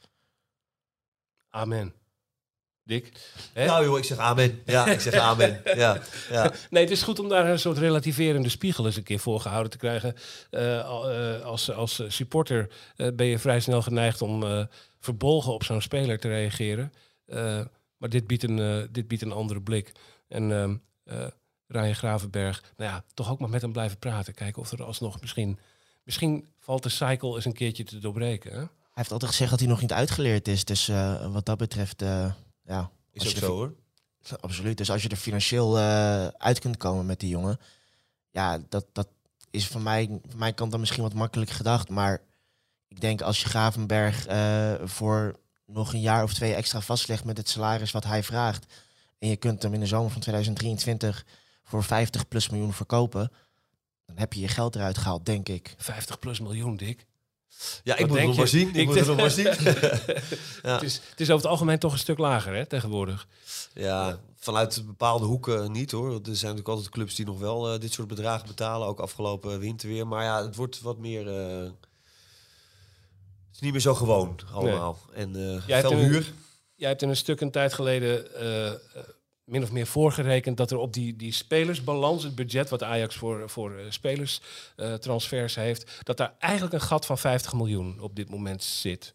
Amen. 1.57 1.95
Dick? 2.85 3.13
Hè? 3.53 3.67
Nou 3.67 3.85
joh, 3.85 3.99
ik 3.99 4.05
zeg 4.05 4.19
amen. 4.19 4.63
Ja, 4.65 4.87
ik 4.87 5.01
zeg 5.01 5.15
amen. 5.15 5.61
Ja, 5.65 6.03
ja. 6.31 6.53
Nee, 6.71 6.83
het 6.83 6.93
is 6.93 7.03
goed 7.03 7.19
om 7.19 7.29
daar 7.29 7.51
een 7.51 7.59
soort 7.59 7.79
relativerende 7.79 8.49
spiegel 8.49 8.87
eens 8.87 8.97
een 8.97 9.03
keer 9.03 9.19
voor 9.19 9.41
gehouden 9.41 9.71
te 9.71 9.79
krijgen. 9.79 10.15
Eh, 10.51 10.79
eh, 10.79 11.43
als, 11.43 11.71
als 11.71 12.03
supporter 12.09 12.71
eh, 12.97 13.09
ben 13.15 13.27
je 13.27 13.39
vrij 13.39 13.61
snel 13.61 13.83
geneigd 13.83 14.23
om 14.23 14.43
eh, 14.43 14.65
verbolgen 15.01 15.53
op 15.53 15.65
zo'n 15.65 15.83
speler 15.83 16.19
te 16.19 16.29
reageren. 16.29 16.93
Maar 17.97 18.09
dit 18.09 18.27
biedt, 18.27 18.43
een, 18.43 18.89
dit 18.93 19.09
biedt 19.09 19.23
een 19.23 19.33
andere 19.33 19.63
blik. 19.63 19.93
En 20.29 20.53
ehm 20.53 20.75
eh, 21.07 21.27
Ryan 21.67 21.95
Gravenberg, 21.95 22.63
nou 22.77 22.91
ja, 22.91 23.05
toch 23.15 23.31
ook 23.31 23.39
maar 23.39 23.49
met 23.49 23.63
hem 23.63 23.73
blijven 23.73 23.99
praten. 23.99 24.35
Kijken 24.35 24.63
of 24.63 24.73
er 24.73 24.85
alsnog 24.85 25.21
misschien... 25.21 25.59
Misschien 26.05 26.49
valt 26.59 26.83
de 26.83 26.89
cycle 26.89 27.35
eens 27.35 27.45
een 27.45 27.53
keertje 27.53 27.85
te 27.85 27.99
doorbreken. 27.99 28.53
Hè? 28.53 28.65
Hij 28.97 29.05
heeft 29.05 29.13
altijd 29.13 29.31
gezegd 29.31 29.51
dat 29.51 29.61
hij 29.61 29.69
nog 29.69 29.81
niet 29.81 29.93
uitgeleerd 29.93 30.49
is. 30.49 30.65
Dus 30.65 30.89
eh, 30.89 31.33
wat 31.33 31.47
dat 31.47 31.59
betreft, 31.59 32.03
eh, 32.03 32.33
ja. 32.65 32.91
Is 33.13 33.29
ook 33.29 33.37
zo 33.37 33.53
hoor. 33.53 33.75
Absoluut. 34.41 34.79
Dus 34.79 34.91
als 34.91 35.03
je 35.03 35.09
er 35.09 35.17
financieel 35.17 35.79
eh, 35.79 36.27
uit 36.27 36.59
kunt 36.59 36.77
komen 36.77 37.07
met 37.07 37.21
die 37.21 37.29
jongen, 37.29 37.61
ja, 38.31 38.59
dat, 38.69 38.87
dat 38.93 39.09
is 39.51 39.69
van, 39.69 39.83
mij, 39.83 40.21
van 40.29 40.39
mijn 40.39 40.55
kant 40.55 40.71
dan 40.71 40.81
misschien 40.81 41.03
wat 41.03 41.15
makkelijk 41.15 41.51
gedacht. 41.51 41.89
Maar 41.89 42.23
ik 42.89 43.01
denk 43.01 43.21
als 43.21 43.41
je 43.41 43.49
Gravenberg 43.49 44.27
eh, 44.27 44.75
voor 44.85 45.37
nog 45.67 45.93
een 45.93 46.01
jaar 46.01 46.23
of 46.23 46.35
twee 46.35 46.55
extra 46.55 46.81
vastlegt 46.81 47.25
met 47.25 47.37
het 47.37 47.49
salaris 47.49 47.91
wat 47.91 48.05
hij 48.05 48.23
vraagt. 48.23 48.75
En 49.19 49.29
je 49.29 49.37
kunt 49.37 49.63
hem 49.63 49.75
in 49.75 49.81
de 49.81 49.87
zomer 49.87 50.11
van 50.11 50.21
2023 50.21 51.27
voor 51.63 51.85
50 51.85 52.29
plus 52.29 52.49
miljoen 52.49 52.73
verkopen. 52.73 53.33
Dan 54.07 54.19
heb 54.19 54.33
je 54.33 54.41
je 54.41 54.49
geld 54.49 54.75
eruit 54.75 54.99
gehaald, 54.99 55.27
denk 55.27 55.49
ik. 55.49 55.75
50 55.79 56.19
plus 56.19 56.41
miljoen, 56.41 56.77
Dick. 56.77 57.07
Ja, 57.85 57.95
ik 57.95 58.01
Wat 58.01 58.09
moet 58.09 58.19
het 58.19 58.27
nog 58.27 58.37
maar 58.37 58.49
zien. 58.49 58.69
Ik, 58.69 58.75
Ik 58.75 58.87
moet 58.87 58.95
het 58.95 59.07
nog 59.07 59.17
maar 59.17 59.31
zien. 59.31 59.45
Ja. 60.63 60.73
Het, 60.73 60.83
is, 60.83 60.95
het 61.11 61.21
is 61.21 61.27
over 61.31 61.43
het 61.43 61.47
algemeen 61.47 61.79
toch 61.79 61.93
een 61.93 61.99
stuk 61.99 62.19
lager 62.19 62.55
hè, 62.55 62.67
tegenwoordig. 62.67 63.27
Ja, 63.75 64.19
vanuit 64.37 64.83
bepaalde 64.87 65.25
hoeken 65.25 65.73
niet 65.73 65.91
hoor. 65.91 66.11
Er 66.11 66.21
zijn 66.23 66.33
natuurlijk 66.33 66.69
altijd 66.69 66.89
clubs 66.89 67.15
die 67.15 67.27
nog 67.27 67.39
wel 67.39 67.73
eh, 67.73 67.81
dit 67.81 67.93
soort 67.93 68.09
bedragen 68.09 68.47
betalen. 68.47 68.87
Ook 68.89 69.01
afgelopen 69.01 69.59
winter 69.59 69.89
weer. 69.89 70.07
Maar 70.07 70.25
ja, 70.25 70.45
het 70.45 70.57
wordt 70.57 70.81
wat 70.81 70.99
meer... 70.99 71.29
eh, 71.29 71.59
het 71.63 73.55
is 73.55 73.61
niet 73.61 73.73
meer 73.73 73.81
zo 73.81 73.95
gewoon 73.95 74.39
allemaal. 74.53 74.99
En 75.13 75.37
eh 75.37 75.67
Jij 75.67 75.77
hebt 75.79 75.91
een- 75.91 75.99
huur. 75.99 76.33
Jij 76.75 76.89
hebt 76.89 77.03
in 77.03 77.09
een 77.09 77.17
stuk 77.17 77.41
een 77.41 77.51
tijd 77.51 77.73
geleden 77.75 78.35
eh, 78.35 78.67
eh, 78.67 78.75
min 79.47 79.63
of 79.63 79.73
meer 79.73 79.87
voorgerekend 79.87 80.57
dat 80.57 80.71
er 80.71 80.77
op 80.79 80.93
die, 80.93 81.17
die 81.17 81.33
spelersbalans, 81.33 82.23
het 82.23 82.35
budget 82.35 82.69
wat 82.69 82.83
Ajax 82.83 83.15
voor, 83.17 83.51
voor 83.51 83.71
uh, 83.73 83.85
spelerstransfers 83.89 85.55
heeft, 85.55 86.01
dat 86.03 86.17
daar 86.17 86.35
eigenlijk 86.39 86.75
een 86.75 86.81
gat 86.81 87.07
van 87.07 87.19
50 87.19 87.53
miljoen 87.55 88.01
op 88.01 88.17
dit 88.17 88.29
moment 88.31 88.63
zit. 88.65 89.15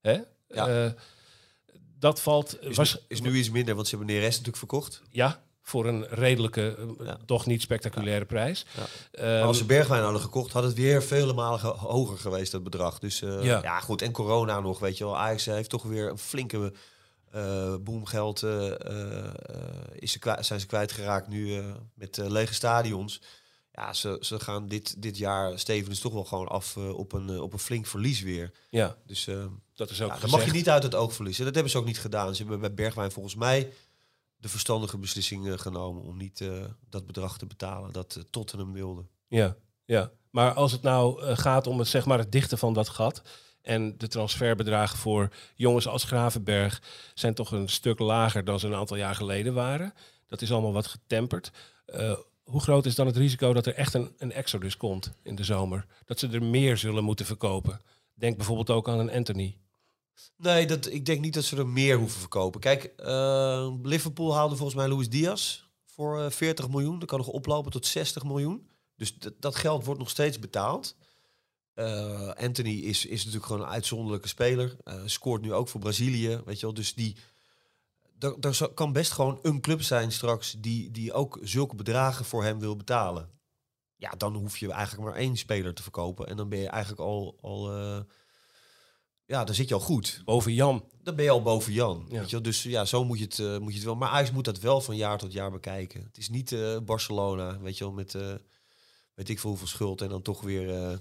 Hè? 0.00 0.18
Ja. 0.48 0.84
Eh, 0.84 0.90
dat 1.98 2.20
valt. 2.20 2.56
Is, 2.62 2.76
was, 2.76 2.94
nu, 2.94 3.00
is 3.08 3.20
nu 3.20 3.36
iets 3.36 3.50
minder, 3.50 3.74
want 3.74 3.88
ze 3.88 3.96
hebben 3.96 4.14
Neres 4.14 4.30
natuurlijk 4.30 4.56
verkocht. 4.56 5.02
Ja, 5.10 5.42
voor 5.62 5.86
een 5.86 6.06
redelijke, 6.08 6.76
eh, 6.98 7.06
Ja. 7.06 7.18
toch 7.26 7.46
niet 7.46 7.62
spectaculaire 7.62 8.24
prijs. 8.24 8.66
Ja. 8.76 8.82
Ehm, 9.12 9.32
Maar 9.38 9.42
als 9.42 9.58
ze 9.58 9.64
Bergwijn 9.64 10.02
hadden 10.02 10.20
gekocht, 10.20 10.52
had 10.52 10.62
het 10.62 10.74
weer 10.74 11.02
vele 11.02 11.32
malen 11.32 11.58
ge- 11.60 11.66
hoger 11.66 12.18
geweest, 12.18 12.52
dat 12.52 12.62
bedrag. 12.62 12.98
Dus 12.98 13.22
eh, 13.22 13.42
ja. 13.44 13.80
goed. 13.80 14.02
En 14.02 14.12
corona 14.12 14.60
nog, 14.60 14.78
weet 14.78 14.98
je 14.98 15.04
wel. 15.04 15.18
Ajax 15.18 15.44
heeft 15.44 15.70
toch 15.70 15.82
weer 15.82 16.08
een 16.10 16.18
flinke 16.18 16.72
eh 17.32 17.74
boemgeld. 17.80 18.42
eh, 18.42 18.70
eh, 19.24 19.34
is 19.94 20.12
ze 20.12 20.18
kwijt, 20.18 20.46
zijn 20.46 20.60
ze 20.60 20.66
kwijtgeraakt 20.66 21.28
nu 21.28 21.62
met 21.94 22.16
lege 22.16 22.54
stadions. 22.54 23.20
Ja, 23.72 23.92
ze, 23.92 24.16
ze 24.20 24.40
gaan 24.40 24.68
dit, 24.68 25.02
dit 25.02 25.18
jaar 25.18 25.58
Stevens 25.58 25.98
toch 26.00 26.12
wel 26.12 26.24
gewoon 26.24 26.48
af 26.48 26.76
op, 26.76 27.12
een, 27.12 27.40
op 27.40 27.52
een 27.52 27.58
flink 27.58 27.86
verlies 27.86 28.20
weer. 28.20 28.52
ja, 28.70 28.96
Dus 29.06 29.28
dat 29.74 29.90
is 29.90 30.02
ook 30.02 30.10
ja, 30.10 30.18
dat 30.18 30.30
mag 30.30 30.44
je 30.44 30.50
niet 30.52 30.68
uit 30.68 30.82
het 30.82 30.94
oog 30.94 31.14
verliezen. 31.14 31.44
Dat 31.44 31.54
hebben 31.54 31.72
ze 31.72 31.78
ook 31.78 31.84
niet 31.84 32.00
gedaan. 32.00 32.34
Ze 32.34 32.42
hebben 32.42 32.60
bij 32.60 32.74
Bergwijn 32.74 33.12
volgens 33.12 33.34
mij 33.34 33.72
de 34.36 34.48
verstandige 34.48 34.98
beslissing 34.98 35.60
genomen 35.60 36.02
om 36.02 36.16
niet 36.16 36.44
dat 36.88 37.06
bedrag 37.06 37.38
te 37.38 37.46
betalen 37.46 37.92
dat 37.92 38.24
Tottenham 38.30 38.72
wilde. 38.72 39.06
Ja, 39.28 39.56
ja. 39.84 40.10
Maar 40.30 40.52
als 40.52 40.72
het 40.72 40.82
nou 40.82 41.34
gaat 41.36 41.66
om 41.66 41.78
het, 41.78 41.88
zeg 41.88 42.04
maar, 42.06 42.18
het 42.18 42.32
dichten 42.32 42.58
van 42.58 42.72
dat 42.72 42.88
gat. 42.88 43.22
En 43.62 43.98
de 43.98 44.08
transferbedragen 44.08 44.98
voor 44.98 45.28
jongens 45.54 45.86
als 45.86 46.04
Gravenberg 46.04 46.82
zijn 47.14 47.34
toch 47.34 47.52
een 47.52 47.68
stuk 47.68 47.98
lager 47.98 48.44
dan 48.44 48.60
ze 48.60 48.66
een 48.66 48.74
aantal 48.74 48.96
jaar 48.96 49.14
geleden 49.14 49.54
waren. 49.54 49.94
Dat 50.26 50.42
is 50.42 50.52
allemaal 50.52 50.72
wat 50.72 50.86
getemperd. 50.86 51.50
Eh, 51.86 52.16
hoe 52.42 52.60
groot 52.60 52.86
is 52.86 52.94
dan 52.94 53.06
het 53.06 53.16
risico 53.16 53.52
dat 53.52 53.66
er 53.66 53.74
echt 53.74 53.94
een, 53.94 54.14
een 54.18 54.32
exodus 54.32 54.76
komt 54.76 55.12
in 55.22 55.34
de 55.34 55.44
zomer? 55.44 55.86
Dat 56.04 56.18
ze 56.18 56.28
er 56.28 56.42
meer 56.42 56.76
zullen 56.76 57.04
moeten 57.04 57.26
verkopen. 57.26 57.80
Denk 58.14 58.36
bijvoorbeeld 58.36 58.70
ook 58.70 58.88
aan 58.88 58.98
een 58.98 59.10
Anthony. 59.10 59.56
Nee, 60.36 60.66
dat, 60.66 60.92
ik 60.92 61.06
denk 61.06 61.20
niet 61.20 61.34
dat 61.34 61.44
ze 61.44 61.56
er 61.56 61.66
meer 61.66 61.96
hoeven 61.96 62.20
verkopen. 62.20 62.60
Kijk, 62.60 62.84
eh, 62.84 63.74
Liverpool 63.82 64.34
haalde 64.34 64.56
volgens 64.56 64.76
mij 64.78 64.88
Luis 64.88 65.08
Diaz 65.08 65.62
voor 65.86 66.20
eh, 66.20 66.30
40 66.30 66.68
miljoen. 66.68 66.98
Dat 66.98 67.08
kan 67.08 67.18
nog 67.18 67.28
oplopen 67.28 67.70
tot 67.70 67.86
60 67.86 68.24
miljoen. 68.24 68.68
Dus 68.96 69.16
dat 69.38 69.56
geld 69.56 69.84
wordt 69.84 70.00
nog 70.00 70.10
steeds 70.10 70.38
betaald. 70.38 70.96
Eh, 71.74 72.28
Anthony 72.28 72.74
is, 72.74 73.06
is 73.06 73.18
natuurlijk 73.18 73.46
gewoon 73.46 73.62
een 73.62 73.72
uitzonderlijke 73.72 74.28
speler. 74.28 74.76
Eh, 74.84 75.02
scoort 75.04 75.42
nu 75.42 75.52
ook 75.52 75.68
voor 75.68 75.80
Brazilië, 75.80 76.40
weet 76.44 76.60
je 76.60 76.66
wel. 76.66 76.74
Dus 76.74 76.94
die, 76.94 77.16
er, 78.18 78.70
kan 78.74 78.92
best 78.92 79.12
gewoon 79.12 79.38
een 79.42 79.60
club 79.60 79.82
zijn 79.82 80.12
straks 80.12 80.56
die, 80.58 80.90
die 80.90 81.12
ook 81.12 81.38
zulke 81.42 81.74
bedragen 81.74 82.24
voor 82.24 82.44
hem 82.44 82.58
wil 82.58 82.76
betalen. 82.76 83.30
Ja, 83.96 84.10
dan 84.10 84.34
hoef 84.34 84.58
je 84.58 84.72
eigenlijk 84.72 85.08
maar 85.08 85.18
één 85.18 85.36
speler 85.36 85.74
te 85.74 85.82
verkopen. 85.82 86.26
En 86.26 86.36
dan 86.36 86.48
ben 86.48 86.58
je 86.58 86.68
eigenlijk 86.68 87.02
al, 87.02 87.38
al 87.40 87.72
eh, 87.76 88.00
ja, 89.24 89.44
dan 89.44 89.54
zit 89.54 89.68
je 89.68 89.74
al 89.74 89.80
goed. 89.80 90.22
Boven 90.24 90.54
Jan. 90.54 90.84
Dan 91.02 91.16
ben 91.16 91.24
je 91.24 91.30
al 91.30 91.42
boven 91.42 91.72
Jan. 91.72 92.06
Ja. 92.08 92.18
Weet 92.18 92.30
je 92.30 92.36
wel? 92.36 92.42
Dus 92.42 92.62
ja, 92.62 92.84
zo 92.84 93.04
moet 93.04 93.18
je, 93.18 93.24
het, 93.24 93.60
moet 93.60 93.70
je 93.70 93.76
het 93.76 93.86
wel. 93.86 93.96
Maar 93.96 94.08
Ajax 94.08 94.30
moet 94.30 94.44
dat 94.44 94.60
wel 94.60 94.80
van 94.80 94.96
jaar 94.96 95.18
tot 95.18 95.32
jaar 95.32 95.50
bekijken. 95.50 96.02
Het 96.02 96.18
is 96.18 96.28
niet 96.28 96.56
Barcelona, 96.84 97.58
weet 97.60 97.78
je 97.78 97.84
wel, 97.84 97.92
met 97.92 98.12
weet 99.14 99.28
ik 99.28 99.40
veel 99.40 99.50
hoeveel 99.50 99.66
schuld. 99.66 100.00
En 100.00 100.08
dan 100.08 100.22
toch 100.22 100.40
weer 100.40 101.00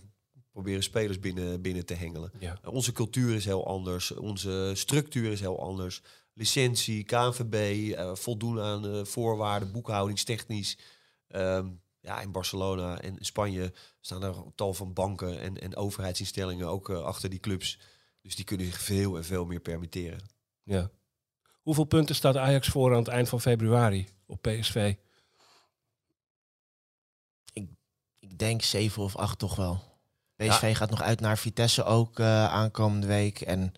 proberen 0.51 0.83
spelers 0.83 1.19
binnen, 1.19 1.61
binnen 1.61 1.85
te 1.85 1.93
hengelen. 1.93 2.31
Ja. 2.39 2.59
Onze 2.65 2.91
cultuur 2.91 3.35
is 3.35 3.45
heel 3.45 3.67
anders. 3.67 4.11
Onze 4.11 4.71
structuur 4.75 5.31
is 5.31 5.39
heel 5.39 5.61
anders. 5.61 6.01
Licentie, 6.33 7.03
KNVB, 7.03 7.91
eh, 7.93 8.15
voldoen 8.15 8.59
aan 8.59 8.85
eh, 8.87 9.05
voorwaarden, 9.05 9.71
boekhoudingstechnisch. 9.71 10.77
Ehm, 11.27 11.69
ja, 11.99 12.21
in 12.21 12.31
Barcelona 12.31 13.01
en 13.01 13.15
Spanje 13.19 13.73
staan 13.99 14.23
er 14.23 14.37
een 14.37 14.55
tal 14.55 14.73
van 14.73 14.93
banken 14.93 15.39
en, 15.39 15.61
en 15.61 15.75
overheidsinstellingen 15.75 16.67
ook 16.67 16.89
eh, 16.89 17.03
achter 17.03 17.29
die 17.29 17.39
clubs. 17.39 17.79
Dus 18.21 18.35
die 18.35 18.45
kunnen 18.45 18.65
zich 18.65 18.79
veel 18.79 19.17
en 19.17 19.23
veel 19.23 19.45
meer 19.45 19.59
permitteren. 19.59 20.29
ja. 20.63 20.91
Hoeveel 21.61 21.83
punten 21.83 22.15
staat 22.15 22.37
Ajax 22.37 22.67
voor 22.67 22.91
aan 22.91 22.97
het 22.97 23.07
eind 23.07 23.29
van 23.29 23.41
februari 23.41 24.07
op 24.25 24.41
PSV? 24.41 24.95
Ik 28.19 28.37
denk 28.37 28.61
zeven 28.61 29.03
of 29.03 29.15
acht 29.15 29.39
toch 29.39 29.55
wel. 29.55 29.90
PSV 30.47 30.77
gaat 30.77 30.89
nog 30.89 31.01
uit 31.01 31.19
naar 31.19 31.37
Vitesse 31.37 31.83
ook 31.83 32.19
eh, 32.19 32.45
aankomende 32.45 33.07
week. 33.07 33.41
En 33.41 33.73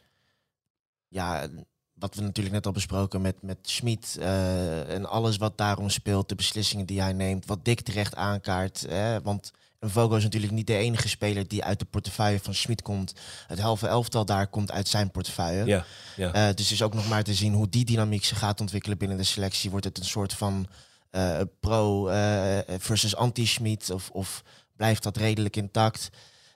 ja, 1.08 1.48
wat 1.94 2.16
we 2.16 2.22
natuurlijk 2.22 2.56
net 2.56 2.66
al 2.66 2.72
besproken 2.72 3.22
met, 3.22 3.42
met 3.42 3.58
Schmid 3.62 4.18
eh, 4.20 4.94
en 4.94 5.06
alles 5.06 5.38
wat 5.38 5.58
daarom 5.58 5.90
speelt, 5.90 6.30
de 6.30 6.36
beslissingen 6.36 6.86
die 6.86 7.02
hij 7.02 7.14
neemt, 7.14 7.46
wat 7.46 7.66
Dick 7.66 7.82
terecht 7.82 8.16
aankaart. 8.16 8.86
Hè, 8.90 9.22
want 9.22 9.52
een 9.84 9.90
Vogo 9.90 10.16
is 10.16 10.24
natuurlijk 10.24 10.54
niet 10.54 10.68
de 10.68 10.76
enige 10.76 11.10
speler 11.10 11.48
die 11.48 11.64
uit 11.64 11.80
de 11.80 11.86
portefeuille 11.86 12.40
van 12.40 12.54
Schmid 12.54 12.82
komt. 12.82 13.14
Het 13.48 13.60
halve 13.60 13.88
elftal 13.88 14.26
daar 14.26 14.48
komt 14.48 14.72
uit 14.72 14.88
zijn 14.88 15.12
portefeuille. 15.12 15.66
Ja, 15.66 15.86
ja. 16.16 16.34
Eh, 16.34 16.56
dus 16.56 16.66
het 16.66 16.72
is 16.72 16.82
ook 16.82 16.94
nog 16.94 17.08
maar 17.08 17.24
te 17.24 17.34
zien 17.34 17.54
hoe 17.54 17.70
die 17.70 17.86
dynamiek 17.86 18.26
zich 18.26 18.40
gaat 18.40 18.62
ontwikkelen 18.62 18.98
binnen 18.98 19.18
de 19.18 19.24
selectie. 19.24 19.70
Wordt 19.70 19.86
het 19.86 19.98
een 19.98 20.06
soort 20.06 20.34
van 20.34 20.68
eh, 21.10 21.40
pro 21.60 22.08
eh, 22.08 22.60
versus 22.78 23.16
anti-Schmid 23.16 23.90
of, 23.90 24.10
of 24.10 24.44
blijft 24.76 25.04
dat 25.04 25.18
redelijk 25.18 25.56
intact? 25.56 26.10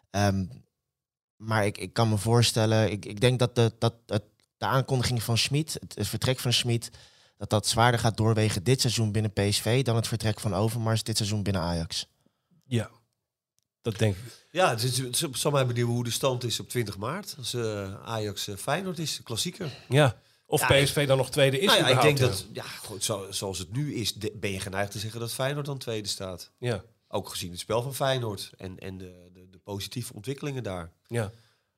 Ehm, 0.10 0.46
maar 1.36 1.66
ik, 1.66 1.78
ik 1.78 1.94
kan 1.94 2.10
me 2.10 2.18
voorstellen, 2.18 2.92
ik, 2.92 3.06
ik 3.06 3.22
denk 3.22 3.40
dat, 3.40 3.56
de, 3.56 3.74
dat 3.80 3.94
het, 4.06 4.24
de 4.58 4.66
aankondiging 4.66 5.24
van 5.24 5.38
Schmid, 5.38 5.74
het, 5.80 5.96
het 5.96 6.08
vertrek 6.08 6.40
van 6.40 6.54
Schmid, 6.54 6.90
dat 7.38 7.50
dat 7.50 7.68
zwaarder 7.68 8.00
gaat 8.00 8.18
doorwegen 8.18 8.64
dit 8.64 8.82
seizoen 8.82 9.12
binnen 9.12 9.34
PSV 9.34 9.84
dan 9.84 9.96
het 9.96 10.08
vertrek 10.08 10.40
van 10.40 10.54
Overmars 10.56 11.04
dit 11.04 11.18
seizoen 11.18 11.44
binnen 11.44 11.62
Ajax. 11.62 12.08
ja. 12.66 12.90
Dat 13.82 13.98
denk 14.00 14.16
ik. 14.16 14.24
Ja, 14.52 14.70
het, 14.70 14.84
is, 14.84 14.98
het 14.98 15.38
zal 15.38 15.52
mij 15.52 15.66
benieuwen 15.66 15.94
hoe 15.94 16.04
de 16.04 16.12
stand 16.12 16.44
is 16.44 16.60
op 16.60 16.70
20 16.70 16.98
maart. 16.98 17.36
Als 17.38 17.54
eh, 17.54 17.94
Ajax 18.06 18.48
eh, 18.48 18.56
Feyenoord 18.56 19.00
is, 19.00 19.18
de 19.18 19.24
klassieker. 19.24 19.78
Ja. 19.90 20.16
Of 20.46 20.70
Ja, 20.70 20.84
PSV 20.84 21.08
dan 21.08 21.18
nog 21.18 21.30
tweede 21.32 21.60
is. 21.60 21.66
nou 21.66 21.78
ja, 21.80 21.88
ik 21.88 22.02
denk 22.02 22.18
dat, 22.18 22.46
ja, 22.54 22.64
goed, 22.64 23.04
zo, 23.04 23.28
zoals 23.30 23.58
het 23.60 23.72
nu 23.72 23.94
is, 23.96 24.14
de- 24.14 24.34
ben 24.40 24.52
je 24.52 24.60
geneigd 24.60 24.92
te 24.92 25.00
zeggen 25.00 25.20
dat 25.20 25.34
Feyenoord 25.34 25.66
dan 25.66 25.78
tweede 25.78 26.08
staat. 26.08 26.52
Ja, 26.60 26.84
Ook 27.08 27.30
gezien 27.30 27.52
het 27.52 27.60
spel 27.60 27.82
van 27.82 27.96
Feyenoord 27.96 28.52
en, 28.58 28.80
en 28.80 28.98
de 28.98 29.30
positieve 29.74 30.14
ontwikkelingen 30.14 30.64
daar. 30.64 30.92
ja. 31.08 31.32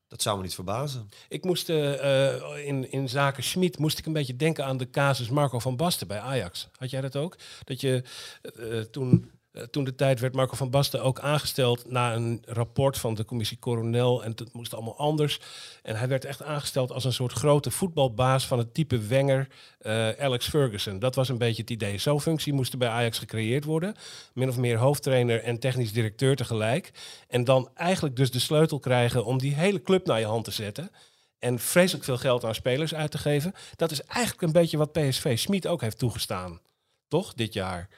Dat 0.07 0.21
zou 0.21 0.37
me 0.37 0.43
niet 0.43 0.55
verbazen. 0.55 1.09
Ik 1.27 1.43
moest 1.43 1.69
eh, 1.69 2.33
eh, 2.33 2.67
in, 2.67 2.91
in 2.91 3.09
zaken 3.09 3.43
Schmid 3.43 3.77
moest 3.77 3.97
ik 3.97 4.05
een 4.05 4.13
beetje 4.13 4.35
denken 4.35 4.65
aan 4.65 4.77
de 4.77 4.89
casus 4.89 5.29
Marco 5.29 5.59
van 5.59 5.75
Basten 5.75 6.07
bij 6.07 6.19
Ajax. 6.19 6.69
Had 6.77 6.89
jij 6.89 7.01
dat 7.01 7.15
ook? 7.15 7.37
Dat 7.63 7.81
je 7.81 8.03
eh, 8.41 8.79
toen, 8.79 9.31
toen 9.71 9.83
de 9.83 9.95
tijd 9.95 10.19
werd 10.19 10.33
Marco 10.33 10.55
van 10.55 10.69
Basten 10.69 11.03
ook 11.03 11.19
aangesteld 11.19 11.91
na 11.91 12.15
een 12.15 12.43
rapport 12.45 12.97
van 12.97 13.13
de 13.13 13.25
commissie 13.25 13.59
Coronel 13.59 14.23
en 14.23 14.31
het 14.35 14.53
moest 14.53 14.73
allemaal 14.73 14.97
anders. 14.97 15.39
En 15.81 15.95
hij 15.95 16.07
werd 16.07 16.25
echt 16.25 16.43
aangesteld 16.43 16.91
als 16.91 17.03
een 17.03 17.13
soort 17.13 17.31
grote 17.31 17.71
voetbalbaas 17.71 18.47
van 18.47 18.57
het 18.57 18.73
type 18.73 18.97
Wenger, 19.07 19.47
eh, 19.79 20.09
Alex 20.09 20.47
Ferguson. 20.47 20.99
Dat 20.99 21.15
was 21.15 21.29
een 21.29 21.37
beetje 21.37 21.61
het 21.61 21.71
idee. 21.71 21.97
Zo'n 21.97 22.21
functie 22.21 22.53
moest 22.53 22.71
er 22.71 22.77
bij 22.77 22.89
Ajax 22.89 23.19
gecreëerd 23.19 23.63
worden. 23.63 23.95
Min 24.33 24.49
of 24.49 24.57
meer 24.57 24.77
hoofdtrainer 24.77 25.43
en 25.43 25.59
technisch 25.59 25.93
directeur 25.93 26.35
tegelijk. 26.35 26.91
En 27.27 27.43
dan 27.43 27.69
eigenlijk 27.73 28.15
dus 28.15 28.31
de 28.31 28.39
sleutel 28.39 28.79
krijgen 28.79 29.25
om 29.25 29.37
die 29.37 29.55
hele 29.55 29.81
club 29.81 30.05
naar 30.05 30.19
je 30.19 30.25
hand 30.25 30.43
te 30.43 30.51
zetten. 30.51 30.91
En 31.39 31.59
vreselijk 31.59 32.05
veel 32.05 32.17
geld 32.17 32.45
aan 32.45 32.55
spelers 32.55 32.93
uit 32.93 33.11
te 33.11 33.17
geven. 33.17 33.53
Dat 33.75 33.91
is 33.91 34.01
eigenlijk 34.03 34.41
een 34.41 34.51
beetje 34.51 34.77
wat 34.77 34.91
PSV 34.91 35.37
Smit 35.37 35.67
ook 35.67 35.81
heeft 35.81 35.99
toegestaan. 35.99 36.59
Toch, 37.07 37.33
dit 37.33 37.53
jaar? 37.53 37.89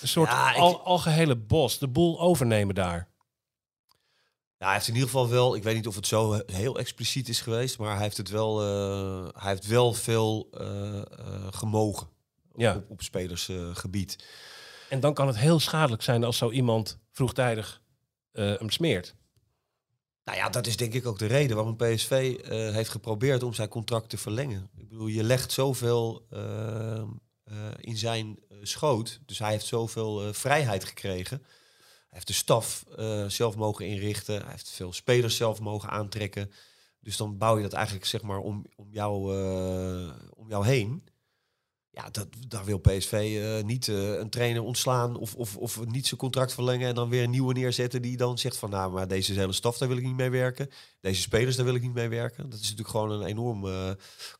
Een 0.00 0.08
soort 0.08 0.28
Ja, 0.30 0.50
ik- 0.54 0.56
al, 0.60 0.80
algehele 0.84 1.36
bos. 1.36 1.78
De 1.78 1.88
boel 1.88 2.20
overnemen 2.20 2.74
daar. 2.74 3.08
Ja, 4.58 4.64
hij 4.66 4.74
heeft 4.74 4.88
in 4.88 4.94
ieder 4.94 5.08
geval 5.08 5.28
wel, 5.28 5.54
ik 5.56 5.62
weet 5.62 5.74
niet 5.74 5.86
of 5.86 5.94
het 5.94 6.06
zo 6.06 6.40
heel 6.46 6.78
expliciet 6.78 7.28
is 7.28 7.40
geweest, 7.40 7.78
maar 7.78 7.92
hij 7.94 8.02
heeft 8.02 8.16
het 8.16 8.28
wel, 8.28 8.62
eh, 8.62 9.28
hij 9.42 9.50
heeft 9.50 9.66
wel 9.66 9.92
veel 9.92 10.48
eh, 10.50 11.02
gemogen 11.50 12.08
Ja. 12.54 12.76
op, 12.76 12.90
op 12.90 13.02
spelersgebied. 13.02 14.24
En 14.88 15.00
dan 15.00 15.14
kan 15.14 15.26
het 15.26 15.36
heel 15.38 15.60
schadelijk 15.60 16.02
zijn 16.02 16.24
als 16.24 16.36
zo 16.36 16.50
iemand 16.50 16.98
vroegtijdig 17.12 17.82
hem 18.32 18.70
smeert. 18.70 19.14
Nou 20.24 20.38
ja, 20.38 20.48
dat 20.48 20.66
is 20.66 20.76
denk 20.76 20.92
ik 20.92 21.06
ook 21.06 21.18
de 21.18 21.26
reden 21.26 21.56
waarom 21.56 21.76
PSV 21.76 22.36
heeft 22.72 22.90
geprobeerd 22.90 23.42
om 23.42 23.54
zijn 23.54 23.68
contract 23.68 24.08
te 24.08 24.16
verlengen. 24.18 24.70
Ik 24.76 24.88
bedoel, 24.88 25.06
je 25.06 25.22
legt 25.22 25.52
zoveel 25.52 26.26
in 27.80 27.96
zijn 27.96 28.38
eh, 28.48 28.56
schoot. 28.62 29.20
Dus 29.26 29.38
hij 29.38 29.50
heeft 29.50 29.66
zoveel 29.66 30.26
eh, 30.26 30.32
vrijheid 30.32 30.84
gekregen. 30.84 31.38
Hij 32.16 32.24
heeft 32.24 32.26
de 32.26 32.32
staf 32.32 32.84
eh, 32.96 33.26
zelf 33.26 33.56
mogen 33.56 33.86
inrichten. 33.86 34.40
Hij 34.40 34.50
heeft 34.50 34.70
veel 34.70 34.92
spelers 34.92 35.36
zelf 35.36 35.60
mogen 35.60 35.90
aantrekken. 35.90 36.50
Dus 37.00 37.16
dan 37.16 37.38
bouw 37.38 37.56
je 37.56 37.62
dat 37.62 37.72
eigenlijk 37.72 38.06
zeg 38.06 38.22
maar 38.22 38.38
om, 38.38 38.66
om, 38.76 38.88
jou, 38.90 39.36
eh, 39.36 40.12
om 40.34 40.48
jou 40.48 40.66
heen. 40.66 41.04
Ja, 41.96 42.10
dat, 42.10 42.28
daar 42.48 42.64
wil 42.64 42.78
PSV 42.78 43.12
eh, 43.12 43.64
niet 43.64 43.88
eh, 43.88 44.12
een 44.12 44.30
trainer 44.30 44.62
ontslaan 44.62 45.16
of, 45.16 45.34
of, 45.34 45.56
of 45.56 45.86
niet 45.86 46.06
zijn 46.06 46.20
contract 46.20 46.54
verlengen 46.54 46.88
en 46.88 46.94
dan 46.94 47.08
weer 47.08 47.22
een 47.22 47.30
nieuwe 47.30 47.52
neerzetten 47.52 48.02
die 48.02 48.16
dan 48.16 48.38
zegt 48.38 48.56
van 48.56 48.70
nou, 48.70 48.92
maar 48.92 49.08
deze 49.08 49.32
hele 49.32 49.52
staf, 49.52 49.78
daar 49.78 49.88
wil 49.88 49.96
ik 49.96 50.04
niet 50.04 50.16
mee 50.16 50.30
werken. 50.30 50.70
Deze 51.00 51.20
spelers, 51.20 51.56
daar 51.56 51.64
wil 51.64 51.74
ik 51.74 51.82
niet 51.82 51.94
mee 51.94 52.08
werken. 52.08 52.50
Dat 52.50 52.58
is 52.58 52.62
natuurlijk 52.62 52.88
gewoon 52.88 53.10
een 53.10 53.26
enorm 53.26 53.66
eh, 53.66 53.90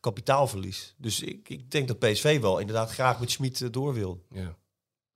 kapitaalverlies. 0.01 0.95
Dus 0.97 1.21
ik, 1.21 1.49
ik 1.49 1.71
denk 1.71 1.89
dat 1.89 1.99
PSV 1.99 2.41
wel 2.41 2.59
inderdaad 2.59 2.91
graag 2.91 3.21
met 3.21 3.31
Schmid 3.31 3.73
door 3.73 3.95
wil. 3.95 4.25
Ja. 4.31 4.57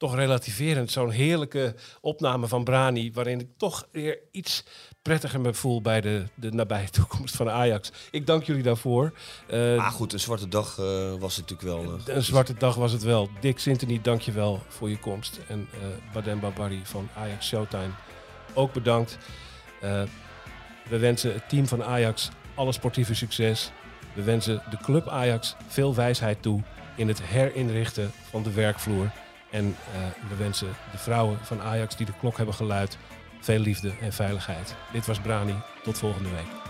Toch 0.01 0.15
relativerend, 0.15 0.91
zo'n 0.91 1.11
heerlijke 1.11 1.75
opname 2.01 2.49
van 2.49 2.65
Brani, 2.65 3.13
waarin 3.13 3.41
ik 3.41 3.49
toch 3.57 3.87
weer 3.93 4.19
iets 4.31 4.65
prettiger 5.03 5.41
me 5.41 5.55
voel 5.55 5.83
bij 5.83 6.01
de, 6.01 6.25
de 6.35 6.51
nabije 6.51 6.91
toekomst 7.01 7.37
van 7.37 7.51
Ajax. 7.51 7.91
Ik 8.11 8.27
dank 8.27 8.43
jullie 8.45 8.63
daarvoor. 8.63 9.13
Eh, 9.47 9.77
Maar 9.77 9.91
goed, 9.91 10.13
een 10.13 10.21
zwarte 10.21 10.49
dag 10.49 10.79
eh, 10.79 11.15
was 11.19 11.37
het 11.37 11.51
natuurlijk 11.51 11.83
wel. 11.83 11.99
eh, 12.07 12.15
een 12.15 12.23
zwarte 12.23 12.55
dag 12.55 12.75
was 12.75 12.93
het 12.93 13.03
wel. 13.03 13.29
Dick 13.41 13.59
Sintony, 13.59 14.01
dank 14.03 14.21
je 14.21 14.33
wel 14.33 14.63
voor 14.69 14.91
je 14.91 14.99
komst. 14.99 15.41
En 15.49 15.69
Badem 16.13 16.41
Babari 16.41 16.81
van 16.85 17.09
Ajax 17.17 17.47
Showtime, 17.49 17.91
ook 18.55 18.73
bedankt. 18.73 19.19
We 20.89 20.99
wensen 20.99 21.33
het 21.33 21.49
team 21.49 21.67
van 21.67 21.85
Ajax 21.85 22.29
alle 22.55 22.73
sportieve 22.73 23.15
succes. 23.15 23.71
We 24.15 24.23
wensen 24.23 24.63
de 24.71 24.77
club 24.77 25.09
Ajax 25.09 25.57
veel 25.69 25.95
wijsheid 25.95 26.43
toe 26.43 26.63
in 26.97 27.09
het 27.09 27.23
herinrichten 27.23 28.11
van 28.31 28.43
de 28.43 28.53
werkvloer. 28.53 29.11
En 29.51 29.77
eh, 29.95 30.29
we 30.29 30.37
wensen 30.37 30.69
de 30.93 30.99
vrouwen 30.99 31.39
van 31.43 31.61
Ajax 31.61 31.97
die 31.97 32.07
de 32.07 32.13
klok 32.21 32.37
hebben 32.37 32.55
geluid 32.55 32.99
veel 33.41 33.59
liefde 33.59 33.93
en 34.01 34.13
veiligheid. 34.13 34.75
Dit 34.93 35.07
was 35.07 35.21
Brani. 35.21 35.55
Tot 35.83 35.99
volgende 35.99 36.29
week. 36.29 36.70